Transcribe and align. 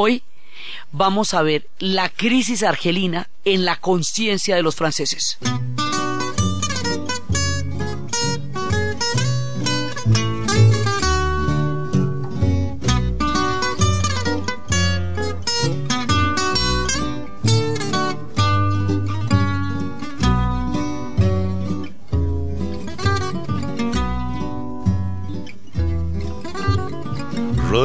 Hoy 0.00 0.22
vamos 0.92 1.34
a 1.34 1.42
ver 1.42 1.66
la 1.80 2.08
crisis 2.08 2.62
argelina 2.62 3.28
en 3.44 3.64
la 3.64 3.74
conciencia 3.74 4.54
de 4.54 4.62
los 4.62 4.76
franceses. 4.76 5.38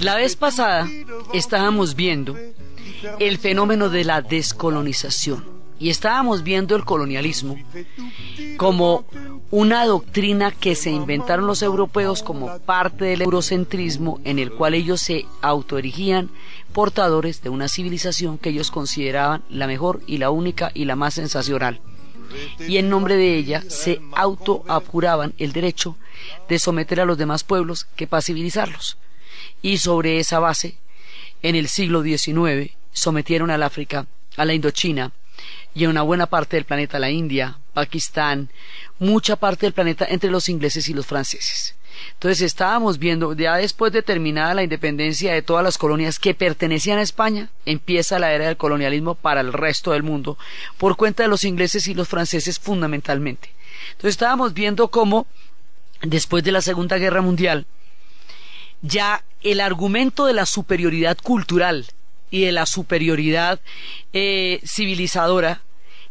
La 0.00 0.16
vez 0.16 0.36
pasada 0.36 0.88
estábamos 1.32 1.94
viendo 1.94 2.36
el 3.18 3.38
fenómeno 3.38 3.88
de 3.88 4.04
la 4.04 4.22
descolonización 4.22 5.44
y 5.78 5.90
estábamos 5.90 6.42
viendo 6.42 6.76
el 6.76 6.84
colonialismo 6.84 7.56
como 8.56 9.04
una 9.50 9.84
doctrina 9.84 10.50
que 10.50 10.74
se 10.74 10.90
inventaron 10.90 11.46
los 11.46 11.62
europeos 11.62 12.22
como 12.22 12.58
parte 12.60 13.04
del 13.04 13.22
eurocentrismo 13.22 14.20
en 14.24 14.38
el 14.38 14.52
cual 14.52 14.74
ellos 14.74 15.00
se 15.00 15.26
autoerigían 15.40 16.30
portadores 16.72 17.42
de 17.42 17.50
una 17.50 17.68
civilización 17.68 18.38
que 18.38 18.50
ellos 18.50 18.70
consideraban 18.70 19.42
la 19.48 19.66
mejor 19.66 20.00
y 20.06 20.18
la 20.18 20.30
única 20.30 20.70
y 20.74 20.84
la 20.84 20.96
más 20.96 21.14
sensacional. 21.14 21.80
Y 22.66 22.78
en 22.78 22.88
nombre 22.88 23.16
de 23.16 23.36
ella 23.36 23.62
se 23.68 24.00
autoapuraban 24.14 25.34
el 25.38 25.52
derecho 25.52 25.96
de 26.48 26.58
someter 26.58 27.00
a 27.00 27.04
los 27.04 27.18
demás 27.18 27.44
pueblos 27.44 27.86
que 27.96 28.06
pasibilizarlos 28.06 28.96
y 29.62 29.78
sobre 29.78 30.18
esa 30.18 30.40
base, 30.40 30.76
en 31.42 31.56
el 31.56 31.68
siglo 31.68 32.02
XIX, 32.02 32.72
sometieron 32.92 33.50
al 33.50 33.62
África, 33.62 34.06
a 34.36 34.44
la 34.44 34.54
Indochina 34.54 35.12
y 35.74 35.84
a 35.84 35.88
una 35.88 36.02
buena 36.02 36.26
parte 36.26 36.56
del 36.56 36.64
planeta, 36.64 36.98
la 36.98 37.10
India, 37.10 37.58
Pakistán, 37.72 38.50
mucha 38.98 39.36
parte 39.36 39.66
del 39.66 39.72
planeta 39.72 40.06
entre 40.08 40.30
los 40.30 40.48
ingleses 40.48 40.88
y 40.88 40.94
los 40.94 41.06
franceses. 41.06 41.74
Entonces 42.14 42.40
estábamos 42.42 42.98
viendo, 42.98 43.34
ya 43.34 43.56
después 43.56 43.92
de 43.92 44.02
terminada 44.02 44.54
la 44.54 44.62
independencia 44.62 45.32
de 45.32 45.42
todas 45.42 45.64
las 45.64 45.78
colonias 45.78 46.18
que 46.18 46.34
pertenecían 46.34 46.98
a 46.98 47.02
España, 47.02 47.50
empieza 47.66 48.18
la 48.18 48.32
era 48.32 48.46
del 48.46 48.56
colonialismo 48.56 49.14
para 49.14 49.40
el 49.40 49.52
resto 49.52 49.92
del 49.92 50.02
mundo, 50.02 50.38
por 50.78 50.96
cuenta 50.96 51.22
de 51.22 51.28
los 51.28 51.44
ingleses 51.44 51.86
y 51.88 51.94
los 51.94 52.08
franceses 52.08 52.58
fundamentalmente. 52.58 53.50
Entonces 53.92 54.10
estábamos 54.10 54.54
viendo 54.54 54.88
cómo, 54.88 55.26
después 56.02 56.44
de 56.44 56.52
la 56.52 56.60
Segunda 56.60 56.98
Guerra 56.98 57.20
Mundial, 57.20 57.66
ya 58.82 59.24
el 59.42 59.60
argumento 59.60 60.26
de 60.26 60.34
la 60.34 60.46
superioridad 60.46 61.16
cultural 61.22 61.86
y 62.30 62.44
de 62.44 62.52
la 62.52 62.66
superioridad 62.66 63.60
eh, 64.12 64.60
civilizadora 64.64 65.62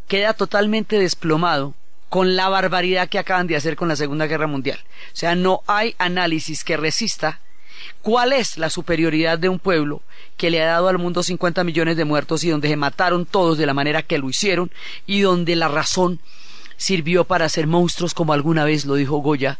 queda 0.08 0.34
totalmente 0.34 0.98
desplomado 0.98 1.74
con 2.08 2.36
la 2.36 2.48
barbaridad 2.48 3.08
que 3.08 3.18
acaban 3.18 3.46
de 3.46 3.56
hacer 3.56 3.76
con 3.76 3.88
la 3.88 3.96
Segunda 3.96 4.26
Guerra 4.26 4.46
Mundial. 4.46 4.78
O 5.12 5.16
sea, 5.16 5.34
no 5.34 5.62
hay 5.66 5.94
análisis 5.98 6.64
que 6.64 6.76
resista 6.76 7.40
cuál 8.02 8.32
es 8.32 8.58
la 8.58 8.70
superioridad 8.70 9.38
de 9.38 9.48
un 9.48 9.58
pueblo 9.58 10.02
que 10.36 10.50
le 10.50 10.62
ha 10.62 10.66
dado 10.66 10.88
al 10.88 10.98
mundo 10.98 11.22
50 11.22 11.64
millones 11.64 11.96
de 11.96 12.04
muertos 12.04 12.44
y 12.44 12.50
donde 12.50 12.68
se 12.68 12.76
mataron 12.76 13.26
todos 13.26 13.58
de 13.58 13.66
la 13.66 13.74
manera 13.74 14.02
que 14.02 14.18
lo 14.18 14.28
hicieron 14.28 14.70
y 15.06 15.20
donde 15.20 15.56
la 15.56 15.68
razón 15.68 16.20
sirvió 16.82 17.24
para 17.24 17.46
hacer 17.46 17.66
monstruos 17.66 18.12
como 18.12 18.32
alguna 18.32 18.64
vez 18.64 18.84
lo 18.84 18.94
dijo 18.94 19.18
Goya, 19.18 19.58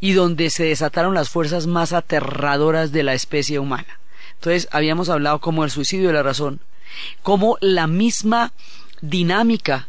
y 0.00 0.12
donde 0.12 0.50
se 0.50 0.64
desataron 0.64 1.14
las 1.14 1.28
fuerzas 1.28 1.66
más 1.66 1.92
aterradoras 1.92 2.90
de 2.92 3.02
la 3.02 3.14
especie 3.14 3.58
humana. 3.58 4.00
Entonces 4.34 4.68
habíamos 4.72 5.08
hablado 5.08 5.40
como 5.40 5.64
el 5.64 5.70
suicidio 5.70 6.08
de 6.08 6.14
la 6.14 6.22
razón, 6.22 6.60
como 7.22 7.58
la 7.60 7.86
misma 7.86 8.52
dinámica 9.00 9.88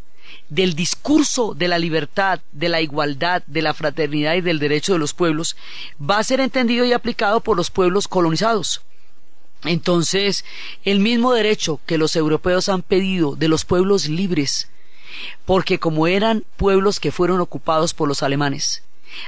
del 0.49 0.75
discurso 0.75 1.53
de 1.55 1.67
la 1.67 1.79
libertad, 1.79 2.41
de 2.51 2.69
la 2.69 2.81
igualdad, 2.81 3.43
de 3.47 3.61
la 3.61 3.73
fraternidad 3.73 4.35
y 4.35 4.41
del 4.41 4.59
derecho 4.59 4.93
de 4.93 4.99
los 4.99 5.13
pueblos 5.13 5.55
va 5.99 6.19
a 6.19 6.23
ser 6.23 6.39
entendido 6.41 6.85
y 6.85 6.93
aplicado 6.93 7.39
por 7.39 7.57
los 7.57 7.71
pueblos 7.71 8.07
colonizados. 8.07 8.81
Entonces, 9.63 10.43
el 10.83 10.99
mismo 10.99 11.33
derecho 11.33 11.79
que 11.85 11.97
los 11.97 12.15
europeos 12.15 12.67
han 12.67 12.81
pedido 12.81 13.35
de 13.35 13.47
los 13.47 13.63
pueblos 13.63 14.09
libres 14.09 14.69
porque 15.45 15.79
como 15.79 16.07
eran 16.07 16.43
pueblos 16.57 16.99
que 16.99 17.11
fueron 17.11 17.39
ocupados 17.41 17.93
por 17.93 18.07
los 18.07 18.23
alemanes, 18.23 18.83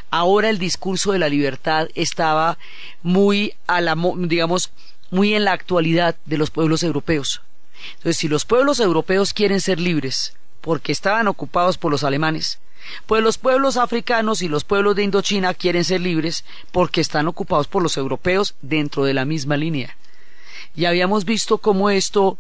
ahora 0.09 0.50
el 0.50 0.57
discurso 0.57 1.12
de 1.12 1.19
la 1.19 1.29
libertad 1.29 1.88
estaba 1.96 2.57
muy 3.03 3.53
a 3.68 3.81
la, 3.81 3.95
digamos, 4.18 4.72
muy 5.12 5.34
en 5.34 5.45
la 5.45 5.53
actualidad 5.53 6.16
de 6.25 6.38
los 6.38 6.51
pueblos 6.51 6.84
europeos. 6.84 7.41
Entonces, 7.97 8.18
si 8.18 8.28
los 8.28 8.45
pueblos 8.45 8.79
europeos 8.79 9.34
quieren 9.34 9.62
ser 9.62 9.79
libres, 9.79 10.34
porque 10.62 10.91
estaban 10.91 11.28
ocupados 11.28 11.78
por 11.78 11.91
los 11.91 12.03
alemanes, 12.03 12.59
pues 13.06 13.24
los 13.24 13.38
pueblos 13.38 13.78
africanos 13.78 14.41
y 14.41 14.47
los 14.47 14.63
pueblos 14.63 14.95
de 14.95 15.03
Indochina 15.03 15.53
quieren 15.53 15.84
ser 15.84 16.01
libres 16.01 16.44
porque 16.72 17.01
están 17.01 17.28
ocupados 17.28 17.68
por 17.68 17.84
los 17.84 17.97
europeos 17.97 18.56
dentro 18.62 19.03
de 19.03 19.13
la 19.13 19.25
misma 19.25 19.57
línea. 19.57 19.95
Y 20.75 20.85
habíamos 20.85 21.25
visto 21.25 21.57
cómo 21.59 21.90
esto 21.90 22.38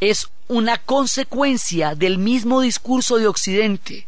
es 0.00 0.28
una 0.48 0.78
consecuencia 0.78 1.94
del 1.94 2.18
mismo 2.18 2.60
discurso 2.60 3.16
de 3.16 3.26
Occidente 3.26 4.06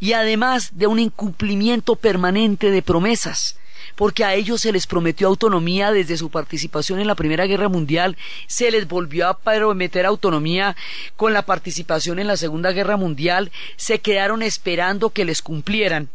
y 0.00 0.12
además 0.12 0.70
de 0.72 0.86
un 0.86 0.98
incumplimiento 0.98 1.96
permanente 1.96 2.70
de 2.70 2.82
promesas, 2.82 3.56
porque 3.94 4.24
a 4.24 4.34
ellos 4.34 4.60
se 4.60 4.72
les 4.72 4.86
prometió 4.86 5.28
autonomía 5.28 5.92
desde 5.92 6.16
su 6.16 6.30
participación 6.30 7.00
en 7.00 7.06
la 7.06 7.14
Primera 7.14 7.46
Guerra 7.46 7.68
Mundial, 7.68 8.16
se 8.46 8.70
les 8.70 8.88
volvió 8.88 9.28
a 9.28 9.38
prometer 9.38 10.06
autonomía 10.06 10.76
con 11.16 11.32
la 11.32 11.42
participación 11.42 12.18
en 12.18 12.26
la 12.26 12.36
Segunda 12.36 12.72
Guerra 12.72 12.96
Mundial, 12.96 13.50
se 13.76 14.00
quedaron 14.00 14.42
esperando 14.42 15.10
que 15.10 15.24
les 15.24 15.42
cumplieran 15.42 16.08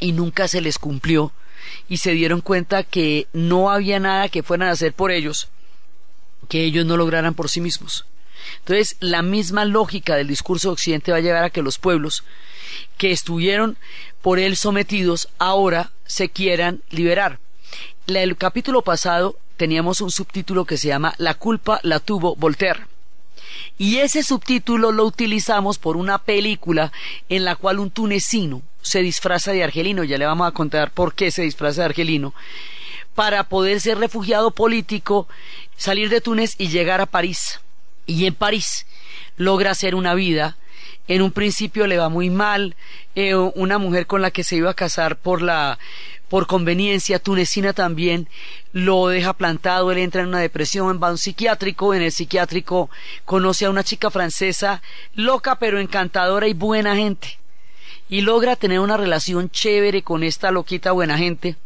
y 0.00 0.12
nunca 0.12 0.48
se 0.48 0.60
les 0.60 0.78
cumplió 0.78 1.32
y 1.88 1.98
se 1.98 2.12
dieron 2.12 2.40
cuenta 2.40 2.82
que 2.82 3.28
no 3.32 3.70
había 3.70 4.00
nada 4.00 4.28
que 4.28 4.42
fueran 4.42 4.68
a 4.68 4.72
hacer 4.72 4.92
por 4.92 5.10
ellos 5.10 5.48
que 6.48 6.64
ellos 6.64 6.84
no 6.86 6.96
lograran 6.96 7.34
por 7.34 7.48
sí 7.48 7.60
mismos. 7.60 8.04
Entonces, 8.60 8.96
la 9.00 9.22
misma 9.22 9.64
lógica 9.64 10.16
del 10.16 10.28
discurso 10.28 10.68
de 10.68 10.72
Occidente 10.72 11.12
va 11.12 11.18
a 11.18 11.22
llevar 11.22 11.44
a 11.44 11.50
que 11.50 11.62
los 11.62 11.78
pueblos 11.78 12.24
que 12.98 13.10
estuvieron 13.10 13.76
por 14.22 14.38
él 14.38 14.56
sometidos 14.56 15.28
ahora 15.38 15.92
se 16.06 16.28
quieran 16.28 16.82
liberar. 16.90 17.38
el 18.06 18.36
capítulo 18.36 18.82
pasado 18.82 19.36
teníamos 19.56 20.00
un 20.00 20.10
subtítulo 20.10 20.64
que 20.64 20.76
se 20.76 20.88
llama 20.88 21.14
La 21.18 21.34
culpa 21.34 21.80
la 21.82 22.00
tuvo 22.00 22.34
Voltaire. 22.36 22.86
Y 23.78 23.98
ese 23.98 24.22
subtítulo 24.22 24.92
lo 24.92 25.04
utilizamos 25.04 25.78
por 25.78 25.96
una 25.96 26.18
película 26.18 26.92
en 27.28 27.44
la 27.44 27.56
cual 27.56 27.78
un 27.78 27.90
tunecino 27.90 28.62
se 28.82 29.00
disfraza 29.00 29.52
de 29.52 29.64
argelino, 29.64 30.04
ya 30.04 30.18
le 30.18 30.26
vamos 30.26 30.46
a 30.46 30.52
contar 30.52 30.90
por 30.90 31.14
qué 31.14 31.30
se 31.30 31.42
disfraza 31.42 31.82
de 31.82 31.86
argelino, 31.86 32.34
para 33.14 33.44
poder 33.44 33.80
ser 33.80 33.98
refugiado 33.98 34.50
político, 34.50 35.28
salir 35.76 36.08
de 36.10 36.20
Túnez 36.20 36.54
y 36.58 36.68
llegar 36.68 37.00
a 37.00 37.06
París 37.06 37.60
y 38.06 38.26
en 38.26 38.34
París 38.34 38.86
logra 39.36 39.70
hacer 39.70 39.94
una 39.94 40.14
vida. 40.14 40.56
En 41.06 41.20
un 41.22 41.32
principio 41.32 41.86
le 41.86 41.98
va 41.98 42.08
muy 42.08 42.30
mal, 42.30 42.76
eh, 43.14 43.34
una 43.34 43.78
mujer 43.78 44.06
con 44.06 44.22
la 44.22 44.30
que 44.30 44.44
se 44.44 44.56
iba 44.56 44.70
a 44.70 44.74
casar 44.74 45.16
por 45.16 45.42
la 45.42 45.78
por 46.28 46.46
conveniencia, 46.46 47.18
tunecina 47.18 47.74
también, 47.74 48.28
lo 48.72 49.06
deja 49.06 49.34
plantado, 49.34 49.92
él 49.92 49.98
entra 49.98 50.22
en 50.22 50.28
una 50.28 50.40
depresión, 50.40 50.98
va 51.00 51.08
a 51.08 51.12
un 51.12 51.18
psiquiátrico, 51.18 51.94
en 51.94 52.02
el 52.02 52.10
psiquiátrico 52.10 52.90
conoce 53.24 53.66
a 53.66 53.70
una 53.70 53.84
chica 53.84 54.10
francesa, 54.10 54.82
loca 55.14 55.60
pero 55.60 55.78
encantadora 55.78 56.48
y 56.48 56.54
buena 56.54 56.96
gente, 56.96 57.38
y 58.08 58.22
logra 58.22 58.56
tener 58.56 58.80
una 58.80 58.96
relación 58.96 59.48
chévere 59.48 60.02
con 60.02 60.24
esta 60.24 60.50
loquita 60.50 60.90
buena 60.90 61.18
gente, 61.18 61.56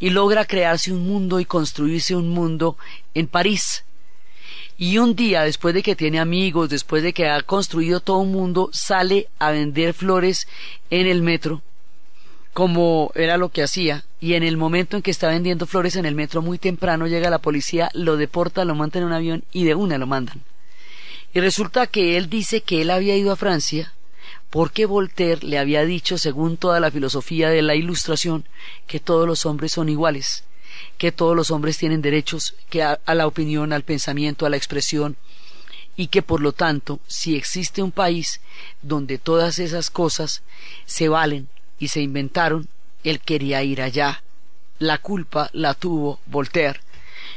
y 0.00 0.10
logra 0.10 0.44
crearse 0.44 0.92
un 0.92 1.06
mundo 1.06 1.38
y 1.38 1.44
construirse 1.44 2.16
un 2.16 2.30
mundo 2.30 2.78
en 3.14 3.28
París. 3.28 3.84
Y 4.80 4.96
un 4.96 5.14
día, 5.14 5.42
después 5.42 5.74
de 5.74 5.82
que 5.82 5.94
tiene 5.94 6.18
amigos, 6.18 6.70
después 6.70 7.02
de 7.02 7.12
que 7.12 7.28
ha 7.28 7.42
construido 7.42 8.00
todo 8.00 8.16
un 8.16 8.32
mundo, 8.32 8.70
sale 8.72 9.28
a 9.38 9.50
vender 9.50 9.92
flores 9.92 10.48
en 10.88 11.06
el 11.06 11.20
metro 11.20 11.60
como 12.54 13.12
era 13.14 13.36
lo 13.36 13.50
que 13.50 13.62
hacía, 13.62 14.04
y 14.20 14.34
en 14.34 14.42
el 14.42 14.56
momento 14.56 14.96
en 14.96 15.02
que 15.02 15.10
está 15.10 15.28
vendiendo 15.28 15.66
flores 15.66 15.96
en 15.96 16.06
el 16.06 16.14
metro 16.14 16.40
muy 16.40 16.56
temprano 16.56 17.06
llega 17.06 17.28
la 17.28 17.38
policía, 17.38 17.90
lo 17.92 18.16
deporta, 18.16 18.64
lo 18.64 18.74
monta 18.74 18.98
en 18.98 19.04
un 19.04 19.12
avión 19.12 19.44
y 19.52 19.64
de 19.64 19.74
una 19.74 19.98
lo 19.98 20.06
mandan. 20.06 20.40
Y 21.34 21.40
resulta 21.40 21.86
que 21.86 22.16
él 22.16 22.30
dice 22.30 22.62
que 22.62 22.80
él 22.80 22.90
había 22.90 23.16
ido 23.16 23.32
a 23.32 23.36
Francia 23.36 23.92
porque 24.48 24.86
Voltaire 24.86 25.46
le 25.46 25.58
había 25.58 25.84
dicho, 25.84 26.16
según 26.16 26.56
toda 26.56 26.80
la 26.80 26.90
filosofía 26.90 27.50
de 27.50 27.60
la 27.60 27.74
Ilustración, 27.74 28.46
que 28.86 28.98
todos 28.98 29.28
los 29.28 29.44
hombres 29.44 29.72
son 29.72 29.90
iguales, 29.90 30.42
que 30.98 31.12
todos 31.12 31.36
los 31.36 31.50
hombres 31.50 31.78
tienen 31.78 32.02
derechos 32.02 32.54
que 32.68 32.82
a, 32.82 32.98
la 33.06 33.26
opinión, 33.26 33.72
al 33.72 33.82
pensamiento, 33.82 34.46
a 34.46 34.50
la 34.50 34.56
expresión, 34.56 35.16
y 35.96 36.08
que 36.08 36.22
por 36.22 36.40
lo 36.40 36.52
tanto, 36.52 37.00
si 37.06 37.36
existe 37.36 37.82
un 37.82 37.92
país 37.92 38.40
donde 38.82 39.18
todas 39.18 39.58
esas 39.58 39.90
cosas 39.90 40.42
se 40.86 41.08
valen 41.08 41.48
y 41.78 41.88
se 41.88 42.00
inventaron, 42.00 42.68
él 43.04 43.20
quería 43.20 43.62
ir 43.62 43.82
allá. 43.82 44.22
La 44.78 44.98
culpa 44.98 45.50
la 45.52 45.74
tuvo 45.74 46.20
Voltaire 46.26 46.80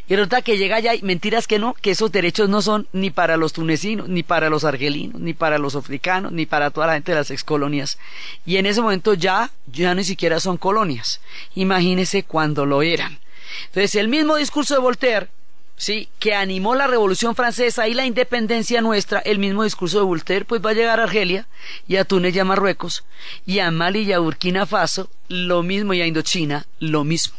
y 0.08 0.16
resulta 0.16 0.42
que 0.42 0.58
llega 0.58 0.76
allá 0.76 0.96
y 0.96 1.02
mentiras 1.02 1.48
que 1.48 1.60
no, 1.60 1.76
que 1.76 1.92
esos 1.92 2.12
derechos 2.12 2.50
no 2.50 2.62
son 2.62 2.88
ni 2.92 3.10
para 3.10 3.38
los 3.38 3.54
tunecinos, 3.54 4.10
ni 4.10 4.22
para 4.22 4.50
los 4.50 4.66
argelinos, 4.66 5.22
ni 5.22 5.34
para 5.34 5.58
los 5.58 5.76
africanos, 5.76 6.34
ni 6.34 6.46
para 6.46 6.72
toda 6.72 6.88
la 6.88 6.94
gente 6.94 7.14
de 7.14 7.20
las 7.20 7.32
excolonias. 7.32 7.98
Y 8.46 8.58
en 8.58 8.66
ese 8.66 8.82
momento 8.82 9.14
ya, 9.14 9.52
ya 9.72 9.96
ni 9.96 10.04
siquiera 10.04 10.42
son 10.42 10.58
colonias. 10.58 11.22
Imagínese 11.56 12.24
cuando 12.24 12.66
lo 12.66 12.82
eran. 12.82 13.20
Entonces, 13.66 13.96
el 13.96 14.08
mismo 14.08 14.36
discurso 14.36 14.74
de 14.74 14.80
Voltaire, 14.80 15.30
sí, 15.76 16.10
que 16.20 16.36
animó 16.36 16.76
la 16.76 16.88
Revolución 16.88 17.36
Francesa 17.36 17.88
y 17.88 17.94
la 17.94 18.06
independencia 18.06 18.82
nuestra, 18.82 19.20
el 19.20 19.40
mismo 19.40 19.64
discurso 19.64 20.00
de 20.00 20.06
Voltaire, 20.06 20.46
pues 20.46 20.62
va 20.64 20.72
a 20.72 20.74
llegar 20.74 21.00
a 21.00 21.04
Argelia 21.04 21.48
y 21.88 21.98
a 21.98 22.06
Túnez 22.06 22.36
y 22.36 22.40
a 22.40 22.46
Marruecos 22.46 23.04
y 23.46 23.60
a 23.60 23.72
Mali 23.72 24.02
y 24.02 24.14
a 24.14 24.20
Burkina 24.20 24.66
Faso, 24.66 25.10
lo 25.28 25.64
mismo 25.64 25.94
y 25.94 26.02
a 26.02 26.08
Indochina, 26.08 26.66
lo 26.80 27.04
mismo. 27.04 27.38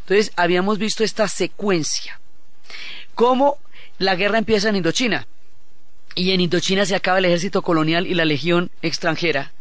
Entonces, 0.00 0.32
habíamos 0.36 0.78
visto 0.78 1.02
esta 1.02 1.28
secuencia. 1.28 2.20
Cómo 3.14 3.58
la 3.98 4.16
guerra 4.16 4.38
empieza 4.38 4.68
en 4.68 4.76
Indochina. 4.76 5.26
Y 6.14 6.32
en 6.32 6.40
Indochina 6.40 6.84
se 6.86 6.94
acaba 6.94 7.18
el 7.18 7.24
ejército 7.24 7.62
colonial 7.62 8.06
y 8.06 8.14
la 8.14 8.24
legión 8.24 8.70
extranjera. 8.82 9.52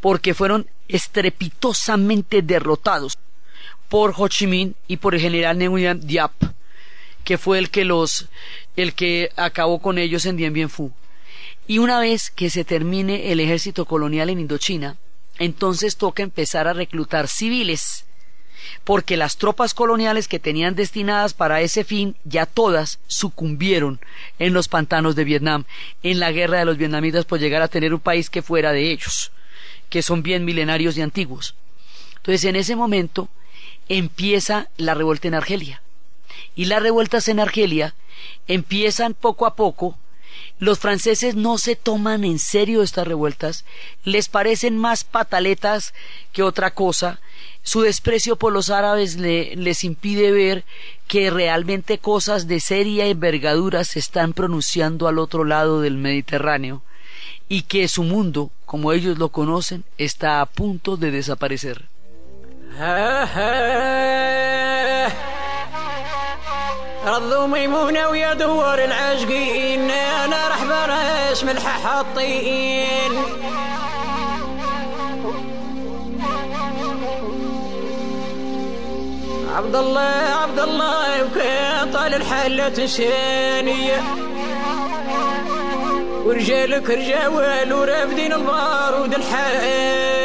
Porque 0.00 0.34
fueron 0.34 0.68
estrepitosamente 0.88 2.42
derrotados 2.42 3.18
por 3.88 4.14
Ho 4.16 4.28
Chi 4.28 4.46
Minh 4.46 4.74
y 4.88 4.96
por 4.98 5.14
el 5.14 5.20
general 5.20 5.58
Nguyen 5.58 6.06
Diap, 6.06 6.32
que 7.24 7.38
fue 7.38 7.58
el 7.58 7.70
que 7.70 7.84
los, 7.84 8.28
el 8.76 8.94
que 8.94 9.30
acabó 9.36 9.80
con 9.80 9.98
ellos 9.98 10.26
en 10.26 10.36
Dien 10.36 10.52
Bien 10.52 10.68
Phu. 10.68 10.92
Y 11.66 11.78
una 11.78 11.98
vez 11.98 12.30
que 12.30 12.50
se 12.50 12.64
termine 12.64 13.32
el 13.32 13.40
ejército 13.40 13.84
colonial 13.84 14.30
en 14.30 14.40
Indochina, 14.40 14.96
entonces 15.38 15.96
toca 15.96 16.22
empezar 16.22 16.68
a 16.68 16.72
reclutar 16.72 17.28
civiles 17.28 18.06
porque 18.84 19.16
las 19.16 19.36
tropas 19.36 19.74
coloniales 19.74 20.28
que 20.28 20.38
tenían 20.38 20.74
destinadas 20.74 21.34
para 21.34 21.60
ese 21.60 21.84
fin 21.84 22.16
ya 22.24 22.46
todas 22.46 22.98
sucumbieron 23.06 24.00
en 24.38 24.52
los 24.52 24.68
pantanos 24.68 25.16
de 25.16 25.24
Vietnam, 25.24 25.64
en 26.02 26.20
la 26.20 26.32
guerra 26.32 26.58
de 26.58 26.64
los 26.64 26.76
vietnamitas 26.76 27.24
por 27.24 27.38
llegar 27.38 27.62
a 27.62 27.68
tener 27.68 27.92
un 27.94 28.00
país 28.00 28.30
que 28.30 28.42
fuera 28.42 28.72
de 28.72 28.90
ellos, 28.90 29.32
que 29.88 30.02
son 30.02 30.22
bien 30.22 30.44
milenarios 30.44 30.96
y 30.96 31.02
antiguos. 31.02 31.54
Entonces 32.16 32.44
en 32.44 32.56
ese 32.56 32.76
momento 32.76 33.28
empieza 33.88 34.68
la 34.76 34.94
revuelta 34.94 35.28
en 35.28 35.34
Argelia. 35.34 35.82
Y 36.54 36.66
las 36.66 36.82
revueltas 36.82 37.28
en 37.28 37.40
Argelia 37.40 37.94
empiezan 38.46 39.14
poco 39.14 39.46
a 39.46 39.54
poco 39.54 39.96
los 40.58 40.78
franceses 40.78 41.34
no 41.34 41.58
se 41.58 41.76
toman 41.76 42.24
en 42.24 42.38
serio 42.38 42.82
estas 42.82 43.06
revueltas, 43.06 43.64
les 44.04 44.28
parecen 44.28 44.78
más 44.78 45.04
pataletas 45.04 45.92
que 46.32 46.42
otra 46.42 46.70
cosa, 46.70 47.20
su 47.62 47.82
desprecio 47.82 48.36
por 48.36 48.52
los 48.52 48.70
árabes 48.70 49.16
les 49.16 49.84
impide 49.84 50.30
ver 50.30 50.64
que 51.08 51.30
realmente 51.30 51.98
cosas 51.98 52.46
de 52.46 52.60
seria 52.60 53.06
envergadura 53.06 53.84
se 53.84 53.98
están 53.98 54.32
pronunciando 54.32 55.08
al 55.08 55.18
otro 55.18 55.44
lado 55.44 55.80
del 55.80 55.96
Mediterráneo 55.96 56.82
y 57.48 57.62
que 57.62 57.86
su 57.88 58.02
mundo, 58.02 58.50
como 58.64 58.92
ellos 58.92 59.18
lo 59.18 59.28
conocen, 59.30 59.84
está 59.98 60.40
a 60.40 60.46
punto 60.46 60.96
de 60.96 61.10
desaparecer. 61.10 61.86
ها 62.78 63.24
ها 63.24 64.66
رضوا 67.06 67.46
ميمونة 67.46 68.08
ويا 68.08 68.34
دوار 68.34 68.84
العاشقين 68.84 69.90
أنا 69.90 70.48
راح 70.48 70.64
براش 70.64 71.44
ملح 71.44 71.66
حاطين 71.84 73.12
عبد 79.56 79.76
الله 79.76 80.00
عبد 80.42 80.58
الله 80.58 81.24
وكان 81.24 81.90
طال 81.92 82.14
الحلة 82.14 82.68
تنساني. 82.68 83.90
ورجالك 86.24 86.90
رجاوال 86.90 87.72
ورافدين 87.72 88.32
البارود 88.32 89.14
الحال. 89.14 90.15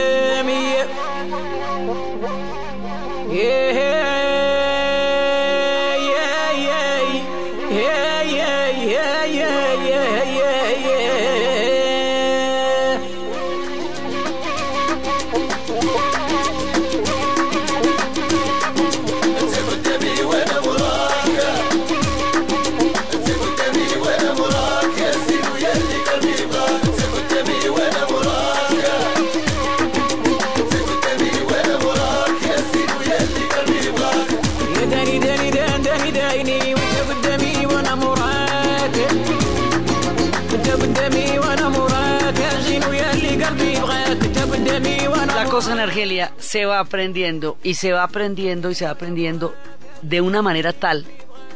Argelia 45.82 46.32
se 46.38 46.66
va 46.66 46.80
aprendiendo 46.80 47.58
y 47.64 47.74
se 47.76 47.92
va 47.92 48.04
aprendiendo 48.04 48.70
y 48.70 48.76
se 48.76 48.86
va 48.86 48.92
aprendiendo 48.92 49.54
de 50.02 50.22
una 50.22 50.42
manera 50.42 50.74
tal 50.74 51.06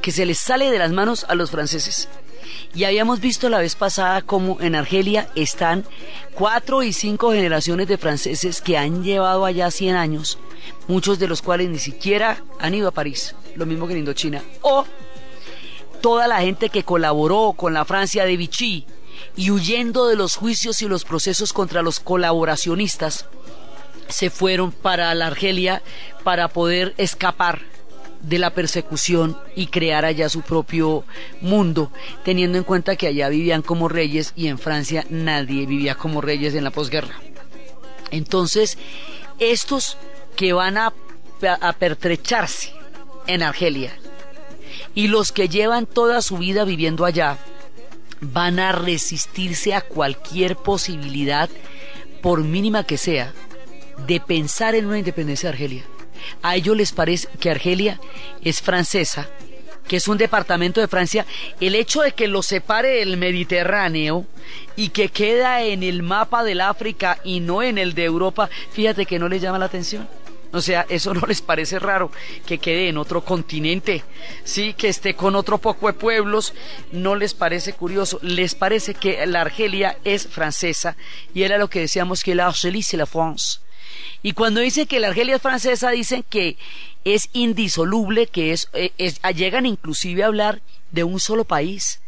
que 0.01 0.11
se 0.11 0.25
les 0.25 0.37
sale 0.37 0.69
de 0.69 0.79
las 0.79 0.91
manos 0.91 1.25
a 1.29 1.35
los 1.35 1.51
franceses. 1.51 2.09
Y 2.73 2.83
habíamos 2.83 3.21
visto 3.21 3.49
la 3.49 3.59
vez 3.59 3.75
pasada 3.75 4.21
como 4.21 4.59
en 4.61 4.75
Argelia 4.75 5.29
están 5.35 5.85
cuatro 6.33 6.83
y 6.83 6.93
cinco 6.93 7.31
generaciones 7.31 7.87
de 7.87 7.97
franceses 7.97 8.61
que 8.61 8.77
han 8.77 9.03
llevado 9.03 9.45
allá 9.45 9.71
100 9.71 9.95
años, 9.95 10.37
muchos 10.87 11.17
de 11.17 11.27
los 11.27 11.41
cuales 11.41 11.69
ni 11.69 11.79
siquiera 11.79 12.43
han 12.59 12.73
ido 12.73 12.87
a 12.87 12.91
París, 12.91 13.35
lo 13.55 13.65
mismo 13.65 13.87
que 13.87 13.93
en 13.93 13.99
Indochina, 13.99 14.43
o 14.61 14.85
toda 16.01 16.27
la 16.27 16.41
gente 16.41 16.69
que 16.69 16.83
colaboró 16.83 17.53
con 17.57 17.73
la 17.73 17.85
Francia 17.85 18.25
de 18.25 18.37
Vichy 18.37 18.85
y 19.35 19.49
huyendo 19.51 20.07
de 20.07 20.15
los 20.15 20.35
juicios 20.35 20.81
y 20.81 20.87
los 20.87 21.05
procesos 21.05 21.53
contra 21.53 21.81
los 21.81 21.99
colaboracionistas, 21.99 23.25
se 24.07 24.29
fueron 24.29 24.71
para 24.71 25.13
la 25.15 25.27
Argelia 25.27 25.81
para 26.23 26.47
poder 26.47 26.93
escapar 26.97 27.61
de 28.21 28.39
la 28.39 28.51
persecución 28.51 29.37
y 29.55 29.67
crear 29.67 30.03
allá 30.03 30.29
su 30.29 30.41
propio 30.41 31.03
mundo, 31.41 31.91
teniendo 32.23 32.57
en 32.57 32.63
cuenta 32.63 32.95
que 32.95 33.07
allá 33.07 33.29
vivían 33.29 33.61
como 33.61 33.87
reyes 33.87 34.33
y 34.35 34.47
en 34.47 34.57
Francia 34.57 35.05
nadie 35.09 35.65
vivía 35.65 35.95
como 35.95 36.21
reyes 36.21 36.55
en 36.55 36.63
la 36.63 36.71
posguerra. 36.71 37.19
Entonces, 38.11 38.77
estos 39.39 39.97
que 40.35 40.53
van 40.53 40.77
a, 40.77 40.93
a 41.61 41.73
pertrecharse 41.73 42.73
en 43.27 43.43
Argelia 43.43 43.95
y 44.95 45.07
los 45.07 45.31
que 45.31 45.49
llevan 45.49 45.85
toda 45.85 46.21
su 46.21 46.37
vida 46.37 46.63
viviendo 46.63 47.05
allá, 47.05 47.37
van 48.21 48.59
a 48.59 48.71
resistirse 48.71 49.73
a 49.73 49.81
cualquier 49.81 50.55
posibilidad, 50.55 51.49
por 52.21 52.43
mínima 52.43 52.83
que 52.85 52.97
sea, 52.97 53.33
de 54.07 54.19
pensar 54.19 54.75
en 54.75 54.85
una 54.85 54.99
independencia 54.99 55.49
de 55.49 55.53
Argelia. 55.53 55.83
A 56.41 56.55
ellos 56.55 56.75
les 56.75 56.91
parece 56.91 57.27
que 57.39 57.49
Argelia 57.49 57.99
es 58.41 58.61
francesa, 58.61 59.29
que 59.87 59.97
es 59.97 60.07
un 60.07 60.17
departamento 60.17 60.81
de 60.81 60.87
Francia, 60.87 61.25
el 61.59 61.75
hecho 61.75 62.01
de 62.01 62.13
que 62.13 62.27
lo 62.27 62.41
separe 62.41 63.01
el 63.01 63.17
Mediterráneo 63.17 64.25
y 64.75 64.89
que 64.89 65.09
queda 65.09 65.63
en 65.63 65.83
el 65.83 66.03
mapa 66.03 66.43
del 66.43 66.61
África 66.61 67.19
y 67.23 67.39
no 67.39 67.61
en 67.61 67.77
el 67.77 67.93
de 67.93 68.05
Europa, 68.05 68.49
fíjate 68.71 69.05
que 69.05 69.19
no 69.19 69.29
les 69.29 69.41
llama 69.41 69.59
la 69.59 69.65
atención. 69.65 70.07
O 70.51 70.61
sea, 70.61 70.85
eso 70.89 71.13
no 71.13 71.27
les 71.27 71.41
parece 71.41 71.79
raro 71.79 72.11
que 72.45 72.57
quede 72.57 72.87
en 72.89 72.97
otro 72.97 73.23
continente, 73.23 74.03
sí, 74.43 74.73
que 74.73 74.89
esté 74.89 75.13
con 75.13 75.35
otro 75.35 75.57
poco 75.57 75.87
de 75.87 75.93
pueblos, 75.93 76.53
no 76.91 77.15
les 77.15 77.33
parece 77.33 77.73
curioso, 77.73 78.19
les 78.21 78.55
parece 78.55 78.95
que 78.95 79.25
la 79.25 79.41
Argelia 79.41 79.97
es 80.03 80.27
francesa 80.27 80.95
y 81.33 81.43
era 81.43 81.57
lo 81.57 81.69
que 81.69 81.81
decíamos 81.81 82.23
que 82.23 82.35
la 82.35 82.47
Argelie 82.47 82.83
c'est 82.83 82.97
la 82.97 83.05
France 83.05 83.64
Y 84.23 84.33
cuando 84.33 84.61
dicen 84.61 84.87
que 84.87 84.99
la 84.99 85.07
Argelia 85.07 85.35
es 85.35 85.41
francesa, 85.41 85.91
dicen 85.91 86.23
que 86.27 86.57
es 87.03 87.29
indisoluble, 87.33 88.27
que 88.27 88.51
es, 88.51 88.69
eh, 88.73 88.91
es 88.97 89.21
llegan 89.35 89.65
inclusive 89.65 90.23
a 90.23 90.27
hablar 90.27 90.61
de 90.91 91.03
un 91.03 91.19
solo 91.19 91.45
país, 91.45 91.99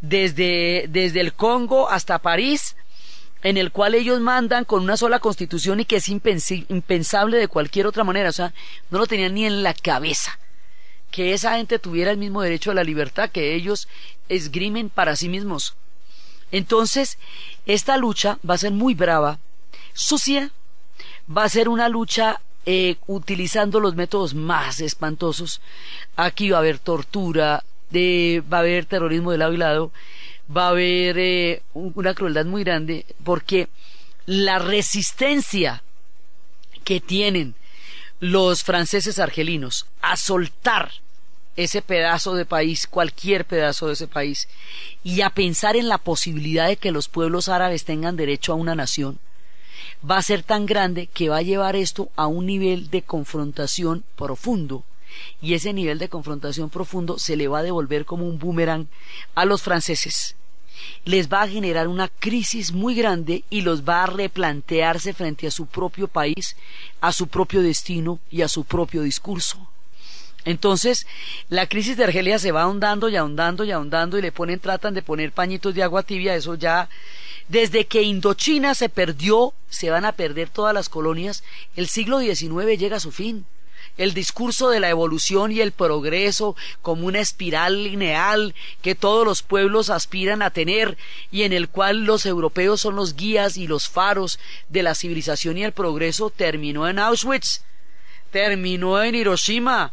desde, 0.00 0.86
desde 0.88 1.20
el 1.20 1.32
Congo 1.32 1.88
hasta 1.88 2.18
París, 2.18 2.76
en 3.42 3.56
el 3.56 3.70
cual 3.70 3.94
ellos 3.94 4.20
mandan 4.20 4.64
con 4.64 4.82
una 4.82 4.96
sola 4.96 5.20
constitución 5.20 5.80
y 5.80 5.84
que 5.84 5.96
es 5.96 6.08
impensable 6.08 7.36
de 7.38 7.48
cualquier 7.48 7.86
otra 7.86 8.04
manera, 8.04 8.30
o 8.30 8.32
sea, 8.32 8.52
no 8.90 8.98
lo 8.98 9.06
tenían 9.06 9.34
ni 9.34 9.46
en 9.46 9.62
la 9.62 9.72
cabeza. 9.72 10.38
Que 11.10 11.32
esa 11.32 11.56
gente 11.56 11.78
tuviera 11.78 12.10
el 12.10 12.18
mismo 12.18 12.42
derecho 12.42 12.72
a 12.72 12.74
la 12.74 12.84
libertad 12.84 13.30
que 13.30 13.54
ellos 13.54 13.88
esgrimen 14.28 14.90
para 14.90 15.16
sí 15.16 15.28
mismos. 15.28 15.76
Entonces, 16.50 17.18
esta 17.66 17.96
lucha 17.96 18.38
va 18.48 18.54
a 18.54 18.58
ser 18.58 18.72
muy 18.72 18.94
brava, 18.94 19.38
sucia, 19.94 20.50
va 21.34 21.44
a 21.44 21.48
ser 21.48 21.68
una 21.68 21.88
lucha 21.88 22.40
eh, 22.64 22.96
utilizando 23.06 23.80
los 23.80 23.94
métodos 23.94 24.34
más 24.34 24.80
espantosos. 24.80 25.60
Aquí 26.16 26.50
va 26.50 26.58
a 26.58 26.60
haber 26.60 26.78
tortura, 26.78 27.64
va 27.94 28.56
a 28.56 28.60
haber 28.60 28.86
terrorismo 28.86 29.32
de 29.32 29.38
lado 29.38 29.52
y 29.52 29.56
lado, 29.56 29.92
va 30.54 30.66
a 30.66 30.70
haber 30.70 31.18
eh, 31.18 31.62
una 31.74 32.14
crueldad 32.14 32.44
muy 32.44 32.64
grande, 32.64 33.06
porque 33.24 33.68
la 34.26 34.58
resistencia 34.58 35.82
que 36.84 37.00
tienen 37.00 37.54
los 38.20 38.62
franceses 38.62 39.18
argelinos 39.18 39.86
a 40.02 40.16
soltar 40.16 40.90
ese 41.56 41.82
pedazo 41.82 42.34
de 42.34 42.44
país, 42.44 42.86
cualquier 42.86 43.44
pedazo 43.46 43.86
de 43.86 43.94
ese 43.94 44.08
país, 44.08 44.48
y 45.02 45.22
a 45.22 45.30
pensar 45.30 45.76
en 45.76 45.88
la 45.88 45.98
posibilidad 45.98 46.68
de 46.68 46.76
que 46.76 46.92
los 46.92 47.08
pueblos 47.08 47.48
árabes 47.48 47.84
tengan 47.84 48.16
derecho 48.16 48.52
a 48.52 48.56
una 48.56 48.74
nación, 48.74 49.18
va 50.08 50.18
a 50.18 50.22
ser 50.22 50.42
tan 50.42 50.66
grande 50.66 51.06
que 51.06 51.28
va 51.28 51.38
a 51.38 51.42
llevar 51.42 51.76
esto 51.76 52.10
a 52.16 52.26
un 52.26 52.46
nivel 52.46 52.90
de 52.90 53.02
confrontación 53.02 54.04
profundo, 54.16 54.84
y 55.40 55.54
ese 55.54 55.72
nivel 55.72 55.98
de 55.98 56.08
confrontación 56.08 56.70
profundo 56.70 57.18
se 57.18 57.36
le 57.36 57.48
va 57.48 57.60
a 57.60 57.62
devolver 57.62 58.04
como 58.04 58.26
un 58.26 58.38
boomerang 58.38 58.86
a 59.34 59.44
los 59.44 59.62
franceses. 59.62 60.36
Les 61.04 61.28
va 61.28 61.42
a 61.42 61.48
generar 61.48 61.88
una 61.88 62.08
crisis 62.08 62.72
muy 62.72 62.94
grande 62.94 63.44
y 63.50 63.62
los 63.62 63.82
va 63.82 64.04
a 64.04 64.06
replantearse 64.06 65.14
frente 65.14 65.46
a 65.46 65.50
su 65.50 65.66
propio 65.66 66.06
país, 66.06 66.56
a 67.00 67.12
su 67.12 67.28
propio 67.28 67.62
destino 67.62 68.18
y 68.30 68.42
a 68.42 68.48
su 68.48 68.64
propio 68.64 69.02
discurso. 69.02 69.68
Entonces, 70.46 71.08
la 71.48 71.68
crisis 71.68 71.96
de 71.96 72.04
Argelia 72.04 72.38
se 72.38 72.52
va 72.52 72.62
ahondando 72.62 73.08
y 73.08 73.16
ahondando 73.16 73.64
y 73.64 73.72
ahondando 73.72 74.16
y 74.16 74.22
le 74.22 74.30
ponen, 74.30 74.60
tratan 74.60 74.94
de 74.94 75.02
poner 75.02 75.32
pañitos 75.32 75.74
de 75.74 75.82
agua 75.82 76.04
tibia, 76.04 76.36
eso 76.36 76.54
ya, 76.54 76.88
desde 77.48 77.86
que 77.86 78.02
Indochina 78.02 78.76
se 78.76 78.88
perdió, 78.88 79.54
se 79.68 79.90
van 79.90 80.04
a 80.04 80.12
perder 80.12 80.48
todas 80.48 80.72
las 80.72 80.88
colonias, 80.88 81.42
el 81.74 81.88
siglo 81.88 82.20
XIX 82.20 82.78
llega 82.78 82.96
a 82.98 83.00
su 83.00 83.10
fin. 83.10 83.44
El 83.96 84.14
discurso 84.14 84.68
de 84.70 84.78
la 84.78 84.88
evolución 84.88 85.50
y 85.50 85.60
el 85.60 85.72
progreso 85.72 86.54
como 86.80 87.06
una 87.06 87.20
espiral 87.20 87.82
lineal 87.82 88.54
que 88.82 88.94
todos 88.94 89.26
los 89.26 89.42
pueblos 89.42 89.90
aspiran 89.90 90.42
a 90.42 90.50
tener 90.50 90.96
y 91.32 91.42
en 91.42 91.52
el 91.52 91.68
cual 91.68 92.04
los 92.04 92.24
europeos 92.24 92.80
son 92.80 92.94
los 92.94 93.16
guías 93.16 93.56
y 93.56 93.66
los 93.66 93.88
faros 93.88 94.38
de 94.68 94.84
la 94.84 94.94
civilización 94.94 95.58
y 95.58 95.64
el 95.64 95.72
progreso 95.72 96.30
terminó 96.30 96.88
en 96.88 96.98
Auschwitz, 96.98 97.62
terminó 98.30 99.02
en 99.02 99.14
Hiroshima, 99.14 99.92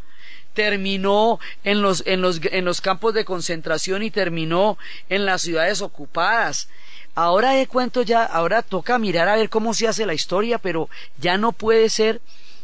terminó 0.53 1.39
en 1.63 1.81
los, 1.81 2.03
en 2.05 2.21
los, 2.21 2.39
en 2.43 2.65
los 2.65 2.81
campos 2.81 3.13
de 3.13 3.25
concentración 3.25 4.03
y 4.03 4.11
terminó 4.11 4.77
en 5.09 5.25
las 5.25 5.41
ciudades 5.41 5.81
ocupadas. 5.81 6.69
Ahora 7.15 7.51
de 7.51 7.67
cuento 7.67 8.01
ya, 8.01 8.23
ahora 8.23 8.61
toca 8.61 8.97
mirar 8.97 9.27
a 9.27 9.35
ver 9.35 9.49
cómo 9.49 9.73
se 9.73 9.87
hace 9.87 10.05
la 10.05 10.13
historia, 10.13 10.57
pero 10.57 10.89
ya 11.19 11.37
no 11.37 11.51
puede 11.51 11.89
ser 11.89 12.21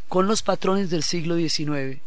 con 0.08 0.28
los 0.28 0.42
patrones 0.42 0.90
del 0.90 1.04
siglo 1.04 1.38
XIX, 1.38 2.02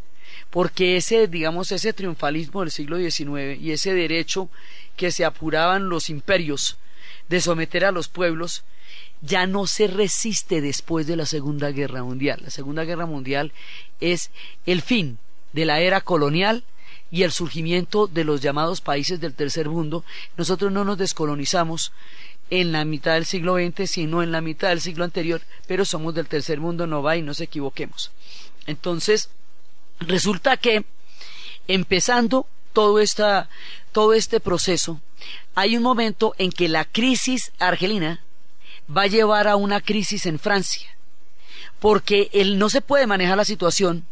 porque 0.51 0.97
ese, 0.97 1.29
digamos, 1.29 1.71
ese 1.71 1.93
triunfalismo 1.93 2.61
del 2.61 2.73
siglo 2.73 2.99
XIX 2.99 3.61
y 3.61 3.71
ese 3.71 3.95
derecho 3.95 4.49
que 4.97 5.13
se 5.13 5.25
apuraban 5.25 5.89
los 5.89 6.11
imperios 6.11 6.79
de 7.29 7.41
someter 7.41 7.85
a 7.85 7.93
los 7.93 8.09
pueblos, 8.09 8.65
ya 9.23 9.47
no 9.47 9.69
se 9.69 9.87
resiste 9.87 10.61
después 10.61 11.07
de 11.07 11.17
la 11.17 11.27
Segunda 11.27 11.71
Guerra 11.71 12.03
Mundial. 12.03 12.41
La 12.43 12.51
Segunda 12.51 12.85
Guerra 12.85 13.07
Mundial 13.07 13.53
es 14.01 14.31
el 14.67 14.83
fin 14.83 15.19
de 15.53 15.65
la 15.65 15.81
era 15.81 16.01
colonial 16.01 16.65
y 17.11 17.25
el 17.25 17.33
surgimiento 17.33 18.07
de 18.07 18.25
los 18.25 18.41
llamados 18.41 18.81
países 18.81 19.21
del 19.21 19.35
tercer 19.35 19.69
mundo, 19.69 20.05
nosotros 20.37 20.73
no 20.73 20.85
nos 20.85 20.99
descolonizamos 20.99 21.93
en 22.51 22.73
la 22.73 22.85
mitad 22.85 23.15
del 23.15 23.27
siglo 23.27 23.57
XX, 23.57 23.91
sino 23.91 24.23
en 24.23 24.33
la 24.33 24.41
mitad 24.41 24.71
del 24.71 24.81
siglo 24.81 25.05
anterior, 25.05 25.43
pero 25.67 25.85
somos 25.85 26.15
del 26.15 26.27
tercer 26.27 26.61
mundo, 26.61 26.87
no 26.87 27.03
va 27.03 27.17
y 27.17 27.23
no 27.23 27.35
se 27.35 27.45
equivoquemos. 27.45 28.11
Entonces, 28.67 29.31
resulta 30.01 30.57
que 30.57 30.85
empezando 31.69 32.47
todo, 32.73 32.99
esta, 32.99 33.49
todo 33.93 34.15
este 34.15 34.41
proceso, 34.41 35.01
hay 35.55 35.77
un 35.77 35.83
momento 35.83 36.35
en 36.39 36.51
que 36.51 36.69
la 36.69 36.85
crisis 36.85 37.53
argelina 37.59 38.25
va 38.95 39.03
a 39.03 39.07
llevar 39.07 39.49
a 39.49 39.57
una 39.57 39.81
crisis 39.81 40.27
en 40.27 40.39
Francia, 40.39 40.97
porque 41.79 42.31
él 42.33 42.59
no 42.59 42.71
se 42.71 42.81
puede 42.81 43.07
manejar 43.07 43.37
la 43.37 43.45
situación 43.45 44.07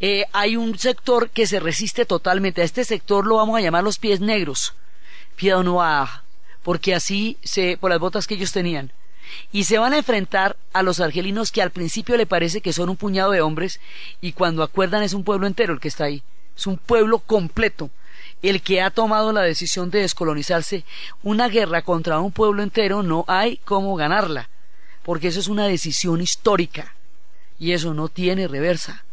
eh, 0.00 0.24
hay 0.32 0.56
un 0.56 0.78
sector 0.78 1.30
que 1.30 1.46
se 1.46 1.60
resiste 1.60 2.04
totalmente. 2.04 2.62
A 2.62 2.64
este 2.64 2.84
sector 2.84 3.26
lo 3.26 3.36
vamos 3.36 3.56
a 3.58 3.60
llamar 3.60 3.84
los 3.84 3.98
pies 3.98 4.20
negros, 4.20 4.74
pied 5.36 5.54
porque 6.62 6.94
así 6.94 7.36
se, 7.42 7.76
por 7.76 7.90
las 7.90 7.98
botas 7.98 8.26
que 8.26 8.34
ellos 8.34 8.52
tenían. 8.52 8.92
Y 9.50 9.64
se 9.64 9.78
van 9.78 9.92
a 9.92 9.98
enfrentar 9.98 10.56
a 10.72 10.82
los 10.82 11.00
argelinos 11.00 11.52
que 11.52 11.62
al 11.62 11.70
principio 11.70 12.16
le 12.16 12.26
parece 12.26 12.60
que 12.60 12.72
son 12.72 12.88
un 12.88 12.96
puñado 12.96 13.30
de 13.32 13.40
hombres 13.40 13.80
y 14.20 14.32
cuando 14.32 14.62
acuerdan 14.62 15.02
es 15.02 15.14
un 15.14 15.24
pueblo 15.24 15.46
entero 15.46 15.72
el 15.72 15.80
que 15.80 15.88
está 15.88 16.04
ahí. 16.04 16.22
Es 16.56 16.66
un 16.66 16.76
pueblo 16.76 17.18
completo 17.18 17.90
el 18.42 18.60
que 18.60 18.82
ha 18.82 18.90
tomado 18.90 19.32
la 19.32 19.42
decisión 19.42 19.90
de 19.90 20.00
descolonizarse. 20.00 20.84
Una 21.22 21.48
guerra 21.48 21.82
contra 21.82 22.18
un 22.20 22.32
pueblo 22.32 22.62
entero 22.62 23.02
no 23.02 23.24
hay 23.28 23.58
cómo 23.64 23.94
ganarla, 23.96 24.48
porque 25.02 25.28
eso 25.28 25.40
es 25.40 25.48
una 25.48 25.66
decisión 25.66 26.20
histórica 26.20 26.94
y 27.58 27.72
eso 27.72 27.94
no 27.94 28.08
tiene 28.08 28.48
reversa. 28.48 29.04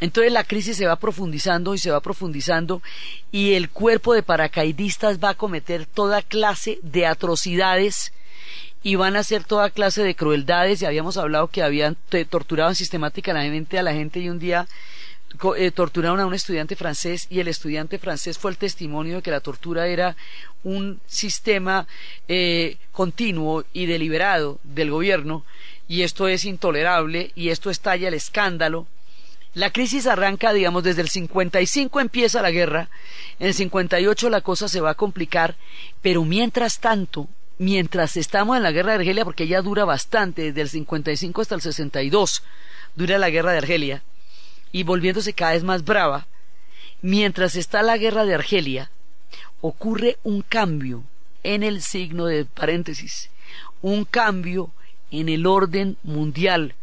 Entonces 0.00 0.32
la 0.32 0.44
crisis 0.44 0.76
se 0.76 0.86
va 0.86 0.96
profundizando 0.96 1.74
y 1.74 1.78
se 1.78 1.90
va 1.90 2.00
profundizando 2.00 2.82
y 3.32 3.54
el 3.54 3.70
cuerpo 3.70 4.12
de 4.12 4.22
paracaidistas 4.22 5.18
va 5.22 5.30
a 5.30 5.34
cometer 5.34 5.86
toda 5.86 6.22
clase 6.22 6.78
de 6.82 7.06
atrocidades 7.06 8.12
y 8.82 8.94
van 8.96 9.16
a 9.16 9.20
hacer 9.20 9.44
toda 9.44 9.70
clase 9.70 10.02
de 10.02 10.14
crueldades. 10.14 10.82
Y 10.82 10.86
habíamos 10.86 11.16
hablado 11.16 11.48
que 11.48 11.62
habían 11.62 11.96
torturado 12.28 12.74
sistemáticamente 12.74 13.78
a 13.78 13.82
la 13.82 13.94
gente 13.94 14.20
y 14.20 14.28
un 14.28 14.38
día 14.38 14.68
eh, 15.56 15.70
torturaron 15.70 16.20
a 16.20 16.26
un 16.26 16.34
estudiante 16.34 16.76
francés 16.76 17.26
y 17.30 17.40
el 17.40 17.48
estudiante 17.48 17.98
francés 17.98 18.38
fue 18.38 18.50
el 18.50 18.58
testimonio 18.58 19.16
de 19.16 19.22
que 19.22 19.30
la 19.30 19.40
tortura 19.40 19.86
era 19.86 20.14
un 20.62 21.00
sistema 21.06 21.86
eh, 22.28 22.76
continuo 22.92 23.64
y 23.72 23.86
deliberado 23.86 24.60
del 24.62 24.90
gobierno 24.90 25.44
y 25.88 26.02
esto 26.02 26.28
es 26.28 26.44
intolerable 26.44 27.32
y 27.34 27.48
esto 27.48 27.70
estalla 27.70 28.08
el 28.08 28.14
escándalo 28.14 28.86
la 29.56 29.70
crisis 29.70 30.06
arranca, 30.06 30.52
digamos, 30.52 30.82
desde 30.82 31.00
el 31.00 31.08
55 31.08 32.00
empieza 32.00 32.42
la 32.42 32.50
guerra, 32.50 32.90
en 33.38 33.46
el 33.46 33.54
58 33.54 34.28
la 34.28 34.42
cosa 34.42 34.68
se 34.68 34.82
va 34.82 34.90
a 34.90 34.96
complicar, 34.96 35.56
pero 36.02 36.26
mientras 36.26 36.78
tanto, 36.78 37.26
mientras 37.56 38.18
estamos 38.18 38.58
en 38.58 38.62
la 38.62 38.70
guerra 38.70 38.92
de 38.92 38.98
Argelia, 38.98 39.24
porque 39.24 39.44
ella 39.44 39.62
dura 39.62 39.86
bastante, 39.86 40.42
desde 40.42 40.60
el 40.60 40.68
55 40.68 41.40
hasta 41.40 41.54
el 41.54 41.62
62, 41.62 42.42
dura 42.96 43.16
la 43.16 43.30
guerra 43.30 43.52
de 43.52 43.58
Argelia, 43.58 44.02
y 44.72 44.82
volviéndose 44.82 45.32
cada 45.32 45.52
vez 45.52 45.64
más 45.64 45.86
brava, 45.86 46.26
mientras 47.00 47.56
está 47.56 47.82
la 47.82 47.96
guerra 47.96 48.26
de 48.26 48.34
Argelia, 48.34 48.90
ocurre 49.62 50.18
un 50.22 50.42
cambio 50.42 51.02
en 51.44 51.62
el 51.62 51.80
signo 51.80 52.26
de 52.26 52.44
paréntesis, 52.44 53.30
un 53.80 54.04
cambio 54.04 54.70
en 55.10 55.30
el 55.30 55.46
orden 55.46 55.96
mundial, 56.02 56.74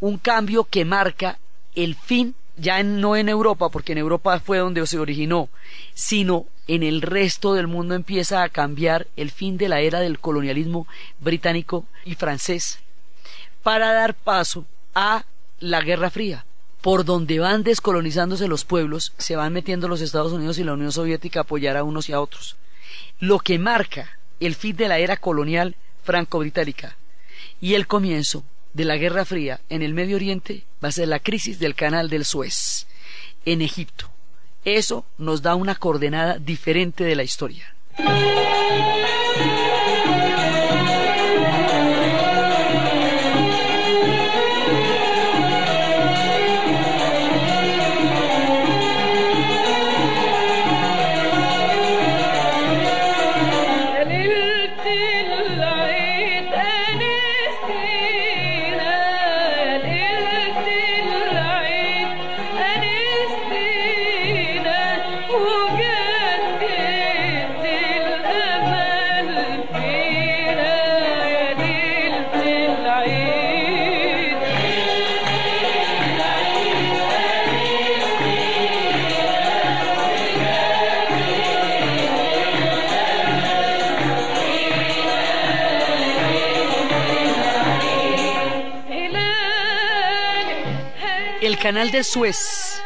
un 0.00 0.16
cambio 0.16 0.64
que 0.64 0.86
marca 0.86 1.38
el 1.74 1.94
fin, 1.94 2.34
ya 2.56 2.82
no 2.82 3.16
en 3.16 3.28
Europa, 3.28 3.68
porque 3.68 3.92
en 3.92 3.98
Europa 3.98 4.38
fue 4.40 4.58
donde 4.58 4.86
se 4.86 4.98
originó, 4.98 5.48
sino 5.94 6.46
en 6.66 6.82
el 6.82 7.02
resto 7.02 7.54
del 7.54 7.66
mundo 7.66 7.94
empieza 7.94 8.42
a 8.42 8.48
cambiar 8.48 9.06
el 9.16 9.30
fin 9.30 9.58
de 9.58 9.68
la 9.68 9.80
era 9.80 10.00
del 10.00 10.18
colonialismo 10.18 10.86
británico 11.20 11.84
y 12.04 12.14
francés 12.14 12.78
para 13.62 13.92
dar 13.92 14.14
paso 14.14 14.64
a 14.94 15.24
la 15.58 15.80
Guerra 15.80 16.10
Fría. 16.10 16.44
Por 16.80 17.06
donde 17.06 17.38
van 17.38 17.62
descolonizándose 17.62 18.46
los 18.46 18.66
pueblos, 18.66 19.14
se 19.16 19.36
van 19.36 19.54
metiendo 19.54 19.88
los 19.88 20.02
Estados 20.02 20.32
Unidos 20.32 20.58
y 20.58 20.64
la 20.64 20.74
Unión 20.74 20.92
Soviética 20.92 21.40
a 21.40 21.42
apoyar 21.42 21.78
a 21.78 21.82
unos 21.82 22.10
y 22.10 22.12
a 22.12 22.20
otros. 22.20 22.56
Lo 23.18 23.38
que 23.38 23.58
marca 23.58 24.18
el 24.38 24.54
fin 24.54 24.76
de 24.76 24.88
la 24.88 24.98
era 24.98 25.16
colonial 25.16 25.76
franco-británica 26.02 26.96
y 27.60 27.74
el 27.74 27.86
comienzo 27.86 28.44
de 28.74 28.84
la 28.84 28.96
Guerra 28.96 29.24
Fría 29.24 29.60
en 29.70 29.82
el 29.82 29.94
Medio 29.94 30.16
Oriente 30.16 30.64
va 30.82 30.88
a 30.88 30.92
ser 30.92 31.08
la 31.08 31.20
crisis 31.20 31.58
del 31.58 31.74
canal 31.74 32.10
del 32.10 32.24
Suez 32.24 32.86
en 33.46 33.62
Egipto. 33.62 34.10
Eso 34.64 35.04
nos 35.16 35.42
da 35.42 35.54
una 35.54 35.74
coordenada 35.74 36.38
diferente 36.38 37.04
de 37.04 37.14
la 37.14 37.22
historia. 37.22 37.74
Canal 91.64 91.90
de 91.90 92.04
Suez, 92.04 92.78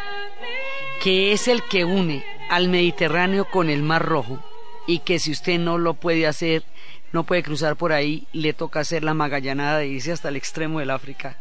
que 1.03 1.33
es 1.33 1.49
el 1.49 1.65
que 1.65 1.85
une 1.85 2.25
al 2.49 2.69
Mediterráneo 2.69 3.45
con 3.45 3.71
el 3.71 3.83
Mar 3.83 4.07
Rojo, 4.07 4.39
y 4.87 5.01
que 5.01 5.19
si 5.19 5.33
usted 5.33 5.59
no 5.59 5.79
lo 5.79 5.95
puede 5.95 6.29
hacer, 6.29 6.63
no 7.11 7.25
puede 7.25 7.43
cruzar 7.43 7.75
por 7.75 7.93
ahí, 7.93 8.29
le 8.33 8.53
toca 8.53 8.79
hacer 8.79 9.03
la 9.03 9.15
magallanada 9.15 9.79
de 9.79 9.89
irse 9.89 10.13
hasta 10.13 10.29
el 10.29 10.37
extremo 10.37 10.79
del 10.79 10.93
África, 10.93 11.37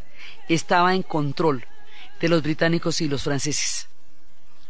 estaba 0.50 0.96
en 0.96 1.04
control 1.04 1.64
de 2.20 2.28
los 2.28 2.42
británicos 2.42 3.02
y 3.02 3.08
los 3.08 3.22
franceses. 3.22 3.88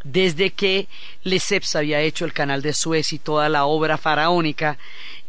Desde 0.04 0.50
que 0.50 0.90
Lesseps 1.24 1.78
había 1.78 2.02
hecho 2.02 2.26
el 2.26 2.34
canal 2.34 2.62
de 2.62 2.74
Suez 2.74 3.14
y 3.14 3.20
toda 3.20 3.48
la 3.48 3.64
obra 3.64 3.98
faraónica 3.98 4.78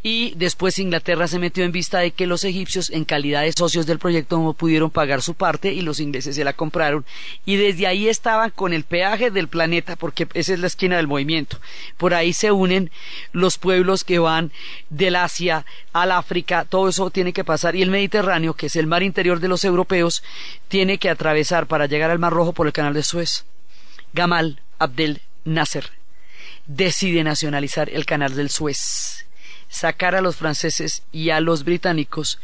y 0.02 0.33
después 0.37 0.78
Inglaterra 0.78 1.26
se 1.26 1.40
metió 1.40 1.64
en 1.64 1.73
vista 1.73 1.99
de 1.99 2.12
que 2.12 2.28
los 2.28 2.45
egipcios 2.45 2.88
en 2.90 3.05
calidad 3.05 3.43
de 3.43 3.52
socios 3.52 3.85
del 3.85 3.99
proyecto 3.99 4.38
no 4.38 4.52
pudieron 4.52 4.90
pagar 4.90 5.23
su 5.23 5.35
parte 5.35 5.73
y 5.73 5.81
los 5.81 5.99
ingleses 5.99 6.37
se 6.37 6.45
la 6.45 6.52
compraron. 6.52 7.05
Y 7.45 7.57
desde 7.57 7.88
ahí 7.88 8.09
estaban 8.09 8.50
con 8.50 8.73
el 8.73 8.85
peaje 8.85 9.33
del 9.33 9.49
planeta 9.49 9.97
porque 9.97 10.28
esa 10.35 10.55
es 10.55 10.61
la 10.61 10.69
esquina 10.69 10.97
del 10.97 11.09
movimiento. 11.09 11.59
Por 11.97 12.14
ahí 12.14 12.33
se 12.33 12.52
unen 12.52 12.93
los 13.33 13.59
pueblos 13.59 14.05
que 14.05 14.21
van 14.21 14.52
del 14.88 15.17
Asia 15.17 15.67
al 15.93 16.12
África. 16.12 16.64
Todo 16.64 16.88
eso 16.88 17.11
tiene 17.11 17.33
que 17.33 17.45
pasar. 17.45 17.75
Y 17.75 17.83
el 17.83 17.90
Mediterráneo 17.90 18.55
que 18.55 18.67
es 18.67 18.76
el 18.76 18.87
mar 18.87 19.02
interior 19.02 19.40
de 19.40 19.49
los 19.49 19.64
europeos 19.64 20.23
tiene 20.69 20.99
que 20.99 21.11
atravesar 21.11 21.67
para 21.67 21.87
llegar 21.87 22.12
al 22.12 22.21
Mar 22.21 22.33
Rojo 22.33 22.52
por 22.52 22.69
el 22.69 22.73
canal 22.73 22.95
de 22.95 23.02
Suez. 23.02 23.45
Gamal 24.12 24.62
Abdel 24.78 25.23
Nasser 25.45 25.90
decide 26.67 27.25
nacionalizar 27.25 27.90
el 27.90 28.07
canal 28.07 28.37
del 28.37 28.50
Suez 28.50 29.18
sacar 29.69 30.15
a 30.15 30.21
los 30.21 30.37
franceses 30.37 31.03
y 31.13 31.31
a 31.31 31.41
los 31.41 31.65
británicos 31.65 32.39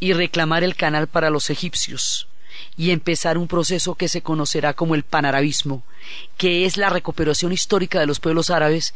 y 0.00 0.12
reclamar 0.12 0.64
el 0.64 0.76
canal 0.76 1.06
para 1.06 1.30
los 1.30 1.50
egipcios 1.50 2.28
y 2.76 2.90
empezar 2.90 3.38
un 3.38 3.48
proceso 3.48 3.94
que 3.94 4.08
se 4.08 4.22
conocerá 4.22 4.72
como 4.72 4.94
el 4.94 5.02
panarabismo, 5.02 5.82
que 6.36 6.64
es 6.64 6.76
la 6.76 6.90
recuperación 6.90 7.52
histórica 7.52 8.00
de 8.00 8.06
los 8.06 8.20
pueblos 8.20 8.50
árabes, 8.50 8.94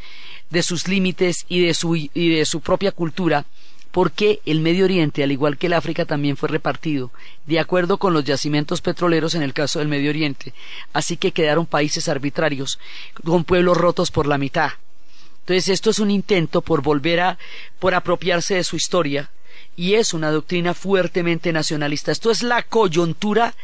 de 0.51 0.63
sus 0.63 0.89
límites 0.89 1.45
y 1.49 1.65
de 1.65 1.75
su, 1.75 1.97
y 1.97 2.09
de 2.15 2.45
su 2.45 2.61
propia 2.61 2.93
cultura, 2.93 3.45
porque 3.91 4.41
el 4.47 4.61
Medio 4.61 4.85
Oriente, 4.85 5.23
al 5.23 5.33
igual 5.33 5.59
que 5.59 5.67
el 5.67 5.75
África, 5.75 6.07
también 6.07 6.37
fue 6.37 6.49
repartido, 6.49 7.11
de 7.47 7.61
acuerdo 7.61 7.99
con 7.99 8.15
los 8.15 8.25
yacimientos 8.25 8.81
petroleros 8.81 9.35
en 9.35 9.43
el 9.43 9.53
caso 9.53 9.79
del 9.79 9.89
Medio 9.89 10.11
Oriente, 10.11 10.55
así 10.93 11.17
que 11.17 11.33
quedaron 11.33 11.67
países 11.67 12.09
arbitrarios, 12.09 12.79
con 13.23 13.45
pueblos 13.45 13.77
rotos 13.77 14.11
por 14.11 14.27
la 14.27 14.39
mitad, 14.39 14.71
entonces 15.43 15.69
esto 15.69 15.91
es 15.91 15.99
un 15.99 16.11
intento 16.11 16.63
por 16.63 16.83
volver 16.83 17.21
a, 17.21 17.39
por 17.81 17.95
apropiarse 17.95 18.55
de 18.55 18.65
su 18.65 18.77
historia 18.77 19.31
y 19.77 19.95
es 19.95 20.15
una 20.15 20.31
doctrina 20.31 20.73
fuertemente 20.73 21.53
nacionalista. 21.53 22.13
Esto 22.13 22.31
es 22.31 22.43
la 22.43 22.63
coyuntura 22.63 23.55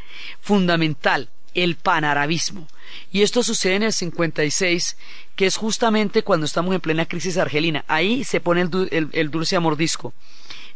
fundamental, 0.40 1.28
el 1.54 1.76
panarabismo. 1.76 2.66
Y 3.12 3.22
esto 3.22 3.44
sucede 3.44 3.76
en 3.76 3.82
el 3.84 3.92
56, 3.92 4.96
que 5.36 5.46
es 5.46 5.56
justamente 5.56 6.22
cuando 6.22 6.46
estamos 6.46 6.74
en 6.74 6.80
plena 6.80 7.06
crisis 7.06 7.36
argelina. 7.36 7.84
Ahí 7.86 8.24
se 8.24 8.40
pone 8.40 8.68
el, 8.90 9.30
dulce 9.30 9.54
amordisco. 9.54 10.12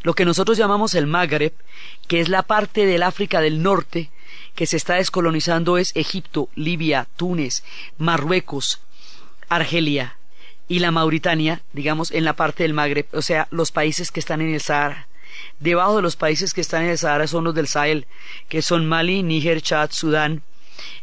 Lo 0.02 0.14
que 0.14 0.24
nosotros 0.24 0.56
llamamos 0.56 0.94
el 0.94 1.06
Magreb, 1.06 1.54
que 2.06 2.20
es 2.20 2.28
la 2.28 2.42
parte 2.42 2.86
del 2.86 3.02
África 3.02 3.40
del 3.40 3.62
Norte, 3.62 4.10
que 4.54 4.66
se 4.66 4.76
está 4.76 4.94
descolonizando, 4.94 5.78
es 5.78 5.92
Egipto, 5.96 6.48
Libia, 6.54 7.08
Túnez, 7.16 7.64
Marruecos, 7.98 8.80
Argelia, 9.48 10.16
y 10.72 10.78
la 10.78 10.90
Mauritania, 10.90 11.60
digamos, 11.74 12.10
en 12.12 12.24
la 12.24 12.32
parte 12.32 12.62
del 12.62 12.72
Magreb, 12.72 13.06
o 13.12 13.20
sea, 13.20 13.46
los 13.50 13.70
países 13.70 14.10
que 14.10 14.20
están 14.20 14.40
en 14.40 14.54
el 14.54 14.62
Sahara. 14.62 15.06
Debajo 15.60 15.96
de 15.96 16.02
los 16.02 16.16
países 16.16 16.54
que 16.54 16.62
están 16.62 16.84
en 16.84 16.88
el 16.88 16.96
Sahara 16.96 17.26
son 17.26 17.44
los 17.44 17.54
del 17.54 17.68
Sahel, 17.68 18.06
que 18.48 18.62
son 18.62 18.86
Mali, 18.86 19.22
Níger, 19.22 19.60
Chad, 19.60 19.90
Sudán, 19.92 20.40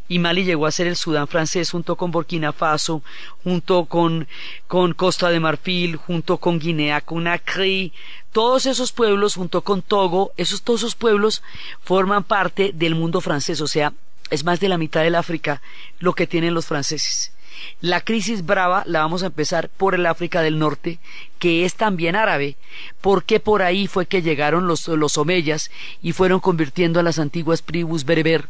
y 0.07 0.17
Mali 0.17 0.43
llegó 0.43 0.65
a 0.65 0.71
ser 0.71 0.87
el 0.87 0.95
Sudán 0.95 1.27
francés 1.27 1.69
junto 1.69 1.97
con 1.97 2.09
Burkina 2.09 2.51
Faso, 2.51 3.03
junto 3.43 3.85
con, 3.85 4.27
con 4.65 4.95
Costa 4.95 5.29
de 5.29 5.39
Marfil, 5.39 5.97
junto 5.97 6.37
con 6.37 6.57
Guinea, 6.57 7.01
Conakry, 7.01 7.93
todos 8.31 8.65
esos 8.65 8.91
pueblos 8.91 9.35
junto 9.35 9.61
con 9.61 9.83
Togo, 9.83 10.31
esos 10.35 10.63
todos 10.63 10.79
esos 10.79 10.95
pueblos 10.95 11.43
forman 11.83 12.23
parte 12.23 12.71
del 12.73 12.95
mundo 12.95 13.21
francés, 13.21 13.61
o 13.61 13.67
sea, 13.67 13.93
es 14.31 14.43
más 14.43 14.59
de 14.59 14.69
la 14.69 14.79
mitad 14.79 15.03
del 15.03 15.13
África 15.13 15.61
lo 15.99 16.13
que 16.13 16.25
tienen 16.25 16.55
los 16.55 16.65
franceses. 16.65 17.33
La 17.81 18.01
crisis 18.01 18.45
brava 18.45 18.83
la 18.85 18.99
vamos 18.99 19.23
a 19.23 19.27
empezar 19.27 19.69
por 19.69 19.95
el 19.95 20.05
África 20.05 20.41
del 20.41 20.59
Norte, 20.59 20.99
que 21.39 21.65
es 21.65 21.75
también 21.75 22.15
árabe, 22.15 22.57
porque 23.01 23.39
por 23.39 23.61
ahí 23.61 23.87
fue 23.87 24.05
que 24.05 24.21
llegaron 24.21 24.67
los, 24.67 24.87
los 24.87 25.17
omeyas 25.17 25.71
y 26.01 26.11
fueron 26.11 26.39
convirtiendo 26.39 26.99
a 26.99 27.03
las 27.03 27.19
antiguas 27.19 27.63
tribus 27.63 28.05
bereber 28.05 28.49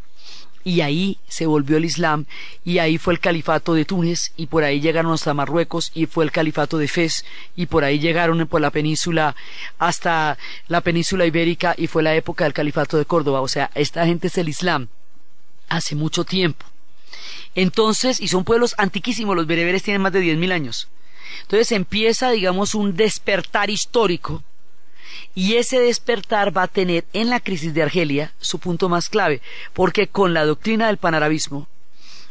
y 0.63 0.81
ahí 0.81 1.17
se 1.27 1.45
volvió 1.45 1.77
el 1.77 1.85
Islam 1.85 2.25
y 2.65 2.79
ahí 2.79 2.97
fue 2.97 3.13
el 3.13 3.19
califato 3.19 3.73
de 3.73 3.85
Túnez 3.85 4.33
y 4.35 4.47
por 4.47 4.63
ahí 4.63 4.81
llegaron 4.81 5.11
hasta 5.13 5.33
Marruecos 5.33 5.91
y 5.93 6.05
fue 6.05 6.25
el 6.25 6.31
califato 6.31 6.77
de 6.77 6.87
Fez 6.87 7.25
y 7.55 7.67
por 7.67 7.83
ahí 7.83 7.99
llegaron 7.99 8.45
por 8.47 8.61
la 8.61 8.71
península 8.71 9.35
hasta 9.77 10.37
la 10.67 10.81
península 10.81 11.25
ibérica 11.25 11.75
y 11.77 11.87
fue 11.87 12.03
la 12.03 12.15
época 12.15 12.43
del 12.43 12.53
califato 12.53 12.97
de 12.97 13.05
Córdoba, 13.05 13.41
o 13.41 13.47
sea, 13.47 13.71
esta 13.73 14.05
gente 14.05 14.27
es 14.27 14.37
el 14.37 14.49
Islam 14.49 14.87
hace 15.69 15.95
mucho 15.95 16.23
tiempo. 16.23 16.65
Entonces, 17.55 18.21
y 18.21 18.27
son 18.27 18.43
pueblos 18.43 18.75
antiquísimos, 18.77 19.35
los 19.35 19.47
bereberes 19.47 19.83
tienen 19.83 20.01
más 20.01 20.13
de 20.13 20.21
10.000 20.21 20.51
años. 20.51 20.87
Entonces 21.41 21.71
empieza, 21.71 22.31
digamos, 22.31 22.75
un 22.75 22.95
despertar 22.95 23.69
histórico 23.69 24.43
y 25.35 25.55
ese 25.55 25.79
despertar 25.79 26.55
va 26.55 26.63
a 26.63 26.67
tener 26.67 27.05
en 27.13 27.29
la 27.29 27.39
crisis 27.39 27.73
de 27.73 27.83
Argelia 27.83 28.33
su 28.39 28.59
punto 28.59 28.89
más 28.89 29.09
clave, 29.09 29.41
porque 29.73 30.07
con 30.07 30.33
la 30.33 30.45
doctrina 30.45 30.87
del 30.87 30.97
panarabismo 30.97 31.67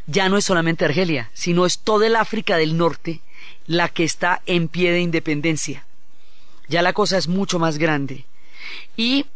ya 0.07 0.29
no 0.29 0.37
es 0.37 0.45
solamente 0.45 0.85
Argelia, 0.85 1.31
sino 1.35 1.67
es 1.67 1.79
toda 1.79 2.07
el 2.07 2.17
África 2.17 2.57
del 2.57 2.77
Norte 2.77 3.21
la 3.67 3.89
que 3.89 4.05
está 4.05 4.43
en 4.47 4.69
pie 4.69 4.93
de 4.93 5.01
independencia. 5.01 5.87
Ya 6.69 6.83
la 6.83 6.93
cosa 6.93 7.19
es 7.19 7.29
mucho 7.29 7.59
más 7.59 7.79
grande. 7.79 8.25
Y 8.97 9.27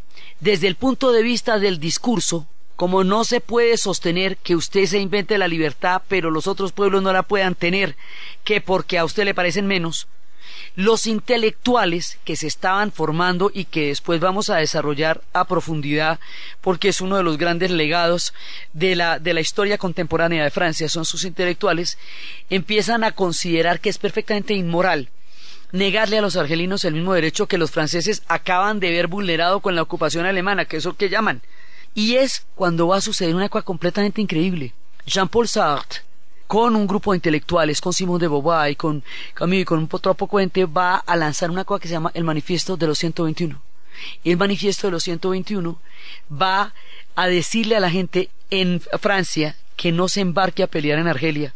desde 0.40 0.66
el 0.66 0.74
punto 0.74 1.12
de 1.12 1.22
vista 1.22 1.58
del 1.58 1.78
discurso, 1.78 2.46
como 2.76 3.04
no 3.04 3.24
se 3.24 3.40
puede 3.40 3.76
sostener 3.76 4.36
que 4.36 4.56
usted 4.56 4.86
se 4.86 4.98
invente 4.98 5.38
la 5.38 5.48
libertad, 5.48 6.02
pero 6.08 6.30
los 6.30 6.46
otros 6.46 6.72
pueblos 6.72 7.02
no 7.02 7.12
la 7.12 7.22
puedan 7.22 7.54
tener, 7.54 7.96
que 8.44 8.60
porque 8.60 8.98
a 8.98 9.04
usted 9.04 9.24
le 9.24 9.34
parecen 9.34 9.66
menos, 9.66 10.08
los 10.74 11.06
intelectuales 11.06 12.18
que 12.24 12.36
se 12.36 12.46
estaban 12.46 12.92
formando 12.92 13.50
y 13.52 13.66
que 13.66 13.88
después 13.88 14.20
vamos 14.20 14.48
a 14.48 14.56
desarrollar 14.56 15.20
a 15.32 15.44
profundidad 15.44 16.18
porque 16.60 16.88
es 16.88 17.00
uno 17.00 17.16
de 17.16 17.22
los 17.22 17.36
grandes 17.36 17.70
legados 17.70 18.32
de 18.72 18.96
la, 18.96 19.18
de 19.18 19.34
la 19.34 19.40
historia 19.40 19.78
contemporánea 19.78 20.44
de 20.44 20.50
Francia, 20.50 20.88
son 20.88 21.04
sus 21.04 21.24
intelectuales, 21.24 21.98
empiezan 22.48 23.04
a 23.04 23.12
considerar 23.12 23.80
que 23.80 23.90
es 23.90 23.98
perfectamente 23.98 24.54
inmoral 24.54 25.10
negarle 25.72 26.18
a 26.18 26.22
los 26.22 26.36
argelinos 26.36 26.84
el 26.84 26.94
mismo 26.94 27.14
derecho 27.14 27.46
que 27.46 27.56
los 27.56 27.70
franceses 27.70 28.22
acaban 28.28 28.78
de 28.78 28.90
ver 28.90 29.06
vulnerado 29.06 29.60
con 29.60 29.74
la 29.74 29.80
ocupación 29.80 30.26
alemana, 30.26 30.66
que 30.66 30.76
es 30.76 30.84
lo 30.84 30.96
que 30.96 31.08
llaman 31.08 31.40
y 31.94 32.16
es 32.16 32.46
cuando 32.54 32.88
va 32.88 32.96
a 32.96 33.00
suceder 33.00 33.34
una 33.34 33.48
cosa 33.48 33.64
completamente 33.64 34.20
increíble. 34.20 34.72
Jean-Paul 35.06 35.48
Sartre, 35.48 36.00
con 36.46 36.76
un 36.76 36.86
grupo 36.86 37.12
de 37.12 37.18
intelectuales, 37.18 37.80
con 37.80 37.92
Simón 37.92 38.20
de 38.20 38.28
Beauvoir 38.28 38.70
y 38.70 38.76
con 38.76 39.02
Camus 39.34 39.56
y 39.56 39.64
con 39.64 39.78
un 39.78 39.88
otro 39.90 40.14
poco 40.14 40.38
gente, 40.38 40.66
va 40.66 40.96
a 40.96 41.16
lanzar 41.16 41.50
una 41.50 41.64
cosa 41.64 41.80
que 41.80 41.88
se 41.88 41.94
llama 41.94 42.10
el 42.14 42.24
Manifiesto 42.24 42.76
de 42.76 42.86
los 42.86 42.98
121. 42.98 43.60
Y 44.22 44.30
el 44.30 44.36
Manifiesto 44.36 44.86
de 44.86 44.92
los 44.92 45.02
121 45.02 45.78
va 46.30 46.74
a 47.14 47.26
decirle 47.26 47.76
a 47.76 47.80
la 47.80 47.90
gente 47.90 48.30
en 48.50 48.80
Francia 49.00 49.56
que 49.76 49.92
no 49.92 50.08
se 50.08 50.20
embarque 50.20 50.62
a 50.62 50.66
pelear 50.66 50.98
en 50.98 51.08
Argelia, 51.08 51.54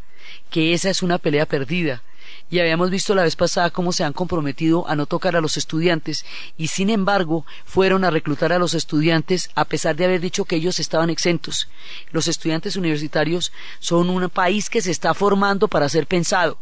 que 0.51 0.72
esa 0.72 0.90
es 0.90 1.03
una 1.03 1.18
pelea 1.18 1.46
perdida, 1.46 2.03
y 2.50 2.58
habíamos 2.58 2.90
visto 2.90 3.14
la 3.14 3.24
vez 3.24 3.36
pasada 3.36 3.70
cómo 3.70 3.92
se 3.92 4.04
han 4.04 4.12
comprometido 4.12 4.88
a 4.88 4.96
no 4.96 5.06
tocar 5.06 5.36
a 5.36 5.40
los 5.40 5.56
estudiantes 5.56 6.24
y 6.56 6.68
sin 6.68 6.90
embargo 6.90 7.44
fueron 7.64 8.04
a 8.04 8.10
reclutar 8.10 8.52
a 8.52 8.58
los 8.58 8.74
estudiantes 8.74 9.50
a 9.54 9.64
pesar 9.64 9.96
de 9.96 10.04
haber 10.04 10.20
dicho 10.20 10.44
que 10.44 10.56
ellos 10.56 10.78
estaban 10.78 11.10
exentos. 11.10 11.68
Los 12.10 12.28
estudiantes 12.28 12.76
universitarios 12.76 13.52
son 13.78 14.10
un 14.10 14.28
país 14.30 14.70
que 14.70 14.82
se 14.82 14.90
está 14.90 15.14
formando 15.14 15.68
para 15.68 15.88
ser 15.88 16.06
pensado 16.06 16.58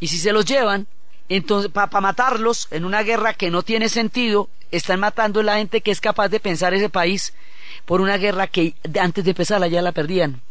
y 0.00 0.08
si 0.08 0.18
se 0.18 0.32
los 0.32 0.44
llevan, 0.44 0.86
entonces 1.28 1.70
para 1.70 2.00
matarlos 2.00 2.68
en 2.70 2.84
una 2.84 3.02
guerra 3.02 3.34
que 3.34 3.50
no 3.50 3.62
tiene 3.62 3.88
sentido, 3.88 4.48
están 4.70 5.00
matando 5.00 5.40
a 5.40 5.44
la 5.44 5.56
gente 5.56 5.80
que 5.80 5.90
es 5.90 6.00
capaz 6.00 6.28
de 6.28 6.40
pensar 6.40 6.74
ese 6.74 6.90
país 6.90 7.32
por 7.84 8.00
una 8.00 8.16
guerra 8.16 8.46
que 8.46 8.74
antes 9.00 9.24
de 9.24 9.30
empezarla 9.30 9.68
ya 9.68 9.82
la 9.82 9.92
perdían. 9.92 10.42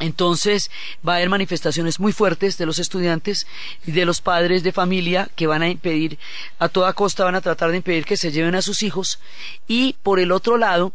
Entonces 0.00 0.70
va 1.06 1.14
a 1.14 1.16
haber 1.16 1.28
manifestaciones 1.28 2.00
muy 2.00 2.12
fuertes 2.12 2.58
de 2.58 2.66
los 2.66 2.78
estudiantes 2.78 3.46
y 3.86 3.92
de 3.92 4.04
los 4.04 4.20
padres 4.20 4.64
de 4.64 4.72
familia 4.72 5.30
que 5.36 5.46
van 5.46 5.62
a 5.62 5.68
impedir, 5.68 6.18
a 6.58 6.68
toda 6.68 6.92
costa 6.94 7.24
van 7.24 7.36
a 7.36 7.40
tratar 7.40 7.70
de 7.70 7.76
impedir 7.76 8.04
que 8.04 8.16
se 8.16 8.32
lleven 8.32 8.56
a 8.56 8.62
sus 8.62 8.82
hijos. 8.82 9.20
Y 9.68 9.94
por 10.02 10.18
el 10.18 10.32
otro 10.32 10.58
lado, 10.58 10.92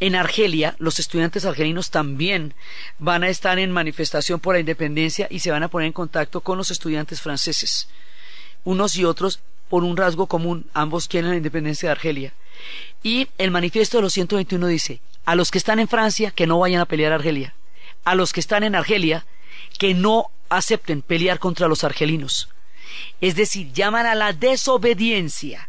en 0.00 0.16
Argelia, 0.16 0.74
los 0.78 0.98
estudiantes 0.98 1.44
argelinos 1.44 1.90
también 1.90 2.54
van 2.98 3.22
a 3.22 3.28
estar 3.28 3.60
en 3.60 3.70
manifestación 3.70 4.40
por 4.40 4.56
la 4.56 4.60
independencia 4.60 5.28
y 5.30 5.38
se 5.38 5.52
van 5.52 5.62
a 5.62 5.68
poner 5.68 5.86
en 5.86 5.92
contacto 5.92 6.40
con 6.40 6.58
los 6.58 6.72
estudiantes 6.72 7.20
franceses. 7.20 7.88
Unos 8.64 8.96
y 8.96 9.04
otros 9.04 9.38
por 9.68 9.84
un 9.84 9.96
rasgo 9.96 10.26
común, 10.26 10.66
ambos 10.74 11.06
quieren 11.06 11.30
la 11.30 11.36
independencia 11.36 11.88
de 11.88 11.92
Argelia. 11.92 12.32
Y 13.04 13.28
el 13.38 13.52
manifiesto 13.52 13.98
de 13.98 14.02
los 14.02 14.12
121 14.12 14.66
dice, 14.66 15.00
a 15.24 15.36
los 15.36 15.52
que 15.52 15.58
están 15.58 15.78
en 15.78 15.86
Francia 15.86 16.32
que 16.32 16.48
no 16.48 16.58
vayan 16.58 16.80
a 16.80 16.86
pelear 16.86 17.12
a 17.12 17.14
Argelia 17.14 17.54
a 18.04 18.14
los 18.14 18.32
que 18.32 18.40
están 18.40 18.64
en 18.64 18.74
Argelia 18.74 19.26
que 19.78 19.94
no 19.94 20.30
acepten 20.48 21.02
pelear 21.02 21.38
contra 21.38 21.68
los 21.68 21.84
argelinos. 21.84 22.48
Es 23.20 23.36
decir, 23.36 23.72
llaman 23.72 24.06
a 24.06 24.14
la 24.14 24.32
desobediencia 24.32 25.68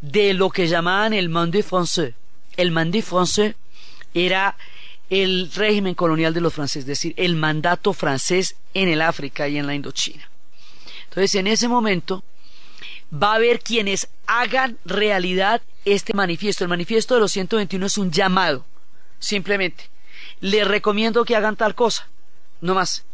de 0.00 0.34
lo 0.34 0.50
que 0.50 0.68
llamaban 0.68 1.12
el 1.12 1.28
mandat 1.28 1.64
français. 1.64 2.14
El 2.56 2.70
mandat 2.70 3.02
français 3.02 3.54
era 4.14 4.56
el 5.10 5.50
régimen 5.52 5.94
colonial 5.94 6.34
de 6.34 6.40
los 6.40 6.52
franceses, 6.52 6.82
es 6.82 6.86
decir, 6.86 7.14
el 7.16 7.34
mandato 7.34 7.92
francés 7.92 8.56
en 8.74 8.88
el 8.88 9.00
África 9.00 9.48
y 9.48 9.56
en 9.56 9.66
la 9.66 9.74
Indochina. 9.74 10.28
Entonces, 11.04 11.34
en 11.36 11.46
ese 11.46 11.68
momento 11.68 12.22
va 13.10 13.32
a 13.32 13.36
haber 13.36 13.60
quienes 13.60 14.08
hagan 14.26 14.78
realidad 14.84 15.62
este 15.84 16.12
manifiesto. 16.12 16.64
El 16.64 16.68
manifiesto 16.68 17.14
de 17.14 17.20
los 17.20 17.32
121 17.32 17.86
es 17.86 17.96
un 17.96 18.10
llamado, 18.10 18.66
simplemente. 19.18 19.88
Les 20.40 20.66
recomiendo 20.66 21.24
que 21.24 21.36
hagan 21.36 21.56
tal 21.56 21.74
cosa, 21.74 22.08
no 22.60 22.74
más. 22.74 23.04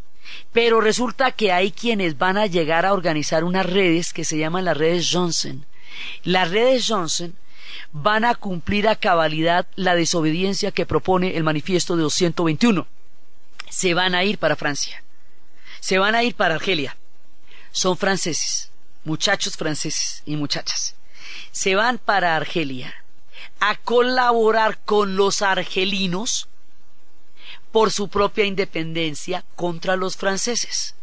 Pero 0.52 0.80
resulta 0.80 1.32
que 1.32 1.52
hay 1.52 1.70
quienes 1.70 2.18
van 2.18 2.36
a 2.36 2.46
llegar 2.46 2.86
a 2.86 2.92
organizar 2.92 3.44
unas 3.44 3.66
redes 3.66 4.12
que 4.12 4.24
se 4.24 4.38
llaman 4.38 4.64
las 4.64 4.76
redes 4.76 5.08
Johnson. 5.10 5.66
Las 6.22 6.50
redes 6.50 6.86
Johnson 6.88 7.34
van 7.92 8.24
a 8.24 8.34
cumplir 8.34 8.88
a 8.88 8.96
cabalidad 8.96 9.66
la 9.76 9.94
desobediencia 9.94 10.72
que 10.72 10.86
propone 10.86 11.36
el 11.36 11.44
manifiesto 11.44 11.96
de 11.96 12.02
los 12.02 12.14
121. 12.14 12.86
Se 13.68 13.94
van 13.94 14.14
a 14.14 14.24
ir 14.24 14.38
para 14.38 14.56
Francia. 14.56 15.02
Se 15.80 15.98
van 15.98 16.14
a 16.14 16.22
ir 16.22 16.34
para 16.34 16.54
Argelia. 16.54 16.96
Son 17.72 17.96
franceses, 17.96 18.70
muchachos 19.04 19.56
franceses 19.56 20.22
y 20.24 20.36
muchachas. 20.36 20.94
Se 21.50 21.74
van 21.74 21.98
para 21.98 22.36
Argelia 22.36 22.94
a 23.60 23.76
colaborar 23.76 24.78
con 24.84 25.16
los 25.16 25.42
argelinos 25.42 26.48
por 27.74 27.90
su 27.90 28.06
propia 28.06 28.44
independencia 28.44 29.44
contra 29.56 29.96
los 29.96 30.16
franceses. 30.16 30.94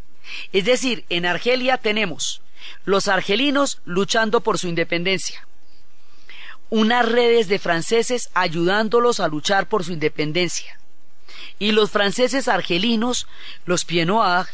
Es 0.54 0.64
decir, 0.64 1.04
en 1.10 1.26
Argelia 1.26 1.78
tenemos 1.78 2.42
los 2.86 3.10
argelinos 3.10 3.82
luchando 3.84 4.40
por 4.40 4.58
su 4.58 4.70
independencia, 4.70 5.46
unas 6.70 7.06
redes 7.06 7.50
de 7.50 7.60
franceses 7.60 8.30
ayudándolos 8.36 9.20
a 9.20 9.28
luchar 9.28 9.68
por 9.68 9.84
su 9.84 9.92
independencia, 9.92 10.80
y 11.62 11.74
los 11.74 11.92
franceses 11.92 12.48
argelinos, 12.48 13.28
los 13.68 13.86
Pienoir, 13.86 14.48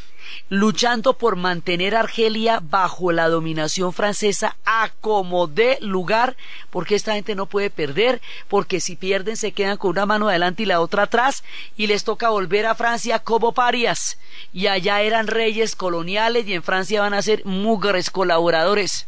luchando 0.49 1.13
por 1.13 1.37
mantener 1.37 1.95
Argelia 1.95 2.59
bajo 2.61 3.13
la 3.13 3.29
dominación 3.29 3.93
francesa 3.93 4.57
a 4.65 4.89
como 4.99 5.47
de 5.47 5.77
lugar, 5.79 6.35
porque 6.69 6.95
esta 6.95 7.13
gente 7.13 7.33
no 7.33 7.45
puede 7.45 7.69
perder, 7.69 8.21
porque 8.49 8.81
si 8.81 8.97
pierden 8.97 9.37
se 9.37 9.53
quedan 9.53 9.77
con 9.77 9.91
una 9.91 10.05
mano 10.05 10.27
adelante 10.27 10.63
y 10.63 10.65
la 10.65 10.81
otra 10.81 11.03
atrás, 11.03 11.45
y 11.77 11.87
les 11.87 12.03
toca 12.03 12.27
volver 12.27 12.65
a 12.65 12.75
Francia 12.75 13.19
como 13.19 13.53
parias, 13.53 14.17
y 14.51 14.67
allá 14.67 15.01
eran 15.01 15.27
reyes 15.27 15.77
coloniales 15.77 16.45
y 16.45 16.55
en 16.55 16.63
Francia 16.63 16.99
van 16.99 17.13
a 17.13 17.21
ser 17.21 17.45
mugres 17.45 18.11
colaboradores. 18.11 19.07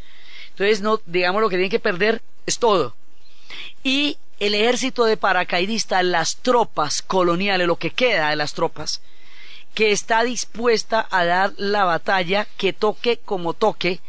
Entonces, 0.51 0.79
no, 0.79 1.01
digamos, 1.05 1.41
lo 1.41 1.49
que 1.49 1.57
tienen 1.57 1.69
que 1.69 1.81
perder 1.81 2.21
es 2.45 2.59
todo. 2.59 2.95
Y 3.83 4.17
el 4.39 4.55
ejército 4.55 5.05
de 5.05 5.17
paracaidistas, 5.17 6.03
las 6.03 6.37
tropas 6.37 7.01
coloniales, 7.01 7.67
lo 7.67 7.75
que 7.75 7.91
queda 7.91 8.29
de 8.29 8.35
las 8.35 8.53
tropas, 8.53 9.01
que 9.73 9.91
está 9.91 10.23
dispuesta 10.23 11.07
a 11.11 11.25
dar 11.25 11.53
la 11.57 11.85
batalla 11.85 12.47
que 12.57 12.73
toque 12.73 13.17
como 13.17 13.53
toque 13.53 13.99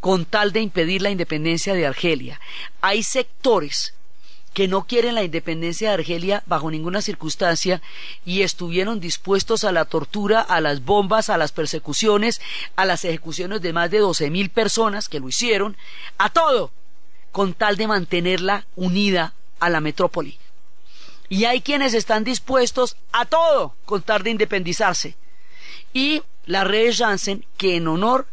con 0.00 0.24
tal 0.24 0.52
de 0.52 0.60
impedir 0.60 1.02
la 1.02 1.10
independencia 1.10 1.74
de 1.74 1.86
Argelia. 1.86 2.40
Hay 2.80 3.02
sectores 3.02 3.94
que 4.54 4.66
no 4.66 4.84
quieren 4.86 5.14
la 5.14 5.22
independencia 5.22 5.88
de 5.88 5.94
Argelia 5.94 6.42
bajo 6.46 6.70
ninguna 6.70 7.02
circunstancia 7.02 7.80
y 8.24 8.42
estuvieron 8.42 8.98
dispuestos 8.98 9.64
a 9.64 9.72
la 9.72 9.84
tortura, 9.84 10.40
a 10.40 10.60
las 10.60 10.84
bombas, 10.84 11.30
a 11.30 11.36
las 11.36 11.52
persecuciones, 11.52 12.40
a 12.74 12.84
las 12.84 13.04
ejecuciones 13.04 13.62
de 13.62 13.72
más 13.72 13.90
de 13.90 13.98
doce 13.98 14.30
mil 14.30 14.50
personas 14.50 15.08
que 15.08 15.20
lo 15.20 15.28
hicieron, 15.28 15.76
a 16.18 16.30
todo, 16.30 16.72
con 17.32 17.54
tal 17.54 17.76
de 17.76 17.86
mantenerla 17.86 18.66
unida 18.76 19.34
a 19.58 19.68
la 19.70 19.80
metrópoli. 19.80 20.38
Y 21.28 21.44
hay 21.44 21.60
quienes 21.60 21.94
están 21.94 22.24
dispuestos 22.24 22.96
a 23.12 23.24
todo 23.24 23.74
con 23.84 24.02
tal 24.02 24.22
de 24.22 24.30
independizarse. 24.30 25.16
Y 25.92 26.22
la 26.46 26.64
red 26.64 26.92
Janssen, 26.92 27.44
que 27.56 27.76
en 27.76 27.86
honor 27.86 28.26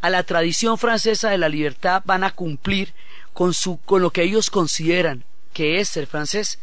a 0.00 0.10
la 0.10 0.22
tradición 0.22 0.78
francesa 0.78 1.30
de 1.30 1.38
la 1.38 1.48
libertad 1.48 2.02
van 2.04 2.24
a 2.24 2.30
cumplir 2.30 2.94
con, 3.32 3.52
su, 3.52 3.78
con 3.84 4.00
lo 4.00 4.10
que 4.10 4.22
ellos 4.22 4.50
consideran 4.50 5.24
que 5.52 5.80
es 5.80 5.88
ser 5.88 6.06
francés 6.06 6.60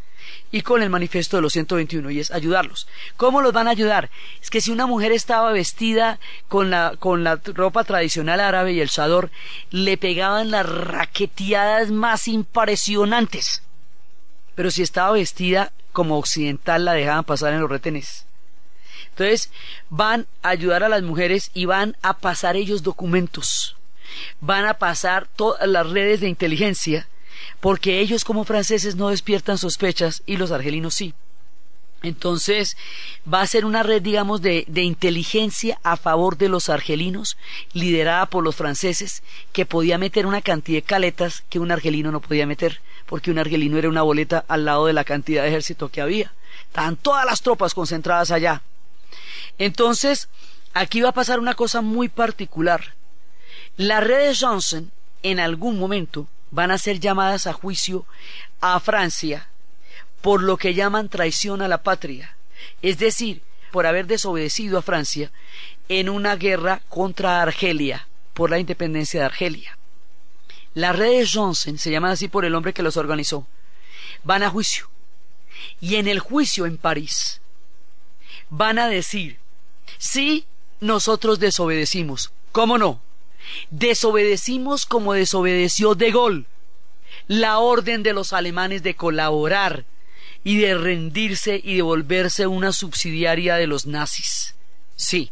y 0.51 0.61
con 0.61 0.81
el 0.81 0.89
manifiesto 0.89 1.37
de 1.37 1.41
los 1.41 1.53
121 1.53 2.09
y 2.11 2.19
es 2.19 2.31
ayudarlos. 2.31 2.87
¿Cómo 3.17 3.41
los 3.41 3.53
van 3.53 3.67
a 3.67 3.71
ayudar? 3.71 4.09
Es 4.41 4.49
que 4.49 4.61
si 4.61 4.71
una 4.71 4.85
mujer 4.85 5.11
estaba 5.11 5.51
vestida 5.51 6.19
con 6.47 6.69
la, 6.69 6.95
con 6.97 7.23
la 7.23 7.39
ropa 7.43 7.83
tradicional 7.83 8.39
árabe 8.39 8.73
y 8.73 8.81
el 8.81 8.89
chador, 8.89 9.31
le 9.71 9.97
pegaban 9.97 10.51
las 10.51 10.67
raqueteadas 10.67 11.91
más 11.91 12.27
impresionantes 12.27 13.61
pero 14.55 14.71
si 14.71 14.81
estaba 14.81 15.11
vestida 15.11 15.71
como 15.91 16.17
occidental 16.17 16.85
la 16.85 16.93
dejaban 16.93 17.25
pasar 17.25 17.53
en 17.53 17.59
los 17.59 17.69
retenes. 17.69 18.25
Entonces 19.09 19.51
van 19.89 20.27
a 20.41 20.49
ayudar 20.49 20.83
a 20.83 20.89
las 20.89 21.03
mujeres 21.03 21.51
y 21.53 21.65
van 21.65 21.95
a 22.01 22.17
pasar 22.17 22.55
ellos 22.55 22.81
documentos, 22.81 23.75
van 24.39 24.65
a 24.65 24.75
pasar 24.75 25.27
todas 25.35 25.67
las 25.67 25.89
redes 25.89 26.21
de 26.21 26.29
inteligencia, 26.29 27.07
porque 27.59 27.99
ellos 27.99 28.23
como 28.23 28.43
franceses 28.43 28.95
no 28.95 29.09
despiertan 29.09 29.57
sospechas 29.57 30.23
y 30.25 30.37
los 30.37 30.51
argelinos 30.51 30.93
sí. 30.93 31.13
Entonces 32.03 32.77
va 33.31 33.41
a 33.41 33.47
ser 33.47 33.65
una 33.65 33.81
red, 33.81 34.01
digamos, 34.01 34.41
de, 34.41 34.65
de, 34.67 34.83
inteligencia 34.83 35.79
a 35.81 35.97
favor 35.97 36.37
de 36.37 36.49
los 36.49 36.69
argelinos, 36.69 37.35
liderada 37.73 38.27
por 38.27 38.43
los 38.43 38.55
franceses, 38.55 39.23
que 39.53 39.65
podía 39.65 39.97
meter 39.97 40.27
una 40.27 40.41
cantidad 40.41 40.77
de 40.77 40.83
caletas 40.83 41.43
que 41.49 41.57
un 41.57 41.71
argelino 41.71 42.11
no 42.11 42.21
podía 42.21 42.45
meter 42.45 42.79
porque 43.05 43.31
un 43.31 43.39
argelino 43.39 43.77
era 43.77 43.89
una 43.89 44.01
boleta 44.01 44.45
al 44.47 44.65
lado 44.65 44.87
de 44.87 44.93
la 44.93 45.03
cantidad 45.03 45.43
de 45.43 45.49
ejército 45.49 45.89
que 45.89 46.01
había. 46.01 46.33
Estaban 46.67 46.95
todas 46.95 47.25
las 47.25 47.41
tropas 47.41 47.73
concentradas 47.73 48.31
allá. 48.31 48.61
Entonces, 49.57 50.27
aquí 50.73 51.01
va 51.01 51.09
a 51.09 51.13
pasar 51.13 51.39
una 51.39 51.53
cosa 51.53 51.81
muy 51.81 52.09
particular. 52.09 52.95
Las 53.77 54.03
redes 54.03 54.39
Johnson, 54.41 54.91
en 55.23 55.39
algún 55.39 55.77
momento, 55.79 56.27
van 56.55 56.71
a 56.71 56.77
ser 56.77 56.99
llamadas 57.01 57.47
a 57.47 57.53
juicio 57.53 58.05
a 58.61 58.79
Francia 58.79 59.49
por 60.21 60.41
lo 60.41 60.57
que 60.57 60.73
llaman 60.73 61.09
traición 61.09 61.61
a 61.61 61.67
la 61.67 61.83
patria, 61.83 62.35
es 62.81 62.97
decir, 62.97 63.43
por 63.71 63.85
haber 63.85 64.07
desobedecido 64.07 64.79
a 64.79 64.81
Francia 64.81 65.31
en 65.89 66.09
una 66.09 66.35
guerra 66.37 66.81
contra 66.87 67.41
Argelia, 67.41 68.07
por 68.33 68.49
la 68.49 68.57
independencia 68.57 69.19
de 69.19 69.25
Argelia. 69.25 69.77
Las 70.73 70.95
redes 70.95 71.29
Johnson, 71.31 71.77
se 71.77 71.91
llaman 71.91 72.11
así 72.11 72.27
por 72.29 72.45
el 72.45 72.55
hombre 72.55 72.73
que 72.73 72.83
los 72.83 72.97
organizó, 72.97 73.45
van 74.23 74.41
a 74.41 74.49
juicio. 74.49 74.89
Y 75.81 75.95
en 75.95 76.07
el 76.07 76.19
juicio 76.19 76.65
en 76.65 76.77
París 76.77 77.41
van 78.49 78.79
a 78.79 78.87
decir, 78.87 79.39
sí, 79.97 80.45
nosotros 80.79 81.39
desobedecimos. 81.39 82.31
¿Cómo 82.51 82.77
no? 82.77 83.01
Desobedecimos 83.69 84.85
como 84.85 85.13
desobedeció 85.13 85.95
De 85.95 86.11
Gaulle 86.11 86.45
la 87.27 87.59
orden 87.59 88.03
de 88.03 88.13
los 88.13 88.33
alemanes 88.33 88.83
de 88.83 88.95
colaborar 88.95 89.85
y 90.43 90.57
de 90.57 90.77
rendirse 90.77 91.59
y 91.63 91.75
de 91.75 91.81
volverse 91.81 92.47
una 92.47 92.71
subsidiaria 92.71 93.55
de 93.55 93.67
los 93.67 93.85
nazis. 93.85 94.55
Sí, 94.95 95.31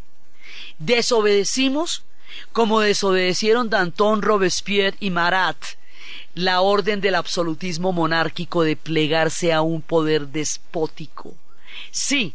desobedecimos 0.79 2.03
como 2.51 2.79
desobedecieron 2.79 3.69
Danton, 3.69 4.21
Robespierre 4.21 4.97
y 4.99 5.11
Marat. 5.11 5.57
La 6.33 6.61
orden 6.61 6.99
del 6.99 7.13
absolutismo 7.13 7.91
monárquico 7.91 8.63
de 8.63 8.75
plegarse 8.75 9.53
a 9.53 9.61
un 9.61 9.83
poder 9.83 10.29
despótico. 10.29 11.35
Sí, 11.91 12.33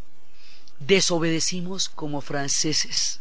desobedecimos 0.78 1.88
como 1.88 2.20
franceses, 2.20 3.20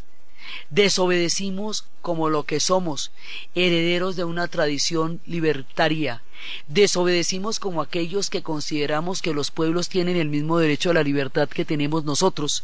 desobedecimos 0.69 1.85
como 2.01 2.29
lo 2.29 2.43
que 2.43 2.59
somos, 2.59 3.11
herederos 3.55 4.15
de 4.15 4.23
una 4.23 4.47
tradición 4.47 5.19
libertaria, 5.25 6.23
desobedecimos 6.67 7.59
como 7.59 7.81
aquellos 7.81 8.29
que 8.29 8.43
consideramos 8.43 9.21
que 9.21 9.33
los 9.33 9.51
pueblos 9.51 9.89
tienen 9.89 10.17
el 10.17 10.29
mismo 10.29 10.59
derecho 10.59 10.91
a 10.91 10.93
la 10.93 11.03
libertad 11.03 11.49
que 11.49 11.65
tenemos 11.65 12.03
nosotros, 12.05 12.63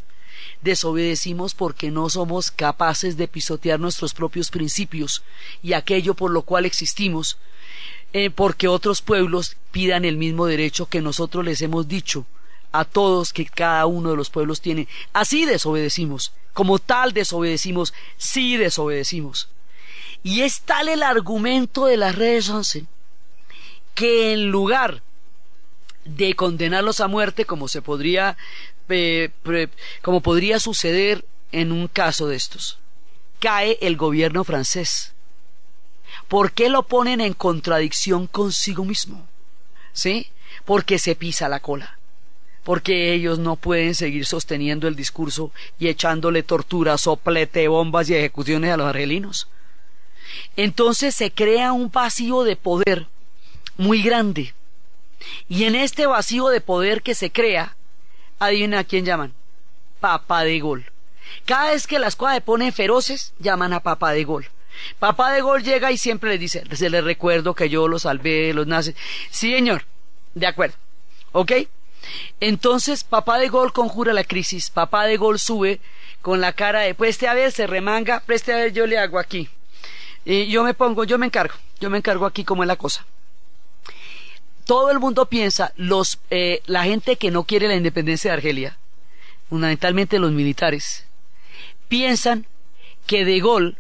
desobedecimos 0.62 1.54
porque 1.54 1.92
no 1.92 2.10
somos 2.10 2.52
capaces 2.52 3.18
de 3.18 3.28
pisotear 3.28 3.80
nuestros 3.80 4.14
propios 4.14 4.50
principios 4.50 5.24
y 5.62 5.74
aquello 5.74 6.14
por 6.14 6.32
lo 6.32 6.44
cual 6.44 6.66
existimos, 6.66 7.38
eh, 8.14 8.30
porque 8.30 8.68
otros 8.68 9.02
pueblos 9.02 9.58
pidan 9.72 10.06
el 10.06 10.18
mismo 10.18 10.46
derecho 10.46 10.88
que 10.88 11.02
nosotros 11.02 11.44
les 11.44 11.62
hemos 11.62 11.88
dicho 11.88 12.26
a 12.72 12.86
todos 12.86 13.34
que 13.34 13.46
cada 13.46 13.86
uno 13.86 14.12
de 14.12 14.18
los 14.18 14.30
pueblos 14.30 14.62
tiene. 14.62 14.88
Así 15.14 15.46
desobedecimos, 15.46 16.34
como 16.54 16.80
tal 16.80 17.14
desobedecimos, 17.14 17.94
sí 18.18 18.58
desobedecimos. 18.58 19.50
Y 20.24 20.42
es 20.42 20.62
tal 20.62 20.88
el 20.88 21.04
argumento 21.04 21.86
de 21.86 21.98
las 21.98 22.16
redes 22.16 22.50
once 22.50 22.86
que 23.94 24.34
en 24.34 24.50
lugar 24.50 25.04
de 26.06 26.36
condenarlos 26.36 27.00
a 27.00 27.08
muerte 27.08 27.46
como 27.46 27.68
se 27.68 27.82
podría 27.82 28.38
eh, 28.90 29.30
como 30.02 30.22
podría 30.22 30.60
suceder 30.60 31.26
en 31.52 31.72
un 31.72 31.88
caso 31.88 32.28
de 32.28 32.36
estos. 32.36 32.80
Cae 33.40 33.78
el 33.82 33.98
gobierno 33.98 34.44
francés. 34.44 35.14
¿Por 36.28 36.52
qué 36.52 36.70
lo 36.70 36.84
ponen 36.84 37.22
en 37.22 37.34
contradicción 37.34 38.28
consigo 38.28 38.86
mismo? 38.86 39.28
¿Sí? 39.94 40.32
Porque 40.66 41.00
se 41.00 41.16
pisa 41.16 41.50
la 41.50 41.60
cola. 41.60 41.98
Porque 42.64 43.14
ellos 43.14 43.40
no 43.40 43.56
pueden 43.56 43.94
seguir 43.94 44.26
sosteniendo 44.26 44.88
el 44.88 44.96
discurso 44.96 45.52
y 45.80 45.90
echándole 45.90 46.44
tortura, 46.44 46.98
soplete, 46.98 47.68
bombas 47.68 48.10
y 48.10 48.16
ejecuciones 48.16 48.72
a 48.72 48.78
los 48.78 48.88
argelinos. 48.88 49.48
Entonces 50.56 51.14
se 51.16 51.32
crea 51.32 51.74
un 51.74 51.92
vacío 51.92 52.44
de 52.44 52.56
poder 52.56 53.08
muy 53.78 54.02
grande. 54.02 54.54
Y 55.48 55.66
en 55.66 55.76
este 55.76 56.06
vacío 56.06 56.48
de 56.50 56.62
poder 56.62 57.02
que 57.02 57.16
se 57.16 57.32
crea, 57.32 57.76
adivina 58.40 58.80
a 58.80 58.84
quién 58.84 59.06
llaman. 59.06 59.34
Papa 60.00 60.44
de 60.44 60.60
Gol. 60.60 60.86
Cada 61.46 61.72
vez 61.72 61.88
que 61.88 62.00
las 62.00 62.16
cosas 62.16 62.42
se 62.46 62.72
feroces, 62.72 63.34
llaman 63.40 63.74
a 63.74 63.80
Papa 63.82 64.12
de 64.12 64.24
Gol. 64.24 64.48
Papá 65.00 65.32
de 65.32 65.42
Gol 65.42 65.64
llega 65.64 65.92
y 65.92 65.98
siempre 65.98 66.32
le 66.32 66.38
dice, 66.38 66.64
se 66.72 66.90
le 66.90 67.02
recuerdo 67.02 67.54
que 67.54 67.70
yo 67.70 67.88
los 67.88 68.04
salvé, 68.04 68.54
los 68.54 68.68
nazis. 68.68 68.96
Sí, 69.30 69.54
señor, 69.54 69.86
de 70.34 70.48
acuerdo. 70.48 70.76
¿Ok? 71.32 71.52
Entonces, 72.40 73.04
papá 73.04 73.38
de 73.40 73.50
Gol 73.50 73.74
conjura 73.74 74.14
la 74.14 74.24
crisis. 74.24 74.70
Papá 74.70 75.06
de 75.06 75.18
Gol 75.18 75.40
sube 75.40 75.80
con 76.22 76.42
la 76.42 76.54
cara 76.54 76.82
de, 76.82 76.96
preste 76.96 77.28
a 77.28 77.34
ver, 77.34 77.52
se 77.52 77.68
remanga, 77.68 78.22
preste 78.22 78.54
a 78.54 78.58
ver, 78.58 78.74
yo 78.74 78.88
le 78.88 78.98
hago 78.98 79.20
aquí. 79.20 79.50
Y 80.26 80.48
yo 80.48 80.64
me 80.64 80.74
pongo, 80.74 81.04
yo 81.04 81.18
me 81.18 81.26
encargo, 81.26 81.56
yo 81.80 81.90
me 81.90 81.98
encargo 81.98 82.26
aquí 82.26 82.44
cómo 82.44 82.64
es 82.64 82.68
la 82.68 82.78
cosa. 82.78 83.06
Todo 84.66 84.90
el 84.92 85.00
mundo 85.00 85.26
piensa, 85.26 85.74
los, 85.76 86.20
eh, 86.30 86.62
la 86.66 86.86
gente 86.86 87.18
que 87.18 87.32
no 87.32 87.44
quiere 87.44 87.68
la 87.68 87.76
independencia 87.76 88.32
de 88.32 88.38
Argelia, 88.38 88.78
fundamentalmente 89.50 90.20
los 90.20 90.32
militares, 90.32 91.06
piensan 91.90 92.48
que 93.06 93.26
De 93.26 93.40
Gaulle 93.42 93.76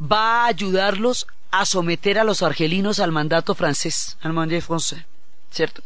va 0.00 0.44
a 0.44 0.46
ayudarlos 0.46 1.26
a 1.50 1.66
someter 1.66 2.18
a 2.18 2.24
los 2.24 2.42
argelinos 2.42 3.00
al 3.00 3.10
mandato 3.10 3.54
francés, 3.54 4.16
al 4.20 4.32
mandato 4.32 4.64
francés, 4.66 5.04
¿cierto? 5.50 5.82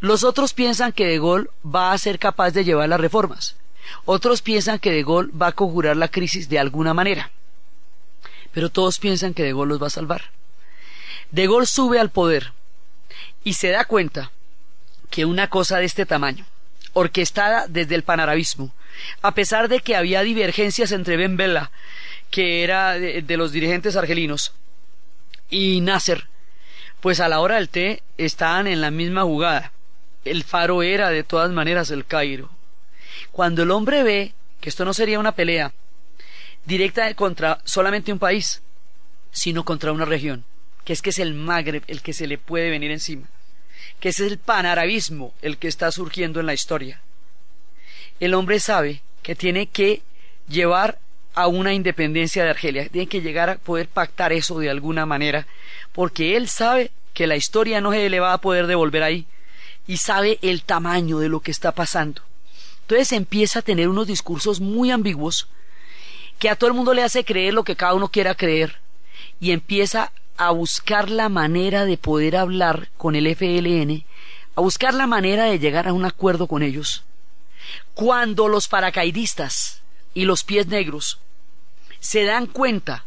Los 0.00 0.24
otros 0.24 0.54
piensan 0.54 0.92
que 0.92 1.06
De 1.06 1.18
Gaulle 1.18 1.48
va 1.64 1.92
a 1.92 1.98
ser 1.98 2.18
capaz 2.18 2.50
de 2.52 2.64
llevar 2.64 2.88
las 2.88 3.00
reformas. 3.00 3.56
Otros 4.04 4.42
piensan 4.42 4.78
que 4.78 4.90
De 4.90 5.02
Gaulle 5.02 5.30
va 5.32 5.48
a 5.48 5.52
conjurar 5.52 5.96
la 5.96 6.08
crisis 6.08 6.48
de 6.48 6.58
alguna 6.58 6.94
manera. 6.94 7.30
Pero 8.52 8.70
todos 8.70 8.98
piensan 8.98 9.34
que 9.34 9.42
De 9.42 9.52
Gaulle 9.52 9.68
los 9.68 9.82
va 9.82 9.88
a 9.88 9.90
salvar. 9.90 10.22
De 11.30 11.46
Gaulle 11.46 11.66
sube 11.66 12.00
al 12.00 12.10
poder 12.10 12.52
y 13.44 13.54
se 13.54 13.68
da 13.68 13.84
cuenta 13.84 14.32
que 15.10 15.24
una 15.24 15.48
cosa 15.48 15.78
de 15.78 15.84
este 15.84 16.06
tamaño, 16.06 16.46
orquestada 16.92 17.66
desde 17.68 17.94
el 17.94 18.02
panarabismo, 18.02 18.72
a 19.22 19.34
pesar 19.34 19.68
de 19.68 19.80
que 19.80 19.96
había 19.96 20.22
divergencias 20.22 20.92
entre 20.92 21.16
Ben 21.16 21.36
Bella, 21.36 21.70
que 22.30 22.62
era 22.64 22.92
de, 22.94 23.36
los 23.36 23.52
dirigentes 23.52 23.96
argelinos, 23.96 24.52
y 25.48 25.80
Nasser, 25.80 26.28
pues 27.00 27.20
a 27.20 27.28
la 27.28 27.40
hora 27.40 27.56
del 27.56 27.68
té 27.68 28.02
estaban 28.18 28.66
en 28.66 28.80
la 28.80 28.90
misma 28.90 29.22
jugada. 29.22 29.72
El 30.24 30.44
faro 30.44 30.82
era 30.82 31.08
de 31.10 31.24
todas 31.24 31.50
maneras 31.50 31.90
el 31.90 32.04
Cairo. 32.04 32.50
Cuando 33.32 33.62
el 33.62 33.70
hombre 33.70 34.02
ve 34.02 34.34
que 34.60 34.68
esto 34.68 34.84
no 34.84 34.92
sería 34.92 35.18
una 35.18 35.32
pelea 35.32 35.72
directa 36.66 37.12
contra 37.14 37.60
solamente 37.64 38.12
un 38.12 38.18
país, 38.18 38.62
sino 39.32 39.64
contra 39.64 39.92
una 39.92 40.04
región, 40.04 40.44
que 40.84 40.92
es 40.92 41.00
que 41.00 41.10
es 41.10 41.18
el 41.18 41.34
Magreb 41.34 41.84
el 41.86 42.02
que 42.02 42.12
se 42.12 42.26
le 42.26 42.36
puede 42.36 42.70
venir 42.70 42.90
encima, 42.90 43.28
que 43.98 44.10
es 44.10 44.20
el 44.20 44.38
panarabismo 44.38 45.32
el 45.40 45.56
que 45.56 45.68
está 45.68 45.90
surgiendo 45.90 46.40
en 46.40 46.46
la 46.46 46.54
historia. 46.54 47.00
El 48.18 48.34
hombre 48.34 48.60
sabe 48.60 49.02
que 49.22 49.34
tiene 49.34 49.66
que 49.66 50.02
llevar 50.48 50.98
a 51.34 51.46
una 51.46 51.72
independencia 51.72 52.44
de 52.44 52.50
Argelia, 52.50 52.88
tiene 52.88 53.06
que 53.06 53.22
llegar 53.22 53.48
a 53.48 53.56
poder 53.56 53.88
pactar 53.88 54.32
eso 54.32 54.58
de 54.58 54.68
alguna 54.68 55.06
manera, 55.06 55.46
porque 55.92 56.36
él 56.36 56.48
sabe 56.48 56.90
que 57.14 57.26
la 57.26 57.36
historia 57.36 57.80
no 57.80 57.92
se 57.92 58.10
le 58.10 58.20
va 58.20 58.34
a 58.34 58.40
poder 58.40 58.66
devolver 58.66 59.02
ahí 59.02 59.26
y 59.90 59.96
sabe 59.96 60.38
el 60.42 60.62
tamaño 60.62 61.18
de 61.18 61.28
lo 61.28 61.40
que 61.40 61.50
está 61.50 61.72
pasando. 61.72 62.22
Entonces 62.82 63.10
empieza 63.10 63.58
a 63.58 63.62
tener 63.62 63.88
unos 63.88 64.06
discursos 64.06 64.60
muy 64.60 64.92
ambiguos 64.92 65.48
que 66.38 66.48
a 66.48 66.54
todo 66.54 66.68
el 66.68 66.76
mundo 66.76 66.94
le 66.94 67.02
hace 67.02 67.24
creer 67.24 67.54
lo 67.54 67.64
que 67.64 67.74
cada 67.74 67.94
uno 67.94 68.06
quiera 68.06 68.36
creer 68.36 68.76
y 69.40 69.50
empieza 69.50 70.12
a 70.36 70.52
buscar 70.52 71.10
la 71.10 71.28
manera 71.28 71.86
de 71.86 71.98
poder 71.98 72.36
hablar 72.36 72.88
con 72.96 73.16
el 73.16 73.26
FLN, 73.34 74.04
a 74.54 74.60
buscar 74.60 74.94
la 74.94 75.08
manera 75.08 75.46
de 75.46 75.58
llegar 75.58 75.88
a 75.88 75.92
un 75.92 76.04
acuerdo 76.04 76.46
con 76.46 76.62
ellos. 76.62 77.02
Cuando 77.92 78.46
los 78.46 78.68
paracaidistas 78.68 79.82
y 80.14 80.24
los 80.24 80.44
pies 80.44 80.68
negros 80.68 81.18
se 81.98 82.22
dan 82.22 82.46
cuenta 82.46 83.06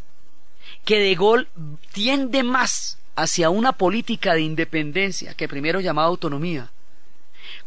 que 0.83 0.99
De 0.99 1.15
Gaulle 1.15 1.47
tiende 1.93 2.43
más 2.43 2.97
hacia 3.15 3.49
una 3.49 3.71
política 3.71 4.33
de 4.33 4.41
independencia, 4.41 5.33
que 5.33 5.47
primero 5.47 5.79
llamaba 5.79 6.09
autonomía, 6.09 6.72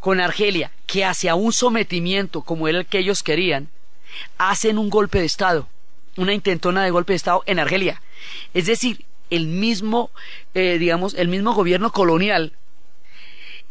con 0.01 0.21
Argelia, 0.21 0.71
que 0.87 1.05
hacia 1.05 1.35
un 1.35 1.53
sometimiento 1.53 2.43
como 2.43 2.69
era 2.69 2.79
el 2.79 2.87
que 2.87 2.99
ellos 2.99 3.23
querían, 3.23 3.69
hacen 4.39 4.79
un 4.79 4.91
golpe 4.91 5.19
de 5.19 5.25
Estado, 5.25 5.69
una 6.17 6.33
intentona 6.33 6.85
de 6.85 6.91
golpe 6.91 7.13
de 7.13 7.19
Estado 7.19 7.43
en 7.47 7.59
Argelia. 7.59 8.03
Es 8.55 8.67
decir, 8.67 9.05
el 9.31 9.47
mismo, 9.47 10.11
eh, 10.55 10.79
digamos, 10.79 11.15
el 11.15 11.29
mismo 11.29 11.55
gobierno 11.55 11.93
colonial 11.93 12.53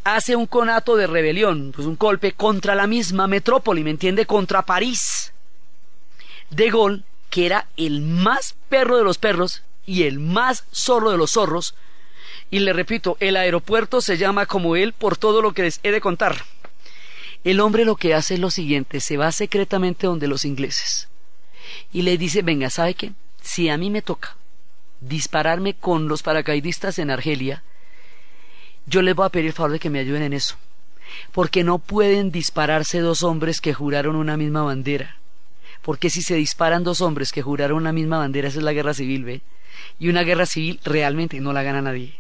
hace 0.04 0.36
un 0.36 0.46
conato 0.46 0.96
de 0.96 1.08
rebelión, 1.08 1.72
pues 1.76 1.88
un 1.88 1.98
golpe 1.98 2.34
contra 2.34 2.76
la 2.76 2.88
misma 2.88 3.28
metrópoli, 3.28 3.84
¿me 3.84 3.90
entiende? 3.90 4.26
Contra 4.26 4.62
París. 4.62 5.34
De 6.52 6.70
Gaulle, 6.70 7.02
que 7.32 7.48
era 7.48 7.68
el 7.76 8.02
más 8.02 8.56
perro 8.70 8.98
de 8.98 9.04
los 9.04 9.18
perros 9.18 9.64
y 9.86 10.04
el 10.04 10.20
más 10.20 10.66
zorro 10.72 11.12
de 11.12 11.18
los 11.18 11.32
zorros, 11.32 11.74
y 12.52 12.60
le 12.60 12.74
repito, 12.74 13.18
el 13.20 13.38
aeropuerto 13.38 14.02
se 14.02 14.18
llama 14.18 14.46
como 14.46 14.76
él 14.76 14.94
por 14.94 15.18
todo 15.18 15.42
lo 15.42 15.54
que 15.54 15.64
les 15.64 15.80
he 15.84 15.92
de 15.92 16.02
contar. 16.02 16.44
El 17.44 17.60
hombre 17.60 17.86
lo 17.86 17.96
que 17.96 18.14
hace 18.14 18.36
es 18.36 18.40
lo 18.40 18.50
siguiente, 18.50 19.00
se 19.00 19.18
va 19.18 19.32
secretamente 19.32 20.08
donde 20.08 20.28
los 20.28 20.46
ingleses 20.46 21.10
y 21.92 22.02
le 22.02 22.18
dice, 22.18 22.42
venga, 22.42 22.70
¿sabe 22.70 22.94
qué? 22.94 23.12
Si 23.42 23.70
a 23.70 23.78
mí 23.78 23.90
me 23.90 24.02
toca 24.02 24.36
dispararme 25.02 25.74
con 25.74 26.08
los 26.08 26.24
paracaidistas 26.24 27.00
en 27.00 27.12
Argelia, 27.12 27.64
yo 28.86 29.02
les 29.02 29.16
voy 29.16 29.26
a 29.26 29.30
pedir 29.30 29.48
el 29.48 29.54
favor 29.54 29.72
de 29.72 29.80
que 29.80 29.90
me 29.90 30.00
ayuden 30.00 30.24
en 30.24 30.34
eso, 30.34 30.56
porque 31.32 31.64
no 31.64 31.80
pueden 31.80 32.32
dispararse 32.32 33.00
dos 33.00 33.24
hombres 33.24 33.62
que 33.62 33.74
juraron 33.74 34.16
una 34.16 34.38
misma 34.38 34.64
bandera, 34.64 35.18
porque 35.82 36.10
si 36.10 36.22
se 36.22 36.36
disparan 36.36 36.84
dos 36.84 37.02
hombres 37.02 37.32
que 37.32 37.42
juraron 37.42 37.78
una 37.78 37.92
misma 37.92 38.18
bandera, 38.18 38.48
esa 38.48 38.60
es 38.60 38.64
la 38.64 38.74
guerra 38.74 38.94
civil, 38.94 39.24
¿ve? 39.24 39.42
Y 40.00 40.10
una 40.10 40.24
guerra 40.24 40.46
civil 40.46 40.80
realmente 40.84 41.40
no 41.40 41.54
la 41.54 41.64
gana 41.64 41.82
nadie. 41.82 42.16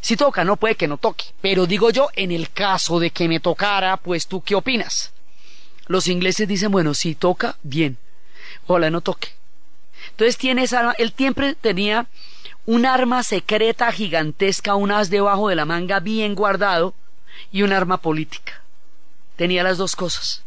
Si 0.00 0.16
toca, 0.16 0.44
no 0.44 0.56
puede 0.56 0.76
que 0.76 0.88
no 0.88 0.98
toque. 0.98 1.26
Pero 1.40 1.66
digo 1.66 1.90
yo, 1.90 2.08
en 2.14 2.30
el 2.30 2.50
caso 2.50 3.00
de 3.00 3.10
que 3.10 3.28
me 3.28 3.40
tocara, 3.40 3.96
pues 3.96 4.26
tú 4.26 4.42
qué 4.42 4.54
opinas. 4.54 5.12
Los 5.86 6.08
ingleses 6.08 6.48
dicen, 6.48 6.70
bueno, 6.70 6.94
si 6.94 7.14
toca, 7.14 7.56
bien. 7.62 7.98
Ojalá 8.66 8.90
no 8.90 9.00
toque. 9.00 9.30
Entonces 10.10 10.36
tiene 10.36 10.62
esa 10.62 10.92
él 10.92 11.12
siempre 11.16 11.54
tenía 11.54 12.06
un 12.64 12.86
arma 12.86 13.22
secreta 13.22 13.90
gigantesca, 13.92 14.74
un 14.74 14.90
as 14.90 15.10
debajo 15.10 15.48
de 15.48 15.54
la 15.54 15.64
manga 15.64 16.00
bien 16.00 16.34
guardado 16.34 16.94
y 17.52 17.62
un 17.62 17.72
arma 17.72 17.98
política. 17.98 18.62
Tenía 19.36 19.62
las 19.62 19.78
dos 19.78 19.94
cosas. 19.94 20.42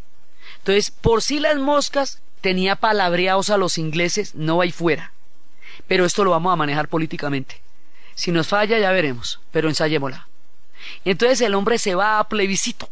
Entonces, 0.58 0.92
por 0.92 1.22
si 1.22 1.40
las 1.40 1.58
moscas, 1.58 2.22
tenía 2.42 2.76
palabreados 2.76 3.50
a 3.50 3.58
los 3.58 3.78
ingleses, 3.78 4.36
no 4.36 4.62
hay 4.62 4.72
fuera. 4.72 5.14
Pero 5.88 6.06
esto 6.06 6.24
lo 6.24 6.32
vamos 6.32 6.52
a 6.52 6.58
manejar 6.58 6.90
políticamente. 6.90 7.62
Si 8.20 8.34
nos 8.34 8.50
falla 8.50 8.78
ya 8.78 8.92
veremos, 8.92 9.40
pero 9.50 9.70
ensayémosla. 9.70 10.28
Entonces 11.06 11.40
el 11.40 11.56
hombre 11.56 11.78
se 11.78 11.96
va 11.96 12.20
a 12.20 12.28
plebiscito 12.28 12.90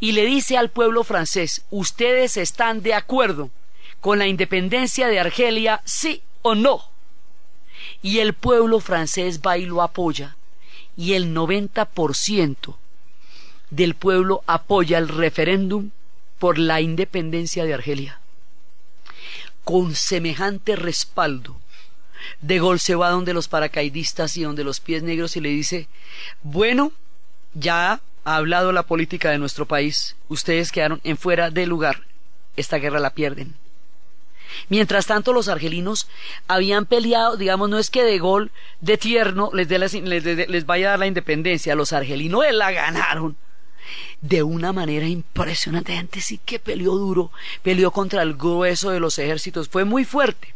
y 0.00 0.12
le 0.12 0.24
dice 0.24 0.56
al 0.56 0.70
pueblo 0.70 1.04
francés, 1.04 1.66
¿ustedes 1.70 2.38
están 2.38 2.82
de 2.82 2.94
acuerdo 2.94 3.50
con 4.00 4.18
la 4.18 4.26
independencia 4.26 5.08
de 5.08 5.20
Argelia, 5.20 5.82
sí 5.84 6.22
o 6.40 6.54
no? 6.54 6.88
Y 8.00 8.20
el 8.20 8.32
pueblo 8.32 8.80
francés 8.80 9.42
va 9.46 9.58
y 9.58 9.66
lo 9.66 9.82
apoya, 9.82 10.36
y 10.96 11.12
el 11.12 11.34
90% 11.34 12.76
del 13.68 13.94
pueblo 13.94 14.42
apoya 14.46 14.96
el 14.96 15.08
referéndum 15.08 15.90
por 16.38 16.56
la 16.56 16.80
independencia 16.80 17.66
de 17.66 17.74
Argelia. 17.74 18.20
Con 19.64 19.94
semejante 19.94 20.76
respaldo, 20.76 21.58
de 22.40 22.58
Gol 22.58 22.80
se 22.80 22.94
va 22.94 23.10
donde 23.10 23.34
los 23.34 23.48
paracaidistas 23.48 24.36
y 24.36 24.42
donde 24.42 24.64
los 24.64 24.80
pies 24.80 25.02
negros 25.02 25.36
y 25.36 25.40
le 25.40 25.50
dice, 25.50 25.88
bueno, 26.42 26.92
ya 27.54 28.00
ha 28.24 28.36
hablado 28.36 28.72
la 28.72 28.84
política 28.84 29.30
de 29.30 29.38
nuestro 29.38 29.66
país, 29.66 30.16
ustedes 30.28 30.72
quedaron 30.72 31.00
en 31.04 31.16
fuera 31.16 31.50
de 31.50 31.66
lugar, 31.66 32.02
esta 32.56 32.78
guerra 32.78 33.00
la 33.00 33.14
pierden. 33.14 33.54
Mientras 34.68 35.06
tanto, 35.06 35.32
los 35.32 35.48
argelinos 35.48 36.08
habían 36.46 36.86
peleado, 36.86 37.36
digamos, 37.36 37.68
no 37.68 37.78
es 37.78 37.90
que 37.90 38.04
de 38.04 38.18
gol 38.18 38.52
de 38.80 38.96
tierno 38.96 39.50
les, 39.52 39.68
les, 39.68 40.66
vaya 40.66 40.88
a 40.88 40.90
dar 40.90 40.98
la 41.00 41.06
independencia, 41.06 41.74
los 41.74 41.92
argelinos 41.92 42.44
la 42.52 42.70
ganaron 42.70 43.36
de 44.20 44.42
una 44.42 44.72
manera 44.72 45.06
impresionante. 45.06 45.96
Antes 45.96 46.26
sí 46.26 46.38
que 46.44 46.58
peleó 46.58 46.94
duro, 46.94 47.30
peleó 47.62 47.90
contra 47.90 48.22
el 48.22 48.34
grueso 48.34 48.90
de 48.90 49.00
los 49.00 49.18
ejércitos, 49.18 49.68
fue 49.68 49.84
muy 49.84 50.04
fuerte. 50.04 50.54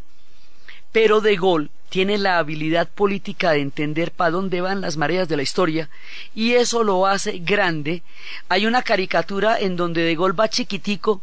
Pero 0.93 1.21
De 1.21 1.37
Gaulle 1.37 1.69
tiene 1.89 2.19
la 2.19 2.39
habilidad 2.39 2.89
política 2.89 3.53
de 3.53 3.61
entender 3.61 4.11
para 4.11 4.31
dónde 4.31 4.61
van 4.61 4.81
las 4.81 4.97
mareas 4.97 5.29
de 5.29 5.37
la 5.37 5.43
historia 5.43 5.89
y 6.35 6.55
eso 6.55 6.83
lo 6.83 7.07
hace 7.07 7.39
grande. 7.39 8.03
Hay 8.49 8.67
una 8.67 8.83
caricatura 8.83 9.59
en 9.59 9.77
donde 9.77 10.03
De 10.03 10.15
Gaulle 10.15 10.37
va 10.37 10.49
chiquitico 10.49 11.23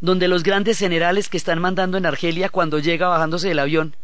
donde 0.00 0.28
los 0.28 0.42
grandes 0.42 0.78
generales 0.78 1.28
que 1.28 1.36
están 1.36 1.60
mandando 1.60 1.96
en 1.96 2.06
Argelia 2.06 2.48
cuando 2.48 2.78
llega 2.78 3.08
bajándose 3.08 3.48
del 3.48 3.60
avión. 3.60 3.94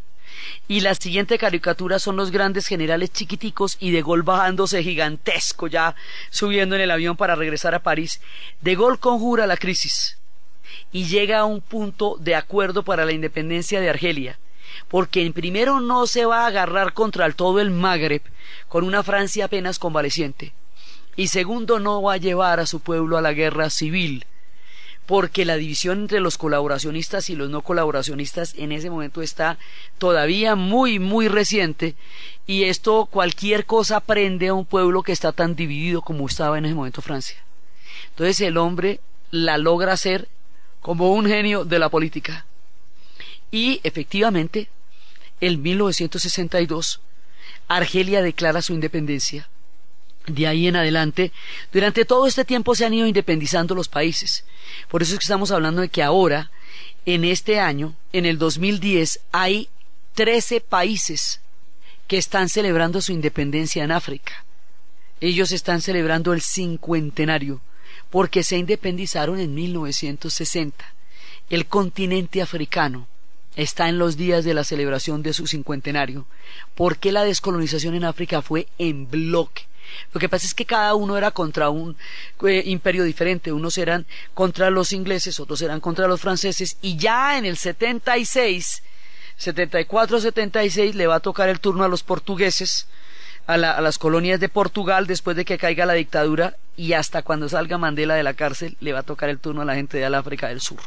Y 0.67 0.79
la 0.79 0.95
siguiente 0.95 1.37
caricatura 1.37 1.99
son 1.99 2.15
los 2.15 2.31
grandes 2.31 2.67
generales 2.67 3.11
chiquiticos 3.11 3.75
y 3.79 3.91
De 3.91 4.01
Gaulle 4.01 4.23
bajándose 4.23 4.81
gigantesco 4.81 5.67
ya 5.67 5.95
subiendo 6.29 6.75
en 6.75 6.81
el 6.81 6.91
avión 6.91 7.17
para 7.17 7.35
regresar 7.35 7.75
a 7.75 7.83
París. 7.83 8.21
De 8.61 8.75
Gaulle 8.75 8.99
conjura 8.99 9.47
la 9.47 9.57
crisis 9.57 10.17
y 10.91 11.05
llega 11.05 11.39
a 11.39 11.45
un 11.45 11.61
punto 11.61 12.15
de 12.19 12.35
acuerdo 12.35 12.83
para 12.83 13.05
la 13.05 13.11
independencia 13.11 13.81
de 13.81 13.89
Argelia 13.89 14.39
porque 14.87 15.29
primero 15.31 15.79
no 15.79 16.07
se 16.07 16.25
va 16.25 16.43
a 16.43 16.47
agarrar 16.47 16.93
contra 16.93 17.29
todo 17.31 17.59
el 17.59 17.71
Magreb 17.71 18.21
con 18.67 18.83
una 18.83 19.03
Francia 19.03 19.45
apenas 19.45 19.79
convaleciente 19.79 20.53
y 21.15 21.27
segundo 21.27 21.79
no 21.79 22.01
va 22.01 22.13
a 22.13 22.17
llevar 22.17 22.59
a 22.59 22.65
su 22.65 22.79
pueblo 22.79 23.17
a 23.17 23.21
la 23.21 23.33
guerra 23.33 23.69
civil 23.69 24.25
porque 25.09 25.43
la 25.43 25.57
división 25.57 26.01
entre 26.01 26.19
los 26.19 26.37
colaboracionistas 26.37 27.31
y 27.31 27.35
los 27.35 27.49
no 27.49 27.63
colaboracionistas 27.63 28.53
en 28.59 28.71
ese 28.71 28.91
momento 28.91 29.23
está 29.23 29.57
todavía 29.97 30.53
muy, 30.55 30.99
muy 30.99 31.27
reciente 31.27 31.95
y 32.45 32.65
esto 32.65 33.07
cualquier 33.07 33.65
cosa 33.65 34.01
prende 34.01 34.49
a 34.49 34.53
un 34.53 34.65
pueblo 34.65 35.01
que 35.01 35.11
está 35.11 35.31
tan 35.31 35.55
dividido 35.55 36.03
como 36.03 36.27
estaba 36.27 36.59
en 36.59 36.65
ese 36.65 36.75
momento 36.75 37.01
Francia. 37.01 37.43
Entonces 38.11 38.39
el 38.41 38.57
hombre 38.57 38.99
la 39.31 39.57
logra 39.57 39.93
hacer 39.93 40.27
como 40.79 41.11
un 41.11 41.25
genio 41.25 41.65
de 41.65 41.79
la 41.79 41.89
política. 41.89 42.45
Y 43.51 43.81
efectivamente, 43.83 44.69
en 45.41 45.61
1962, 45.61 47.01
Argelia 47.67 48.21
declara 48.21 48.61
su 48.61 48.73
independencia 48.73 49.47
de 50.33 50.47
ahí 50.47 50.67
en 50.67 50.75
adelante, 50.75 51.31
durante 51.71 52.05
todo 52.05 52.27
este 52.27 52.45
tiempo 52.45 52.75
se 52.75 52.85
han 52.85 52.93
ido 52.93 53.07
independizando 53.07 53.75
los 53.75 53.87
países. 53.87 54.45
Por 54.89 55.01
eso 55.01 55.13
es 55.13 55.19
que 55.19 55.23
estamos 55.23 55.51
hablando 55.51 55.81
de 55.81 55.89
que 55.89 56.03
ahora, 56.03 56.51
en 57.05 57.25
este 57.25 57.59
año, 57.59 57.95
en 58.13 58.25
el 58.25 58.37
2010, 58.37 59.21
hay 59.31 59.69
13 60.15 60.61
países 60.61 61.39
que 62.07 62.17
están 62.17 62.49
celebrando 62.49 63.01
su 63.01 63.11
independencia 63.11 63.83
en 63.83 63.91
África. 63.91 64.45
Ellos 65.21 65.51
están 65.51 65.81
celebrando 65.81 66.33
el 66.33 66.41
cincuentenario, 66.41 67.61
porque 68.09 68.43
se 68.43 68.57
independizaron 68.57 69.39
en 69.39 69.53
1960. 69.53 70.93
El 71.49 71.65
continente 71.65 72.41
africano 72.41 73.07
está 73.61 73.89
en 73.89 73.97
los 73.99 74.17
días 74.17 74.45
de 74.45 74.53
la 74.53 74.63
celebración 74.63 75.23
de 75.23 75.33
su 75.33 75.47
cincuentenario, 75.47 76.25
porque 76.75 77.11
la 77.11 77.23
descolonización 77.23 77.95
en 77.95 78.05
África 78.05 78.41
fue 78.41 78.67
en 78.77 79.09
bloque 79.09 79.69
lo 80.13 80.19
que 80.19 80.29
pasa 80.29 80.45
es 80.45 80.53
que 80.53 80.65
cada 80.65 80.95
uno 80.95 81.17
era 81.17 81.31
contra 81.31 81.69
un 81.69 81.95
eh, 82.43 82.63
imperio 82.65 83.03
diferente. 83.03 83.51
Unos 83.51 83.77
eran 83.77 84.05
contra 84.33 84.69
los 84.69 84.91
ingleses, 84.93 85.39
otros 85.39 85.61
eran 85.61 85.79
contra 85.79 86.07
los 86.07 86.21
franceses. 86.21 86.77
Y 86.81 86.97
ya 86.97 87.37
en 87.37 87.45
el 87.45 87.57
76, 87.57 88.83
74-76, 89.39 90.93
le 90.93 91.07
va 91.07 91.15
a 91.15 91.19
tocar 91.19 91.49
el 91.49 91.59
turno 91.59 91.83
a 91.83 91.87
los 91.87 92.03
portugueses, 92.03 92.87
a, 93.47 93.53
a 93.53 93.81
las 93.81 93.97
colonias 93.97 94.39
de 94.39 94.49
Portugal, 94.49 95.07
después 95.07 95.35
de 95.37 95.45
que 95.45 95.57
caiga 95.57 95.85
la 95.85 95.93
dictadura. 95.93 96.57
Y 96.75 96.93
hasta 96.93 97.21
cuando 97.23 97.49
salga 97.49 97.77
Mandela 97.77 98.15
de 98.15 98.23
la 98.23 98.33
cárcel, 98.33 98.77
le 98.79 98.93
va 98.93 98.99
a 98.99 99.03
tocar 99.03 99.29
el 99.29 99.39
turno 99.39 99.61
a 99.61 99.65
la 99.65 99.75
gente 99.75 99.97
de 99.97 100.05
África 100.05 100.47
del 100.47 100.61
Sur 100.61 100.79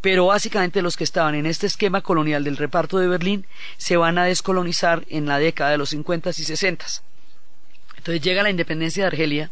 pero 0.00 0.26
básicamente 0.26 0.82
los 0.82 0.96
que 0.96 1.04
estaban 1.04 1.34
en 1.34 1.46
este 1.46 1.66
esquema 1.66 2.00
colonial 2.00 2.44
del 2.44 2.56
reparto 2.56 2.98
de 2.98 3.08
Berlín 3.08 3.46
se 3.76 3.96
van 3.96 4.18
a 4.18 4.24
descolonizar 4.24 5.04
en 5.08 5.26
la 5.26 5.38
década 5.38 5.70
de 5.70 5.78
los 5.78 5.90
50 5.90 6.30
y 6.30 6.32
60. 6.32 6.86
Entonces 7.96 8.22
llega 8.22 8.42
la 8.42 8.50
independencia 8.50 9.04
de 9.04 9.08
Argelia 9.08 9.50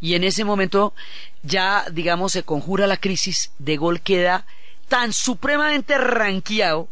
y 0.00 0.14
en 0.14 0.24
ese 0.24 0.44
momento 0.44 0.94
ya, 1.42 1.86
digamos, 1.90 2.32
se 2.32 2.44
conjura 2.44 2.86
la 2.86 2.98
crisis, 2.98 3.50
De 3.58 3.76
Gaulle 3.76 4.00
queda 4.00 4.46
tan 4.88 5.12
supremamente 5.12 5.98
ranqueado 5.98 6.88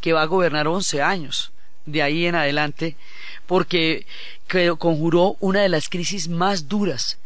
que 0.00 0.12
va 0.12 0.22
a 0.22 0.26
gobernar 0.26 0.68
11 0.68 1.02
años 1.02 1.52
de 1.86 2.02
ahí 2.02 2.26
en 2.26 2.34
adelante, 2.34 2.96
porque 3.46 4.06
conjuró 4.78 5.36
una 5.40 5.62
de 5.62 5.68
las 5.68 5.88
crisis 5.88 6.28
más 6.28 6.68
duras 6.68 7.18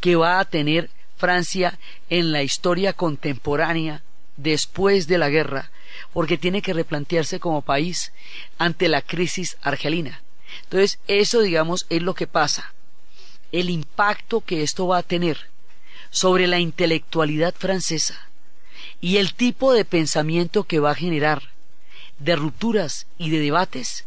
que 0.00 0.16
va 0.16 0.40
a 0.40 0.44
tener 0.44 0.90
Francia 1.16 1.78
en 2.08 2.32
la 2.32 2.42
historia 2.42 2.92
contemporánea 2.92 4.02
después 4.38 5.06
de 5.06 5.18
la 5.18 5.28
guerra, 5.28 5.70
porque 6.14 6.38
tiene 6.38 6.62
que 6.62 6.72
replantearse 6.72 7.40
como 7.40 7.60
país 7.60 8.12
ante 8.56 8.88
la 8.88 9.02
crisis 9.02 9.58
argelina. 9.60 10.22
Entonces, 10.64 10.98
eso, 11.06 11.42
digamos, 11.42 11.86
es 11.90 12.02
lo 12.02 12.14
que 12.14 12.26
pasa. 12.26 12.72
El 13.52 13.68
impacto 13.68 14.40
que 14.40 14.62
esto 14.62 14.86
va 14.86 14.98
a 14.98 15.02
tener 15.02 15.50
sobre 16.10 16.46
la 16.46 16.58
intelectualidad 16.58 17.54
francesa 17.54 18.28
y 19.00 19.18
el 19.18 19.34
tipo 19.34 19.72
de 19.72 19.84
pensamiento 19.84 20.64
que 20.64 20.80
va 20.80 20.92
a 20.92 20.94
generar 20.94 21.42
de 22.18 22.36
rupturas 22.36 23.06
y 23.18 23.30
de 23.30 23.40
debates 23.40 24.06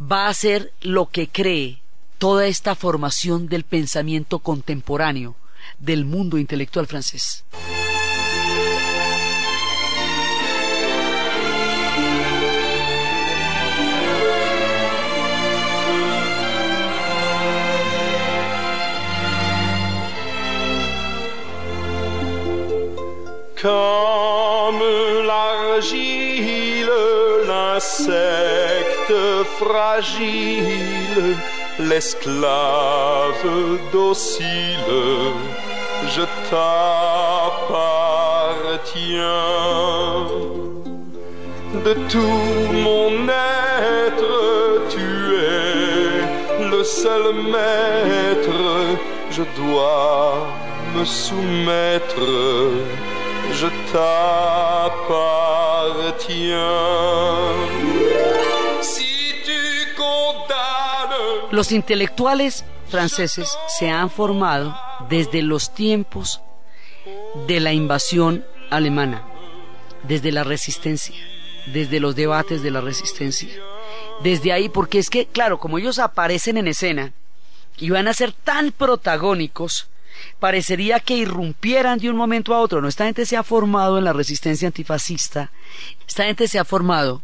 va 0.00 0.28
a 0.28 0.34
ser 0.34 0.72
lo 0.80 1.10
que 1.10 1.28
cree 1.28 1.80
toda 2.18 2.46
esta 2.46 2.74
formación 2.74 3.48
del 3.48 3.64
pensamiento 3.64 4.38
contemporáneo 4.40 5.36
del 5.78 6.04
mundo 6.04 6.38
intelectual 6.38 6.86
francés. 6.86 7.44
Comme 23.60 24.84
l'argile, 25.26 26.92
l'insecte 27.44 29.12
fragile, 29.58 31.36
l'esclave 31.80 33.44
docile, 33.92 34.94
je 36.06 36.22
t'appartiens. 36.48 37.08
De 41.84 41.94
tout 42.08 42.72
mon 42.72 43.28
être, 43.28 44.86
tu 44.88 45.08
es 45.34 46.70
le 46.70 46.84
seul 46.84 47.34
maître, 47.34 48.60
je 49.32 49.42
dois 49.60 50.46
me 50.94 51.04
soumettre 51.04 52.22
Los 61.50 61.72
intelectuales 61.72 62.64
franceses 62.88 63.48
se 63.78 63.90
han 63.90 64.10
formado 64.10 64.78
desde 65.08 65.42
los 65.42 65.74
tiempos 65.74 66.40
de 67.46 67.60
la 67.60 67.72
invasión 67.72 68.44
alemana, 68.70 69.24
desde 70.02 70.30
la 70.30 70.44
resistencia, 70.44 71.16
desde 71.66 72.00
los 72.00 72.14
debates 72.14 72.62
de 72.62 72.70
la 72.70 72.80
resistencia. 72.80 73.48
Desde 74.22 74.52
ahí, 74.52 74.68
porque 74.68 74.98
es 74.98 75.10
que, 75.10 75.26
claro, 75.26 75.58
como 75.58 75.78
ellos 75.78 75.98
aparecen 75.98 76.58
en 76.58 76.68
escena 76.68 77.12
y 77.78 77.90
van 77.90 78.08
a 78.08 78.14
ser 78.14 78.32
tan 78.32 78.72
protagónicos, 78.72 79.88
parecería 80.38 81.00
que 81.00 81.16
irrumpieran 81.16 81.98
de 81.98 82.10
un 82.10 82.16
momento 82.16 82.54
a 82.54 82.60
otro. 82.60 82.80
No, 82.80 82.88
esta 82.88 83.06
gente 83.06 83.26
se 83.26 83.36
ha 83.36 83.42
formado 83.42 83.98
en 83.98 84.04
la 84.04 84.12
resistencia 84.12 84.68
antifascista, 84.68 85.50
esta 86.06 86.24
gente 86.24 86.48
se 86.48 86.58
ha 86.58 86.64
formado 86.64 87.22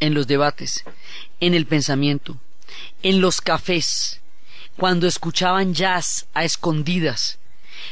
en 0.00 0.14
los 0.14 0.26
debates, 0.26 0.84
en 1.40 1.54
el 1.54 1.66
pensamiento, 1.66 2.38
en 3.02 3.20
los 3.20 3.40
cafés, 3.40 4.20
cuando 4.76 5.06
escuchaban 5.06 5.74
jazz 5.74 6.26
a 6.34 6.44
escondidas, 6.44 7.38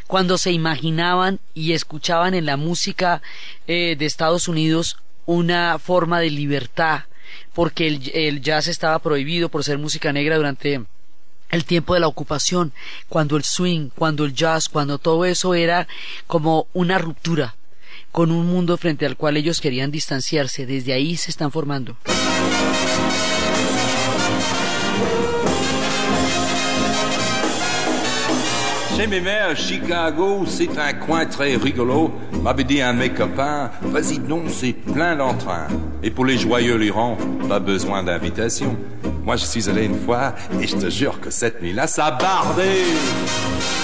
cuando 0.07 0.39
se 0.39 0.53
imaginaban 0.53 1.41
y 1.55 1.73
escuchaban 1.73 2.35
en 2.35 2.47
la 2.47 2.57
música 2.57 3.23
eh, 3.67 3.97
de 3.99 4.07
Estados 4.07 4.49
Unidos 4.49 4.99
una 5.27 5.79
forma 5.79 6.21
de 6.21 6.31
libertad, 6.31 7.05
porque 7.55 7.87
el 7.87 8.43
jazz 8.43 8.67
estaba 8.67 8.99
prohibido 8.99 9.49
por 9.49 9.65
ser 9.65 9.79
música 9.79 10.13
negra 10.13 10.37
durante 10.37 10.83
el 11.53 11.65
tiempo 11.65 11.95
de 11.95 12.01
la 12.01 12.09
ocupación, 12.09 12.73
cuando 13.09 13.37
el 13.37 13.45
swing, 13.45 13.91
cuando 13.95 14.25
el 14.25 14.35
jazz, 14.35 14.69
cuando 14.69 14.99
todo 14.99 15.25
eso 15.25 15.55
era 15.55 15.87
como 16.27 16.67
una 16.73 16.99
ruptura, 16.99 17.55
con 18.11 18.33
un 18.33 18.47
mundo 18.47 18.77
frente 18.77 19.07
al 19.07 19.17
cual 19.17 19.37
ellos 19.37 19.61
querían 19.61 19.91
distanciarse. 19.91 20.67
Desde 20.67 20.93
ahí 20.93 21.17
se 21.17 21.31
están 21.31 21.53
formando. 21.53 21.97
Chez 29.03 29.09
mes 29.09 29.21
mères, 29.21 29.57
Chicago, 29.57 30.45
c'est 30.47 30.79
un 30.79 30.93
coin 30.93 31.27
très 31.27 31.57
rigolo. 31.57 32.13
M'avait 32.41 32.63
dit 32.63 32.81
un 32.81 32.95
de 32.95 33.01
mes 33.01 33.11
copains, 33.11 33.69
vas-y 33.83 34.21
donc, 34.21 34.45
c'est 34.47 34.75
plein 34.75 35.17
d'entrain. 35.17 35.67
Et 36.05 36.11
pour 36.13 36.25
les 36.25 36.39
joyeux 36.39 36.77
lurons, 36.77 37.17
pas 37.49 37.59
besoin 37.59 38.05
d'invitation. 38.05 38.77
Moi, 39.25 39.35
je 39.35 39.45
suis 39.45 39.69
allé 39.69 39.87
une 39.87 39.99
fois, 39.99 40.37
et 40.61 40.69
je 40.69 40.77
te 40.77 40.89
jure 40.89 41.21
que 41.21 41.31
cette 41.31 41.61
nuit-là, 41.61 41.89
ça 41.89 42.13
bardait. 42.13 42.85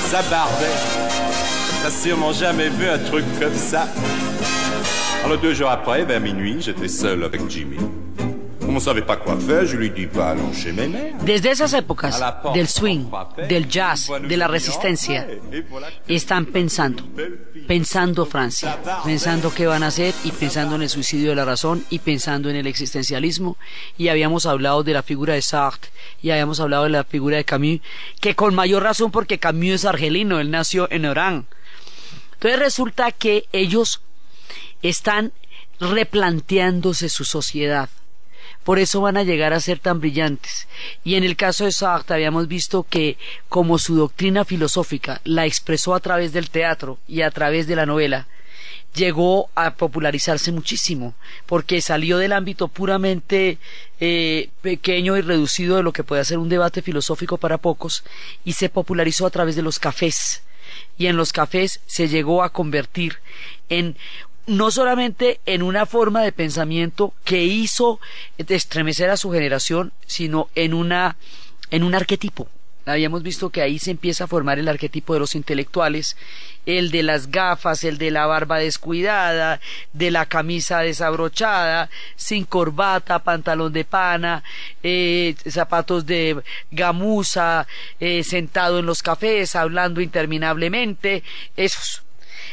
Ça 0.06 0.22
bardait. 0.30 0.66
T'as 1.82 1.90
sûrement 1.90 2.32
jamais 2.32 2.68
vu 2.68 2.86
un 2.86 2.98
truc 2.98 3.24
comme 3.40 3.54
ça. 3.54 3.88
Alors 5.24 5.38
deux 5.38 5.52
jours 5.52 5.70
après, 5.70 6.04
vers 6.04 6.20
minuit, 6.20 6.58
j'étais 6.60 6.86
seul 6.86 7.24
avec 7.24 7.40
Jimmy. 7.50 7.78
Desde 11.22 11.50
esas 11.50 11.72
épocas 11.72 12.22
del 12.54 12.68
swing, 12.68 13.06
del 13.48 13.68
jazz, 13.68 14.10
de 14.28 14.36
la 14.36 14.46
resistencia, 14.46 15.26
están 16.06 16.46
pensando, 16.46 17.02
pensando 17.66 18.26
Francia, 18.26 18.78
pensando 19.04 19.52
qué 19.54 19.66
van 19.66 19.82
a 19.82 19.86
hacer 19.88 20.14
y 20.24 20.32
pensando 20.32 20.76
en 20.76 20.82
el 20.82 20.90
suicidio 20.90 21.30
de 21.30 21.36
la 21.36 21.44
razón 21.44 21.84
y 21.88 21.98
pensando 22.00 22.50
en 22.50 22.56
el 22.56 22.66
existencialismo. 22.66 23.56
Y 23.96 24.08
habíamos 24.08 24.44
hablado 24.44 24.82
de 24.82 24.92
la 24.92 25.02
figura 25.02 25.34
de 25.34 25.42
Sartre 25.42 25.90
y 26.22 26.30
habíamos 26.30 26.60
hablado 26.60 26.84
de 26.84 26.90
la 26.90 27.04
figura 27.04 27.38
de 27.38 27.44
Camus, 27.44 27.80
que 28.20 28.34
con 28.34 28.54
mayor 28.54 28.82
razón 28.82 29.10
porque 29.10 29.38
Camus 29.38 29.68
es 29.70 29.84
argelino, 29.86 30.40
él 30.40 30.50
nació 30.50 30.88
en 30.90 31.06
Orán. 31.06 31.46
Entonces 32.34 32.58
resulta 32.60 33.12
que 33.12 33.46
ellos 33.52 34.02
están 34.82 35.32
replanteándose 35.80 37.08
su 37.08 37.24
sociedad 37.24 37.88
por 38.68 38.78
eso 38.78 39.00
van 39.00 39.16
a 39.16 39.22
llegar 39.22 39.54
a 39.54 39.60
ser 39.60 39.78
tan 39.78 39.98
brillantes. 39.98 40.68
Y 41.02 41.14
en 41.14 41.24
el 41.24 41.36
caso 41.36 41.64
de 41.64 41.72
Sartre 41.72 42.16
habíamos 42.16 42.48
visto 42.48 42.82
que 42.82 43.16
como 43.48 43.78
su 43.78 43.96
doctrina 43.96 44.44
filosófica 44.44 45.22
la 45.24 45.46
expresó 45.46 45.94
a 45.94 46.00
través 46.00 46.34
del 46.34 46.50
teatro 46.50 46.98
y 47.08 47.22
a 47.22 47.30
través 47.30 47.66
de 47.66 47.76
la 47.76 47.86
novela, 47.86 48.26
llegó 48.94 49.48
a 49.54 49.72
popularizarse 49.72 50.52
muchísimo, 50.52 51.14
porque 51.46 51.80
salió 51.80 52.18
del 52.18 52.34
ámbito 52.34 52.68
puramente 52.68 53.56
eh, 54.00 54.50
pequeño 54.60 55.16
y 55.16 55.22
reducido 55.22 55.76
de 55.76 55.82
lo 55.82 55.94
que 55.94 56.04
puede 56.04 56.26
ser 56.26 56.36
un 56.36 56.50
debate 56.50 56.82
filosófico 56.82 57.38
para 57.38 57.56
pocos, 57.56 58.04
y 58.44 58.52
se 58.52 58.68
popularizó 58.68 59.24
a 59.24 59.30
través 59.30 59.56
de 59.56 59.62
los 59.62 59.78
cafés. 59.78 60.42
Y 60.98 61.06
en 61.06 61.16
los 61.16 61.32
cafés 61.32 61.80
se 61.86 62.08
llegó 62.08 62.42
a 62.42 62.52
convertir 62.52 63.16
en 63.70 63.96
no 64.48 64.70
solamente 64.70 65.40
en 65.46 65.62
una 65.62 65.86
forma 65.86 66.22
de 66.22 66.32
pensamiento 66.32 67.12
que 67.24 67.44
hizo 67.44 68.00
estremecer 68.38 69.10
a 69.10 69.16
su 69.16 69.30
generación, 69.30 69.92
sino 70.06 70.48
en 70.54 70.74
una 70.74 71.16
en 71.70 71.84
un 71.84 71.94
arquetipo. 71.94 72.48
Habíamos 72.86 73.22
visto 73.22 73.50
que 73.50 73.60
ahí 73.60 73.78
se 73.78 73.90
empieza 73.90 74.24
a 74.24 74.28
formar 74.28 74.58
el 74.58 74.66
arquetipo 74.66 75.12
de 75.12 75.20
los 75.20 75.34
intelectuales, 75.34 76.16
el 76.64 76.90
de 76.90 77.02
las 77.02 77.30
gafas, 77.30 77.84
el 77.84 77.98
de 77.98 78.10
la 78.10 78.24
barba 78.24 78.58
descuidada, 78.58 79.60
de 79.92 80.10
la 80.10 80.24
camisa 80.24 80.80
desabrochada, 80.80 81.90
sin 82.16 82.46
corbata, 82.46 83.18
pantalón 83.18 83.74
de 83.74 83.84
pana, 83.84 84.42
eh, 84.82 85.34
zapatos 85.50 86.06
de 86.06 86.42
gamuza, 86.70 87.66
eh, 88.00 88.24
sentado 88.24 88.78
en 88.78 88.86
los 88.86 89.02
cafés, 89.02 89.54
hablando 89.54 90.00
interminablemente, 90.00 91.22
esos 91.58 92.02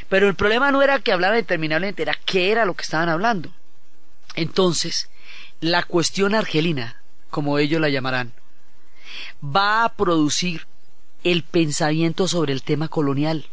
pero 0.10 0.28
el 0.28 0.36
problema 0.36 0.72
no 0.72 0.82
era 0.82 1.00
que 1.00 1.12
hablaran 1.12 1.40
interminablemente, 1.40 2.04
era 2.04 2.18
qué 2.26 2.52
era 2.52 2.66
lo 2.66 2.74
que 2.74 2.84
estaban 2.84 3.10
hablando. 3.10 3.52
Entonces, 4.36 5.10
la 5.62 5.84
cuestión 5.84 6.36
argelina, 6.36 7.02
como 7.30 7.58
ellos 7.58 7.82
la 7.82 7.90
llamarán, 7.90 8.34
va 9.44 9.84
a 9.84 9.94
producir 9.94 10.68
el 11.24 11.44
pensamiento 11.44 12.28
sobre 12.28 12.54
el 12.54 12.62
tema 12.62 12.88
colonial. 12.88 13.46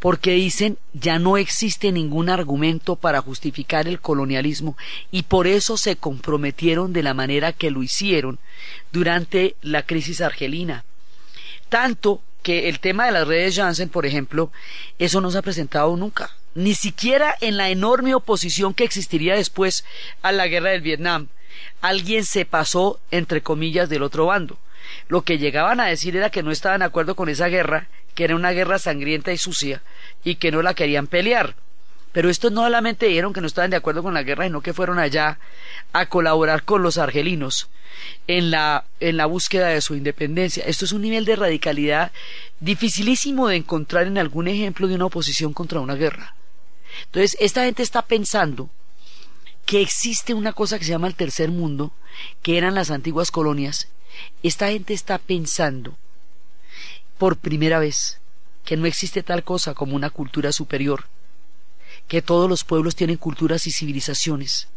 Porque 0.00 0.32
dicen 0.32 0.78
ya 0.94 1.18
no 1.18 1.36
existe 1.36 1.92
ningún 1.92 2.28
argumento 2.28 2.96
para 2.96 3.20
justificar 3.20 3.86
el 3.86 4.00
colonialismo 4.00 4.76
y 5.10 5.22
por 5.24 5.46
eso 5.46 5.76
se 5.76 5.96
comprometieron 5.96 6.92
de 6.92 7.02
la 7.02 7.14
manera 7.14 7.52
que 7.52 7.70
lo 7.70 7.82
hicieron 7.82 8.38
durante 8.92 9.54
la 9.62 9.82
crisis 9.82 10.20
argelina. 10.20 10.84
Tanto 11.68 12.22
que 12.46 12.68
el 12.68 12.78
tema 12.78 13.06
de 13.06 13.10
las 13.10 13.26
redes 13.26 13.56
Janssen, 13.56 13.88
por 13.88 14.06
ejemplo, 14.06 14.52
eso 15.00 15.20
no 15.20 15.32
se 15.32 15.38
ha 15.38 15.42
presentado 15.42 15.96
nunca, 15.96 16.30
ni 16.54 16.74
siquiera 16.74 17.36
en 17.40 17.56
la 17.56 17.70
enorme 17.70 18.14
oposición 18.14 18.72
que 18.72 18.84
existiría 18.84 19.34
después 19.34 19.84
a 20.22 20.30
la 20.30 20.46
guerra 20.46 20.70
del 20.70 20.80
Vietnam. 20.80 21.26
Alguien 21.80 22.24
se 22.24 22.44
pasó, 22.44 23.00
entre 23.10 23.40
comillas, 23.40 23.88
del 23.88 24.04
otro 24.04 24.26
bando. 24.26 24.58
Lo 25.08 25.22
que 25.22 25.38
llegaban 25.38 25.80
a 25.80 25.86
decir 25.86 26.16
era 26.16 26.30
que 26.30 26.44
no 26.44 26.52
estaban 26.52 26.78
de 26.78 26.84
acuerdo 26.84 27.16
con 27.16 27.28
esa 27.28 27.48
guerra, 27.48 27.88
que 28.14 28.22
era 28.22 28.36
una 28.36 28.52
guerra 28.52 28.78
sangrienta 28.78 29.32
y 29.32 29.38
sucia, 29.38 29.82
y 30.22 30.36
que 30.36 30.52
no 30.52 30.62
la 30.62 30.74
querían 30.74 31.08
pelear. 31.08 31.56
Pero 32.16 32.30
estos 32.30 32.50
no 32.50 32.62
solamente 32.62 33.04
dijeron 33.04 33.34
que 33.34 33.42
no 33.42 33.46
estaban 33.46 33.68
de 33.68 33.76
acuerdo 33.76 34.02
con 34.02 34.14
la 34.14 34.22
guerra, 34.22 34.44
sino 34.44 34.62
que 34.62 34.72
fueron 34.72 34.98
allá 34.98 35.38
a 35.92 36.06
colaborar 36.06 36.62
con 36.62 36.82
los 36.82 36.96
argelinos 36.96 37.68
en 38.26 38.50
la, 38.50 38.86
en 39.00 39.18
la 39.18 39.26
búsqueda 39.26 39.68
de 39.68 39.82
su 39.82 39.94
independencia. 39.94 40.64
Esto 40.64 40.86
es 40.86 40.92
un 40.92 41.02
nivel 41.02 41.26
de 41.26 41.36
radicalidad 41.36 42.12
dificilísimo 42.58 43.48
de 43.48 43.56
encontrar 43.56 44.06
en 44.06 44.16
algún 44.16 44.48
ejemplo 44.48 44.88
de 44.88 44.94
una 44.94 45.04
oposición 45.04 45.52
contra 45.52 45.80
una 45.80 45.94
guerra. 45.94 46.34
Entonces, 47.04 47.36
esta 47.38 47.64
gente 47.66 47.82
está 47.82 48.00
pensando 48.00 48.70
que 49.66 49.82
existe 49.82 50.32
una 50.32 50.54
cosa 50.54 50.78
que 50.78 50.86
se 50.86 50.92
llama 50.92 51.08
el 51.08 51.16
tercer 51.16 51.50
mundo, 51.50 51.92
que 52.40 52.56
eran 52.56 52.74
las 52.74 52.90
antiguas 52.90 53.30
colonias. 53.30 53.88
Esta 54.42 54.68
gente 54.68 54.94
está 54.94 55.18
pensando 55.18 55.98
por 57.18 57.36
primera 57.36 57.78
vez 57.78 58.20
que 58.64 58.78
no 58.78 58.86
existe 58.86 59.22
tal 59.22 59.44
cosa 59.44 59.74
como 59.74 59.94
una 59.94 60.08
cultura 60.08 60.50
superior, 60.50 61.04
que 62.08 62.22
todos 62.22 62.48
los 62.48 62.64
pueblos 62.64 62.96
tienen 62.96 63.16
culturas 63.16 63.66
y 63.66 63.72
civilizaciones. 63.72 64.68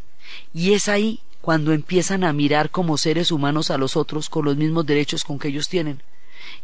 Y 0.54 0.74
es 0.74 0.88
ahí 0.88 1.20
cuando 1.42 1.72
empiezan 1.72 2.24
a 2.24 2.34
mirar 2.34 2.70
como 2.70 2.98
seres 2.98 3.32
humanos 3.32 3.72
a 3.72 3.78
los 3.78 3.96
otros 3.96 4.30
con 4.30 4.46
los 4.46 4.58
mismos 4.58 4.86
derechos 4.86 5.24
con 5.24 5.40
que 5.40 5.50
ellos 5.50 5.70
tienen. 5.70 6.02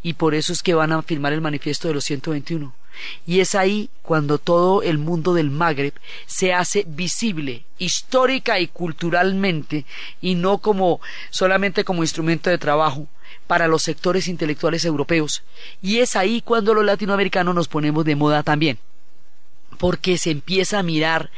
Y 0.02 0.14
por 0.14 0.36
eso 0.36 0.54
es 0.54 0.64
que 0.64 0.74
van 0.74 0.92
a 0.92 1.02
firmar 1.02 1.34
el 1.34 1.42
manifiesto 1.42 1.88
de 1.88 1.94
los 1.94 2.04
121. 2.06 2.74
Y 3.28 3.40
es 3.40 3.56
ahí 3.56 3.90
cuando 4.02 4.38
todo 4.38 4.82
el 4.82 4.98
mundo 4.98 5.34
del 5.34 5.52
Magreb 5.52 5.94
se 6.26 6.54
hace 6.54 6.86
visible, 6.88 7.66
histórica 7.78 8.60
y 8.60 8.68
culturalmente, 8.68 9.86
y 10.22 10.36
no 10.36 10.60
como 10.60 11.02
solamente 11.30 11.84
como 11.84 12.04
instrumento 12.04 12.50
de 12.50 12.58
trabajo 12.58 13.08
para 13.48 13.68
los 13.68 13.84
sectores 13.84 14.28
intelectuales 14.28 14.86
europeos. 14.86 15.44
Y 15.82 16.00
es 16.00 16.16
ahí 16.16 16.42
cuando 16.42 16.74
los 16.74 16.86
latinoamericanos 16.86 17.54
nos 17.54 17.68
ponemos 17.68 18.06
de 18.06 18.16
moda 18.16 18.44
también 18.44 18.80
porque 19.76 20.18
se 20.18 20.32
empieza 20.32 20.80
a 20.80 20.84
mirar 20.84 21.30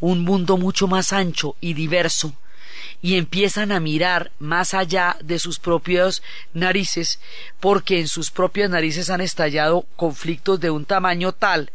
un 0.00 0.22
mundo 0.22 0.56
mucho 0.56 0.86
más 0.86 1.12
ancho 1.12 1.56
y 1.60 1.74
diverso 1.74 2.34
y 3.02 3.16
empiezan 3.16 3.72
a 3.72 3.80
mirar 3.80 4.32
más 4.38 4.74
allá 4.74 5.16
de 5.22 5.38
sus 5.38 5.58
propias 5.58 6.22
narices 6.52 7.20
porque 7.60 8.00
en 8.00 8.08
sus 8.08 8.30
propias 8.30 8.70
narices 8.70 9.10
han 9.10 9.20
estallado 9.20 9.86
conflictos 9.96 10.60
de 10.60 10.70
un 10.70 10.84
tamaño 10.84 11.32
tal 11.32 11.70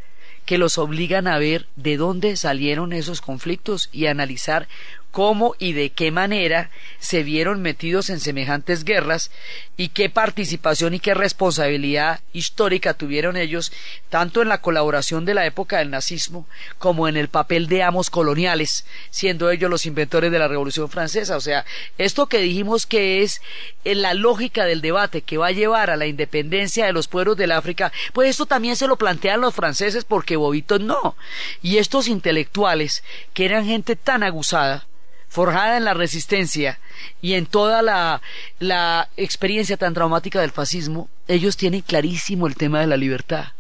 que 0.46 0.58
los 0.58 0.80
obligan 0.80 1.28
a 1.28 1.38
ver 1.38 1.68
de 1.76 1.98
dónde 1.98 2.36
salieron 2.36 2.94
esos 2.94 3.22
conflictos 3.22 3.90
y 3.92 4.08
a 4.08 4.12
analizar 4.12 4.68
cómo 5.12 5.56
y 5.60 5.74
de 5.74 5.90
qué 5.90 6.12
manera 6.12 6.70
se 7.00 7.24
vieron 7.24 7.62
metidos 7.62 8.10
en 8.10 8.20
semejantes 8.20 8.84
guerras 8.84 9.32
y 9.78 9.90
qué 9.90 10.10
participación 10.10 10.94
y 10.94 11.00
qué 11.00 11.14
responsabilidad 11.14 12.20
histórica 12.34 12.94
tuvieron 12.94 13.38
ellos 13.38 13.72
tanto 14.10 14.42
en 14.42 14.50
la 14.50 14.62
colaboración 14.62 15.26
de 15.26 15.34
la 15.34 15.46
época 15.46 15.78
del 15.78 15.90
nazismo 15.90 16.48
como 16.78 17.08
en 17.08 17.18
el 17.18 17.30
papel 17.30 17.68
de 17.68 17.84
amos 17.84 18.10
coloniales, 18.10 18.86
siendo 19.10 19.50
ellos 19.50 19.70
los 19.70 19.86
inventores 19.86 20.32
de 20.32 20.40
la 20.40 20.48
Revolución 20.48 20.90
Francesa. 20.90 21.38
O 21.38 21.42
sea, 21.42 21.66
esto 21.98 22.28
que 22.28 22.40
dijimos 22.40 22.86
que 22.86 23.24
es 23.24 23.42
en 23.86 24.02
la 24.02 24.14
lógica 24.14 24.66
del 24.66 24.82
debate 24.82 25.22
que 25.22 25.38
va 25.38 25.48
a 25.48 25.52
llevar 25.52 25.90
a 25.90 25.98
la 25.98 26.08
independencia 26.08 26.86
de 26.86 26.94
los 26.94 27.08
pueblos 27.08 27.38
del 27.38 27.52
África, 27.52 27.92
pues 28.14 28.30
esto 28.30 28.46
también 28.46 28.76
se 28.76 28.88
lo 28.88 28.98
plantean 28.98 29.42
los 29.42 29.56
franceses 29.56 30.06
porque 30.06 30.36
bobitos 30.36 30.80
no. 30.80 31.16
Y 31.62 31.78
estos 31.78 32.08
intelectuales, 32.08 33.04
que 33.34 33.46
eran 33.46 33.66
gente 33.66 33.96
tan 33.96 34.24
aguzada, 34.24 34.88
forjada 35.30 35.78
en 35.78 35.86
la 35.86 35.94
resistencia 35.94 36.80
y 37.22 37.34
en 37.34 37.46
toda 37.46 37.82
la, 37.82 39.10
experiencia 39.16 39.78
tan 39.78 39.94
traumática 39.94 40.42
del 40.42 40.52
fascismo, 40.52 41.10
ellos 41.28 41.56
tienen 41.56 41.82
clarísimo 41.82 42.48
el 42.48 42.56
tema 42.56 42.82
de 42.82 42.88
la 42.88 42.98
libertad 42.98 43.54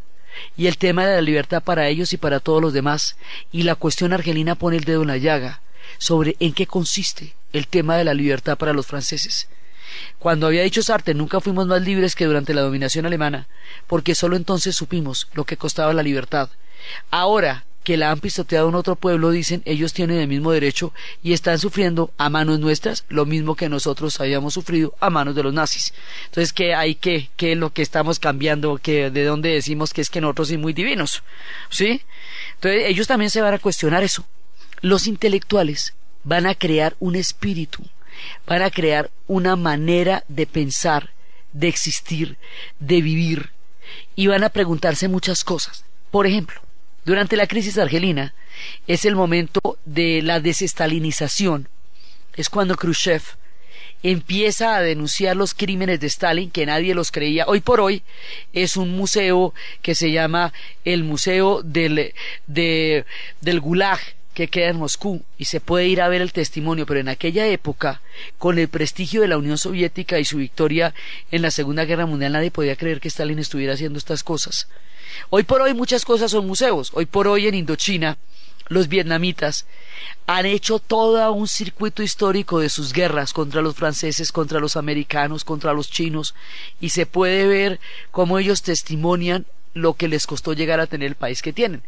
y 0.58 0.68
el 0.68 0.78
tema 0.78 1.06
de 1.06 1.16
la 1.16 1.22
libertad 1.22 1.64
para 1.64 1.88
ellos 1.88 2.12
y 2.12 2.18
para 2.18 2.40
todos 2.40 2.62
los 2.62 2.74
demás. 2.74 3.16
Y 3.52 3.64
la 3.64 3.76
cuestión 3.76 4.14
argelina 4.14 4.56
pone 4.56 4.78
el 4.78 4.84
dedo 4.84 5.04
en 5.04 5.10
la 5.10 5.18
llaga 5.18 5.62
sobre 5.98 6.36
en 6.40 6.54
qué 6.54 6.66
consiste 6.66 7.36
el 7.54 7.68
tema 7.68 7.98
de 7.98 8.04
la 8.04 8.14
libertad 8.14 8.58
para 8.58 8.74
los 8.74 8.88
franceses. 8.88 9.48
Cuando 10.18 10.48
había 10.48 10.64
dicho 10.64 10.84
Sartre, 10.84 11.14
nunca 11.14 11.40
fuimos 11.40 11.68
más 11.68 11.82
libres 11.82 12.16
que 12.16 12.26
durante 12.26 12.54
la 12.54 12.62
dominación 12.62 13.06
alemana, 13.06 13.48
porque 13.88 14.16
solo 14.16 14.36
entonces 14.36 14.76
supimos 14.76 15.28
lo 15.34 15.46
que 15.46 15.58
costaba 15.58 15.94
la 15.94 16.04
libertad. 16.04 16.50
Ahora 17.10 17.66
que 17.84 17.98
la 17.98 18.12
han 18.12 18.20
pisoteado 18.20 18.70
en 18.70 18.76
otro 18.76 18.96
pueblo 18.96 19.32
dicen 19.32 19.62
ellos 19.66 19.94
tienen 19.94 20.20
el 20.20 20.28
mismo 20.28 20.52
derecho 20.52 20.94
y 21.24 21.34
están 21.34 21.60
sufriendo 21.60 22.12
a 22.18 22.30
manos 22.30 22.60
nuestras 22.60 23.06
lo 23.10 23.26
mismo 23.26 23.56
que 23.56 23.70
nosotros 23.70 24.20
habíamos 24.20 24.54
sufrido 24.54 24.94
a 25.00 25.10
manos 25.10 25.36
de 25.36 25.44
los 25.44 25.54
nazis. 25.54 25.94
Entonces, 26.26 26.54
¿qué 26.54 26.76
hay 26.76 26.96
que, 26.96 27.30
qué 27.36 27.54
es 27.54 27.58
lo 27.58 27.72
que 27.72 27.82
estamos 27.82 28.20
cambiando? 28.20 28.78
que 28.78 29.10
¿De 29.10 29.24
dónde 29.24 29.50
decimos 29.50 29.94
que 29.94 30.02
es 30.02 30.10
que 30.10 30.22
nosotros 30.22 30.50
somos 30.50 30.62
muy 30.62 30.74
divinos? 30.74 31.24
¿Sí? 31.70 32.02
Entonces, 32.56 32.84
ellos 32.88 33.08
también 33.08 33.32
se 33.32 33.42
van 33.42 33.54
a 33.54 33.60
cuestionar 33.60 34.04
eso. 34.04 34.26
Los 34.82 35.08
intelectuales 35.08 35.94
van 36.24 36.46
a 36.46 36.56
crear 36.56 36.96
un 37.00 37.16
espíritu, 37.16 37.84
van 38.46 38.62
a 38.62 38.70
crear 38.70 39.10
una 39.28 39.56
manera 39.56 40.24
de 40.28 40.46
pensar, 40.46 41.12
de 41.54 41.68
existir, 41.68 42.38
de 42.80 43.02
vivir, 43.02 43.52
y 44.16 44.28
van 44.28 44.44
a 44.44 44.50
preguntarse 44.50 45.08
muchas 45.08 45.44
cosas. 45.44 45.86
Por 46.12 46.28
ejemplo, 46.28 46.62
durante 47.10 47.36
la 47.36 47.48
crisis 47.48 47.80
argelina 47.80 48.36
es 48.86 49.04
el 49.04 49.16
momento 49.16 49.80
de 49.84 50.22
la 50.22 50.40
desestalinización. 50.40 51.68
Es 52.36 52.52
cuando 52.52 52.76
Khrushchev 52.76 53.24
empieza 54.04 54.76
a 54.76 54.82
denunciar 54.82 55.36
los 55.36 55.56
crímenes 55.56 56.00
de 56.00 56.06
Stalin, 56.06 56.52
que 56.52 56.68
nadie 56.68 56.94
los 56.94 57.12
creía. 57.12 57.46
Hoy 57.48 57.62
por 57.62 57.82
hoy 57.82 58.04
es 58.54 58.78
un 58.78 58.96
museo 58.96 59.56
que 59.82 59.96
se 59.96 60.12
llama 60.12 60.54
el 60.86 61.04
Museo 61.04 61.64
del, 61.64 62.14
del 62.46 63.60
Gulag, 63.60 64.00
que 64.40 64.48
queda 64.48 64.70
en 64.70 64.78
Moscú 64.78 65.22
y 65.38 65.46
se 65.46 65.60
puede 65.60 65.88
ir 65.88 66.02
a 66.02 66.08
ver 66.08 66.22
el 66.22 66.32
testimonio, 66.32 66.86
pero 66.86 67.02
en 67.02 67.10
aquella 67.10 67.46
época, 67.48 68.02
con 68.38 68.58
el 68.58 68.70
prestigio 68.70 69.20
de 69.20 69.28
la 69.28 69.38
Unión 69.38 69.58
Soviética 69.58 70.18
y 70.18 70.24
su 70.24 70.38
victoria 70.38 70.94
en 71.30 71.42
la 71.42 71.52
Segunda 71.52 71.84
Guerra 71.84 72.06
Mundial, 72.06 72.32
nadie 72.32 72.50
podía 72.50 72.78
creer 72.78 73.02
que 73.02 73.10
Stalin 73.10 73.40
estuviera 73.40 73.74
haciendo 73.74 74.00
estas 74.00 74.24
cosas. 74.24 74.70
Hoy 75.30 75.44
por 75.44 75.62
hoy 75.62 75.74
muchas 75.74 76.06
cosas 76.06 76.32
son 76.32 76.48
museos. 76.48 76.92
Hoy 76.94 77.06
por 77.06 77.28
hoy 77.28 77.48
en 77.48 77.56
Indochina 77.56 78.18
los 78.70 78.88
vietnamitas 78.88 79.66
han 80.26 80.46
hecho 80.46 80.80
todo 80.80 81.30
un 81.34 81.50
circuito 81.50 82.02
histórico 82.02 82.60
de 82.60 82.70
sus 82.70 82.94
guerras 82.94 83.34
contra 83.34 83.62
los 83.62 83.76
franceses, 83.76 84.32
contra 84.32 84.62
los 84.62 84.78
americanos, 84.78 85.44
contra 85.44 85.74
los 85.74 85.92
chinos, 85.92 86.34
y 86.80 86.92
se 86.92 87.06
puede 87.06 87.46
ver 87.46 87.82
cómo 88.12 88.40
ellos 88.40 88.62
testimonian 88.62 89.46
lo 89.74 89.96
que 89.96 90.08
les 90.08 90.26
costó 90.26 90.54
llegar 90.54 90.80
a 90.80 90.88
tener 90.88 91.08
el 91.10 91.16
país 91.16 91.42
que 91.42 91.52
tienen. 91.52 91.84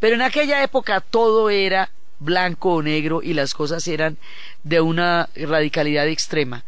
Pero 0.00 0.14
en 0.14 0.22
aquella 0.22 0.62
época 0.62 1.00
todo 1.00 1.50
era 1.50 1.90
blanco 2.18 2.74
o 2.74 2.82
negro 2.82 3.22
y 3.22 3.34
las 3.34 3.54
cosas 3.54 3.86
eran 3.88 4.16
de 4.64 4.80
una 4.80 5.28
radicalidad 5.34 6.06
extrema. 6.08 6.64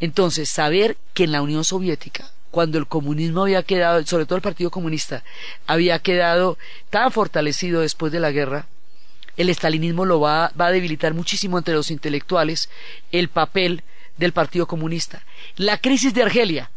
Entonces, 0.00 0.50
saber 0.50 0.96
que 1.14 1.24
en 1.24 1.32
la 1.32 1.42
Unión 1.42 1.64
Soviética, 1.64 2.30
cuando 2.50 2.78
el 2.78 2.86
comunismo 2.86 3.42
había 3.42 3.62
quedado, 3.62 4.04
sobre 4.06 4.26
todo 4.26 4.36
el 4.36 4.42
Partido 4.42 4.70
Comunista, 4.70 5.24
había 5.66 5.98
quedado 5.98 6.58
tan 6.90 7.10
fortalecido 7.10 7.80
después 7.80 8.12
de 8.12 8.20
la 8.20 8.30
guerra, 8.30 8.66
el 9.36 9.48
estalinismo 9.48 10.04
lo 10.04 10.20
va, 10.20 10.52
va 10.58 10.66
a 10.66 10.72
debilitar 10.72 11.14
muchísimo 11.14 11.58
entre 11.58 11.74
los 11.74 11.90
intelectuales 11.90 12.68
el 13.10 13.28
papel 13.28 13.82
del 14.16 14.32
Partido 14.32 14.66
Comunista. 14.66 15.24
La 15.56 15.78
crisis 15.78 16.14
de 16.14 16.22
Argelia, 16.22 16.70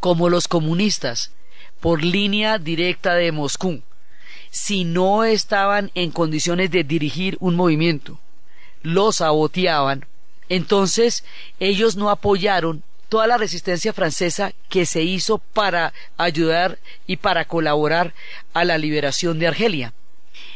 como 0.00 0.28
los 0.28 0.48
comunistas, 0.48 1.30
por 1.80 2.02
línea 2.02 2.58
directa 2.58 3.14
de 3.14 3.30
Moscú, 3.30 3.82
si 4.50 4.84
no 4.84 5.24
estaban 5.24 5.90
en 5.94 6.10
condiciones 6.10 6.70
de 6.70 6.84
dirigir 6.84 7.36
un 7.40 7.56
movimiento, 7.56 8.18
lo 8.82 9.12
saboteaban, 9.12 10.06
entonces 10.48 11.24
ellos 11.58 11.96
no 11.96 12.10
apoyaron 12.10 12.82
toda 13.08 13.26
la 13.26 13.38
resistencia 13.38 13.92
francesa 13.92 14.52
que 14.68 14.86
se 14.86 15.02
hizo 15.02 15.38
para 15.38 15.92
ayudar 16.16 16.78
y 17.06 17.16
para 17.16 17.44
colaborar 17.44 18.14
a 18.52 18.64
la 18.64 18.78
liberación 18.78 19.38
de 19.38 19.46
Argelia. 19.46 19.92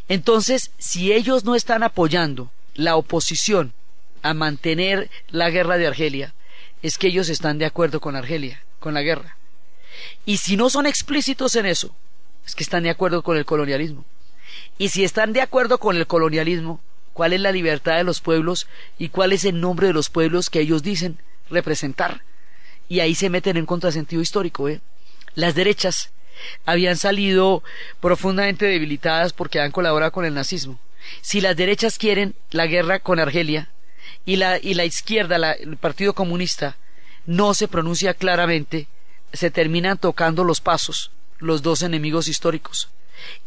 Entonces, 0.08 0.72
si 0.78 1.12
ellos 1.12 1.44
no 1.44 1.54
están 1.54 1.82
apoyando 1.82 2.50
la 2.74 2.96
oposición 2.96 3.72
a 4.22 4.34
mantener 4.34 5.10
la 5.28 5.50
guerra 5.50 5.78
de 5.78 5.86
Argelia, 5.86 6.34
es 6.82 6.98
que 6.98 7.08
ellos 7.08 7.28
están 7.28 7.58
de 7.58 7.66
acuerdo 7.66 8.00
con 8.00 8.16
Argelia, 8.16 8.62
con 8.78 8.94
la 8.94 9.02
guerra. 9.02 9.36
Y 10.24 10.38
si 10.38 10.56
no 10.56 10.70
son 10.70 10.86
explícitos 10.86 11.54
en 11.56 11.66
eso, 11.66 11.94
que 12.54 12.62
están 12.62 12.82
de 12.82 12.90
acuerdo 12.90 13.22
con 13.22 13.36
el 13.36 13.44
colonialismo. 13.44 14.04
Y 14.78 14.88
si 14.88 15.04
están 15.04 15.32
de 15.32 15.42
acuerdo 15.42 15.78
con 15.78 15.96
el 15.96 16.06
colonialismo, 16.06 16.80
¿cuál 17.12 17.32
es 17.32 17.40
la 17.40 17.52
libertad 17.52 17.96
de 17.96 18.04
los 18.04 18.20
pueblos 18.20 18.66
y 18.98 19.08
cuál 19.10 19.32
es 19.32 19.44
el 19.44 19.60
nombre 19.60 19.88
de 19.88 19.92
los 19.92 20.10
pueblos 20.10 20.50
que 20.50 20.60
ellos 20.60 20.82
dicen 20.82 21.18
representar? 21.50 22.22
Y 22.88 23.00
ahí 23.00 23.14
se 23.14 23.30
meten 23.30 23.56
en 23.56 23.66
contrasentido 23.66 24.22
histórico. 24.22 24.68
¿eh? 24.68 24.80
Las 25.34 25.54
derechas 25.54 26.10
habían 26.64 26.96
salido 26.96 27.62
profundamente 28.00 28.66
debilitadas 28.66 29.32
porque 29.32 29.60
han 29.60 29.70
colaborado 29.70 30.12
con 30.12 30.24
el 30.24 30.34
nazismo. 30.34 30.80
Si 31.20 31.40
las 31.40 31.56
derechas 31.56 31.98
quieren 31.98 32.34
la 32.50 32.66
guerra 32.66 33.00
con 33.00 33.20
Argelia 33.20 33.68
y 34.24 34.36
la, 34.36 34.58
y 34.58 34.74
la 34.74 34.84
izquierda, 34.84 35.52
el 35.52 35.76
Partido 35.76 36.14
Comunista, 36.14 36.76
no 37.26 37.54
se 37.54 37.68
pronuncia 37.68 38.14
claramente, 38.14 38.86
se 39.32 39.50
terminan 39.50 39.98
tocando 39.98 40.42
los 40.42 40.60
pasos 40.60 41.10
los 41.40 41.62
dos 41.62 41.82
enemigos 41.82 42.28
históricos. 42.28 42.88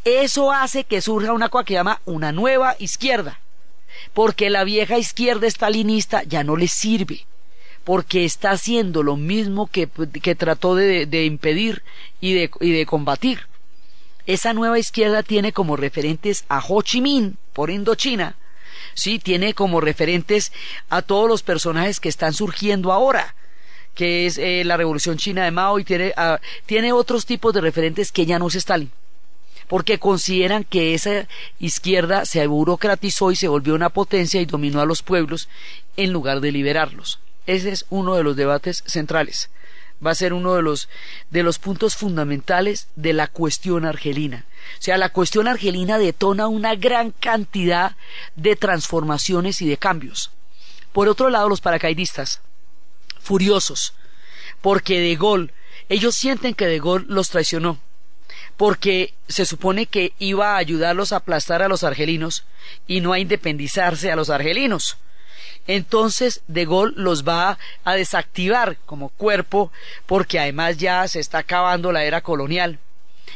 Eso 0.03 0.51
hace 0.51 0.83
que 0.83 1.01
surja 1.01 1.33
una 1.33 1.49
cosa 1.49 1.65
que 1.65 1.73
llama 1.73 2.01
una 2.05 2.31
nueva 2.31 2.75
izquierda, 2.79 3.39
porque 4.13 4.49
la 4.49 4.63
vieja 4.63 4.97
izquierda 4.97 5.47
estalinista 5.47 6.23
ya 6.23 6.43
no 6.43 6.57
le 6.57 6.67
sirve, 6.67 7.25
porque 7.83 8.25
está 8.25 8.51
haciendo 8.51 9.03
lo 9.03 9.15
mismo 9.15 9.67
que, 9.67 9.89
que 10.21 10.35
trató 10.35 10.75
de, 10.75 11.05
de 11.05 11.25
impedir 11.25 11.83
y 12.21 12.33
de, 12.33 12.51
y 12.59 12.71
de 12.71 12.85
combatir. 12.85 13.47
Esa 14.25 14.53
nueva 14.53 14.79
izquierda 14.79 15.23
tiene 15.23 15.51
como 15.51 15.75
referentes 15.75 16.45
a 16.47 16.63
Ho 16.65 16.81
Chi 16.81 17.01
Minh 17.01 17.35
por 17.51 17.69
Indochina, 17.69 18.35
sí, 18.93 19.19
tiene 19.19 19.53
como 19.53 19.81
referentes 19.81 20.51
a 20.89 21.01
todos 21.01 21.27
los 21.27 21.43
personajes 21.43 21.99
que 21.99 22.09
están 22.09 22.33
surgiendo 22.33 22.91
ahora, 22.91 23.35
que 23.95 24.25
es 24.25 24.37
eh, 24.37 24.63
la 24.65 24.77
Revolución 24.77 25.17
China 25.17 25.43
de 25.43 25.51
Mao 25.51 25.79
y 25.79 25.83
tiene, 25.83 26.13
ah, 26.17 26.39
tiene 26.65 26.93
otros 26.93 27.25
tipos 27.25 27.53
de 27.53 27.61
referentes 27.61 28.11
que 28.11 28.25
ya 28.25 28.39
no 28.39 28.47
es 28.47 28.55
Stalin 28.55 28.91
porque 29.67 29.97
consideran 29.97 30.63
que 30.63 30.93
esa 30.93 31.27
izquierda 31.59 32.25
se 32.25 32.45
burocratizó 32.47 33.31
y 33.31 33.35
se 33.35 33.47
volvió 33.47 33.73
una 33.73 33.89
potencia 33.89 34.41
y 34.41 34.45
dominó 34.45 34.81
a 34.81 34.85
los 34.85 35.01
pueblos 35.01 35.49
en 35.97 36.11
lugar 36.11 36.41
de 36.41 36.51
liberarlos. 36.51 37.19
Ese 37.47 37.71
es 37.71 37.85
uno 37.89 38.15
de 38.15 38.23
los 38.23 38.35
debates 38.35 38.83
centrales. 38.85 39.49
Va 40.05 40.11
a 40.11 40.15
ser 40.15 40.33
uno 40.33 40.55
de 40.55 40.61
los, 40.61 40.89
de 41.29 41.43
los 41.43 41.59
puntos 41.59 41.95
fundamentales 41.95 42.87
de 42.95 43.13
la 43.13 43.27
cuestión 43.27 43.85
argelina. 43.85 44.45
O 44.79 44.81
sea, 44.81 44.97
la 44.97 45.09
cuestión 45.09 45.47
argelina 45.47 45.97
detona 45.97 46.47
una 46.47 46.75
gran 46.75 47.11
cantidad 47.11 47.95
de 48.35 48.55
transformaciones 48.55 49.61
y 49.61 49.67
de 49.67 49.77
cambios. 49.77 50.31
Por 50.91 51.07
otro 51.07 51.29
lado, 51.29 51.49
los 51.49 51.61
paracaidistas 51.61 52.41
furiosos, 53.23 53.93
porque 54.61 54.99
De 54.99 55.15
Gaulle, 55.15 55.51
ellos 55.89 56.15
sienten 56.15 56.53
que 56.53 56.67
De 56.67 56.79
Gaulle 56.79 57.05
los 57.07 57.29
traicionó, 57.29 57.79
porque 58.57 59.13
se 59.27 59.45
supone 59.45 59.87
que 59.87 60.13
iba 60.19 60.53
a 60.53 60.57
ayudarlos 60.57 61.11
a 61.11 61.17
aplastar 61.17 61.61
a 61.61 61.67
los 61.67 61.83
argelinos 61.83 62.45
y 62.85 63.01
no 63.01 63.13
a 63.13 63.19
independizarse 63.19 64.11
a 64.11 64.15
los 64.15 64.29
argelinos. 64.29 64.97
Entonces 65.65 66.41
De 66.47 66.65
Gaulle 66.65 66.93
los 66.97 67.23
va 67.27 67.57
a 67.83 67.93
desactivar 67.95 68.77
como 68.85 69.09
cuerpo 69.09 69.71
porque 70.05 70.39
además 70.39 70.77
ya 70.77 71.07
se 71.07 71.19
está 71.19 71.39
acabando 71.39 71.91
la 71.91 72.03
era 72.03 72.21
colonial. 72.21 72.79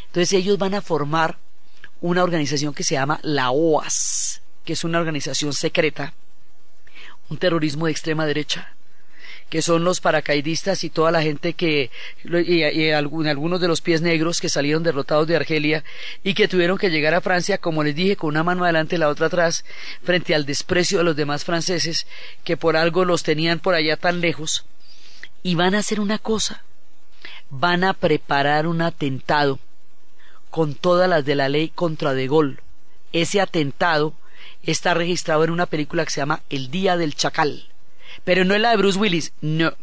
Entonces 0.08 0.34
ellos 0.34 0.58
van 0.58 0.74
a 0.74 0.82
formar 0.82 1.38
una 2.02 2.24
organización 2.24 2.74
que 2.74 2.84
se 2.84 2.96
llama 2.96 3.20
la 3.24 3.52
OAS, 3.52 4.42
que 4.66 4.74
es 4.74 4.84
una 4.84 5.00
organización 5.00 5.54
secreta, 5.54 6.14
un 7.30 7.38
terrorismo 7.38 7.86
de 7.86 7.92
extrema 7.92 8.26
derecha, 8.26 8.74
que 9.50 9.62
son 9.62 9.84
los 9.84 10.02
paracaidistas 10.02 10.84
y 10.84 10.90
toda 10.90 11.12
la 11.12 11.22
gente 11.22 11.54
que, 11.54 11.90
y, 12.24 12.92
algunos 12.92 13.62
de 13.62 13.68
los 13.68 13.82
pies 13.82 14.02
negros 14.02 14.42
que 14.42 14.50
salieron 14.50 14.84
derrotados 14.84 15.28
de 15.28 15.38
Argelia 15.38 15.84
y 16.24 16.34
que 16.34 16.48
tuvieron 16.48 16.78
que 16.78 16.90
llegar 16.90 17.14
a 17.14 17.22
Francia, 17.22 17.58
como 17.58 17.84
les 17.84 17.96
dije, 17.96 18.18
con 18.18 18.30
una 18.30 18.44
mano 18.44 18.64
adelante 18.64 18.96
y 18.96 19.00
la 19.00 19.10
otra 19.10 19.28
atrás, 19.28 19.64
frente 20.04 20.36
al 20.36 20.46
desprecio 20.46 20.98
de 20.98 21.06
los 21.06 21.16
demás 21.16 21.46
franceses, 21.46 22.08
que 22.44 22.58
por 22.58 22.76
algo 22.76 23.06
los 23.06 23.24
tenían 23.24 23.60
por 23.60 23.74
allá 23.74 23.96
tan 23.96 24.20
lejos, 24.20 24.66
y 25.44 25.56
van 25.56 25.76
a 25.76 25.80
hacer 25.80 26.02
una 26.02 26.20
cosa, 26.20 26.64
van 27.50 27.86
a 27.86 27.94
preparar 27.94 28.68
un 28.68 28.82
atentado 28.82 29.60
con 30.50 30.76
todas 30.76 31.10
las 31.10 31.24
de 31.24 31.36
la 31.36 31.48
ley 31.48 31.70
contra 31.70 32.14
De 32.14 32.28
Gaulle. 32.28 32.58
Ese 33.14 33.40
atentado 33.40 34.14
está 34.64 34.94
registrado 34.94 35.46
en 35.46 35.52
una 35.52 35.66
película 35.66 36.04
que 36.04 36.12
se 36.12 36.20
llama 36.20 36.42
El 36.50 36.70
Día 36.70 36.98
del 36.98 37.16
Chacal 37.16 37.70
pero 38.24 38.46
no 38.46 38.56
es 38.56 38.62
la 38.62 38.72
de 38.72 38.78
Bruce 38.78 39.00
Willis, 39.00 39.34
no. 39.42 39.74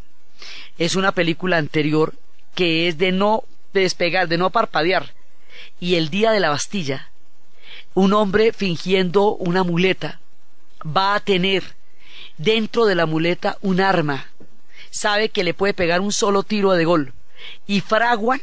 Es 0.78 0.97
una 0.97 1.12
película 1.12 1.57
anterior 1.57 2.14
que 2.55 2.89
es 2.89 2.99
de 2.99 3.12
no 3.12 3.45
despegar, 3.72 4.28
de 4.28 4.39
no 4.39 4.51
parpadear. 4.51 5.12
Y 5.80 5.97
el 5.97 6.09
día 6.09 6.32
de 6.32 6.41
la 6.41 6.51
Bastilla, 6.51 7.11
un 7.95 8.12
hombre 8.12 8.53
fingiendo 8.53 9.35
una 9.35 9.62
muleta 9.62 10.20
va 10.85 11.14
a 11.14 11.20
tener 11.20 11.64
dentro 12.39 12.87
de 12.87 12.95
la 12.95 13.07
muleta 13.07 13.59
un 13.62 13.80
arma. 13.80 14.28
Sabe 14.91 15.28
que 15.28 15.45
le 15.45 15.55
puede 15.55 15.74
pegar 15.74 16.01
un 16.01 16.12
solo 16.12 16.43
tiro 16.43 16.72
de 16.72 16.85
gol. 16.85 17.12
Y 17.66 17.80
fraguan 17.80 18.41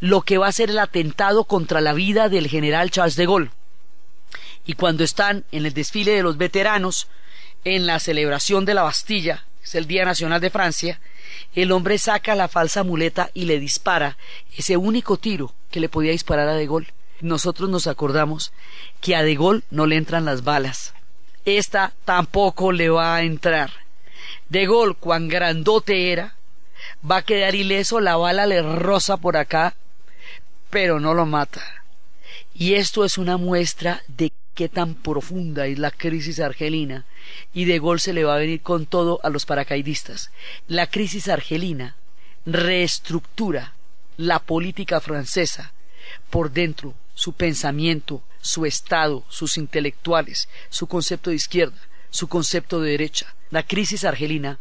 lo 0.00 0.22
que 0.22 0.38
va 0.38 0.46
a 0.46 0.52
ser 0.52 0.70
el 0.70 0.78
atentado 0.78 1.44
contra 1.44 1.80
la 1.80 1.92
vida 1.92 2.28
del 2.28 2.46
general 2.46 2.90
Charles 2.90 3.16
de 3.16 3.26
Gaulle. 3.26 3.50
Y 4.64 4.74
cuando 4.74 5.02
están 5.02 5.44
en 5.50 5.66
el 5.66 5.74
desfile 5.74 6.12
de 6.12 6.22
los 6.22 6.36
veteranos, 6.36 7.08
en 7.64 7.86
la 7.86 7.98
celebración 7.98 8.64
de 8.64 8.74
la 8.74 8.82
Bastilla, 8.82 9.44
es 9.62 9.74
el 9.74 9.86
Día 9.86 10.04
Nacional 10.04 10.40
de 10.40 10.50
Francia, 10.50 11.00
el 11.54 11.72
hombre 11.72 11.98
saca 11.98 12.34
la 12.34 12.48
falsa 12.48 12.84
muleta 12.84 13.30
y 13.34 13.44
le 13.44 13.60
dispara 13.60 14.16
ese 14.56 14.76
único 14.76 15.16
tiro 15.16 15.54
que 15.70 15.80
le 15.80 15.88
podía 15.88 16.12
disparar 16.12 16.48
a 16.48 16.54
De 16.54 16.66
Gaulle. 16.66 16.92
Nosotros 17.20 17.68
nos 17.68 17.86
acordamos 17.86 18.52
que 19.00 19.16
a 19.16 19.22
De 19.22 19.34
Gaulle 19.34 19.62
no 19.70 19.86
le 19.86 19.96
entran 19.96 20.24
las 20.24 20.44
balas. 20.44 20.94
Esta 21.44 21.92
tampoco 22.04 22.72
le 22.72 22.90
va 22.90 23.16
a 23.16 23.22
entrar. 23.22 23.70
De 24.48 24.66
Gaulle, 24.66 24.94
cuán 24.94 25.28
grandote 25.28 26.12
era, 26.12 26.34
va 27.08 27.18
a 27.18 27.22
quedar 27.22 27.54
ileso, 27.54 28.00
la 28.00 28.16
bala 28.16 28.46
le 28.46 28.62
roza 28.62 29.16
por 29.16 29.36
acá, 29.36 29.74
pero 30.70 31.00
no 31.00 31.14
lo 31.14 31.26
mata. 31.26 31.62
Y 32.54 32.74
esto 32.74 33.04
es 33.04 33.18
una 33.18 33.36
muestra 33.36 34.02
de 34.08 34.32
qué 34.58 34.68
tan 34.68 34.96
profunda 34.96 35.66
es 35.66 35.78
la 35.78 35.92
crisis 35.92 36.40
argelina 36.40 37.04
y 37.54 37.66
de 37.66 37.78
Gaulle 37.78 38.00
se 38.00 38.12
le 38.12 38.24
va 38.24 38.34
a 38.34 38.38
venir 38.38 38.60
con 38.60 38.86
todo 38.86 39.20
a 39.22 39.30
los 39.30 39.46
paracaidistas. 39.46 40.32
La 40.66 40.88
crisis 40.88 41.28
argelina 41.28 41.94
reestructura 42.44 43.74
la 44.16 44.40
política 44.40 45.00
francesa 45.00 45.72
por 46.28 46.50
dentro, 46.50 46.94
su 47.14 47.34
pensamiento, 47.34 48.24
su 48.40 48.66
Estado, 48.66 49.22
sus 49.28 49.58
intelectuales, 49.58 50.48
su 50.70 50.88
concepto 50.88 51.30
de 51.30 51.36
izquierda, 51.36 51.78
su 52.10 52.26
concepto 52.26 52.80
de 52.80 52.90
derecha. 52.90 53.36
La 53.50 53.62
crisis 53.62 54.04
argelina 54.04 54.58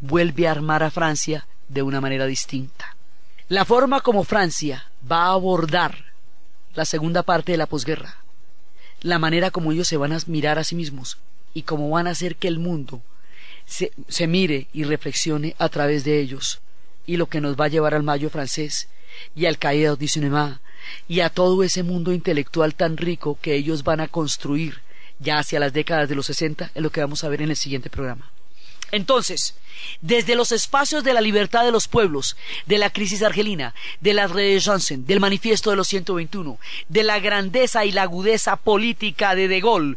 vuelve 0.00 0.48
a 0.48 0.52
armar 0.52 0.82
a 0.82 0.90
Francia 0.90 1.46
de 1.68 1.82
una 1.82 2.00
manera 2.00 2.24
distinta. 2.24 2.96
La 3.50 3.66
forma 3.66 4.00
como 4.00 4.24
Francia 4.24 4.90
va 5.12 5.26
a 5.26 5.32
abordar 5.32 6.14
la 6.72 6.86
segunda 6.86 7.22
parte 7.22 7.52
de 7.52 7.58
la 7.58 7.66
posguerra, 7.66 8.16
la 9.02 9.18
manera 9.18 9.50
como 9.50 9.72
ellos 9.72 9.88
se 9.88 9.96
van 9.96 10.12
a 10.12 10.18
mirar 10.26 10.58
a 10.58 10.64
sí 10.64 10.74
mismos 10.74 11.18
y 11.54 11.62
cómo 11.62 11.90
van 11.90 12.06
a 12.06 12.10
hacer 12.10 12.36
que 12.36 12.48
el 12.48 12.58
mundo 12.58 13.02
se, 13.66 13.92
se 14.08 14.26
mire 14.26 14.68
y 14.72 14.84
reflexione 14.84 15.54
a 15.58 15.68
través 15.68 16.04
de 16.04 16.20
ellos, 16.20 16.60
y 17.06 17.16
lo 17.16 17.26
que 17.26 17.40
nos 17.40 17.58
va 17.58 17.66
a 17.66 17.68
llevar 17.68 17.94
al 17.94 18.02
mayo 18.02 18.30
francés 18.30 18.88
y 19.34 19.46
al 19.46 19.58
caído 19.58 19.96
du 19.96 20.08
cinéma 20.08 20.60
y 21.08 21.20
a 21.20 21.30
todo 21.30 21.62
ese 21.62 21.82
mundo 21.82 22.12
intelectual 22.12 22.74
tan 22.74 22.96
rico 22.96 23.38
que 23.40 23.54
ellos 23.54 23.82
van 23.84 24.00
a 24.00 24.08
construir 24.08 24.80
ya 25.18 25.38
hacia 25.38 25.60
las 25.60 25.72
décadas 25.72 26.08
de 26.08 26.14
los 26.14 26.26
60 26.26 26.72
es 26.74 26.82
lo 26.82 26.90
que 26.90 27.00
vamos 27.00 27.24
a 27.24 27.28
ver 27.28 27.42
en 27.42 27.50
el 27.50 27.56
siguiente 27.56 27.90
programa. 27.90 28.30
Entonces, 28.96 29.54
desde 30.00 30.34
los 30.36 30.52
espacios 30.52 31.04
de 31.04 31.12
la 31.12 31.20
libertad 31.20 31.64
de 31.64 31.70
los 31.70 31.86
pueblos, 31.86 32.34
de 32.64 32.78
la 32.78 32.88
crisis 32.88 33.22
argelina, 33.22 33.74
de 34.00 34.14
las 34.14 34.30
redes 34.30 34.64
Johnson, 34.64 35.04
del 35.06 35.20
manifiesto 35.20 35.68
de 35.68 35.76
los 35.76 35.88
121, 35.88 36.58
de 36.88 37.02
la 37.02 37.18
grandeza 37.18 37.84
y 37.84 37.92
la 37.92 38.02
agudeza 38.02 38.56
política 38.56 39.34
de 39.34 39.48
De 39.48 39.60
Gaulle, 39.60 39.96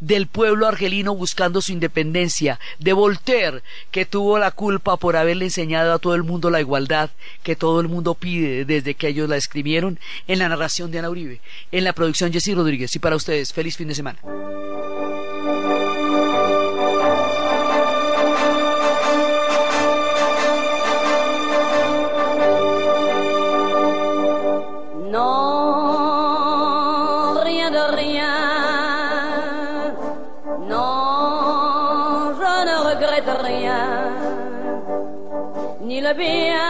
del 0.00 0.28
pueblo 0.28 0.66
argelino 0.66 1.14
buscando 1.14 1.60
su 1.60 1.72
independencia, 1.72 2.58
de 2.78 2.94
Voltaire, 2.94 3.62
que 3.90 4.06
tuvo 4.06 4.38
la 4.38 4.50
culpa 4.50 4.96
por 4.96 5.16
haberle 5.16 5.44
enseñado 5.44 5.92
a 5.92 5.98
todo 5.98 6.14
el 6.14 6.22
mundo 6.22 6.48
la 6.48 6.60
igualdad 6.60 7.10
que 7.42 7.54
todo 7.54 7.80
el 7.80 7.88
mundo 7.88 8.14
pide 8.14 8.64
desde 8.64 8.94
que 8.94 9.08
ellos 9.08 9.28
la 9.28 9.36
escribieron, 9.36 9.98
en 10.26 10.38
la 10.38 10.48
narración 10.48 10.90
de 10.90 11.00
Ana 11.00 11.10
Uribe, 11.10 11.42
en 11.70 11.84
la 11.84 11.92
producción 11.92 12.32
Jessy 12.32 12.54
Rodríguez. 12.54 12.96
Y 12.96 12.98
para 12.98 13.16
ustedes, 13.16 13.52
feliz 13.52 13.76
fin 13.76 13.88
de 13.88 13.94
semana. 13.94 14.18
the 36.08 36.14
beer. 36.14 36.67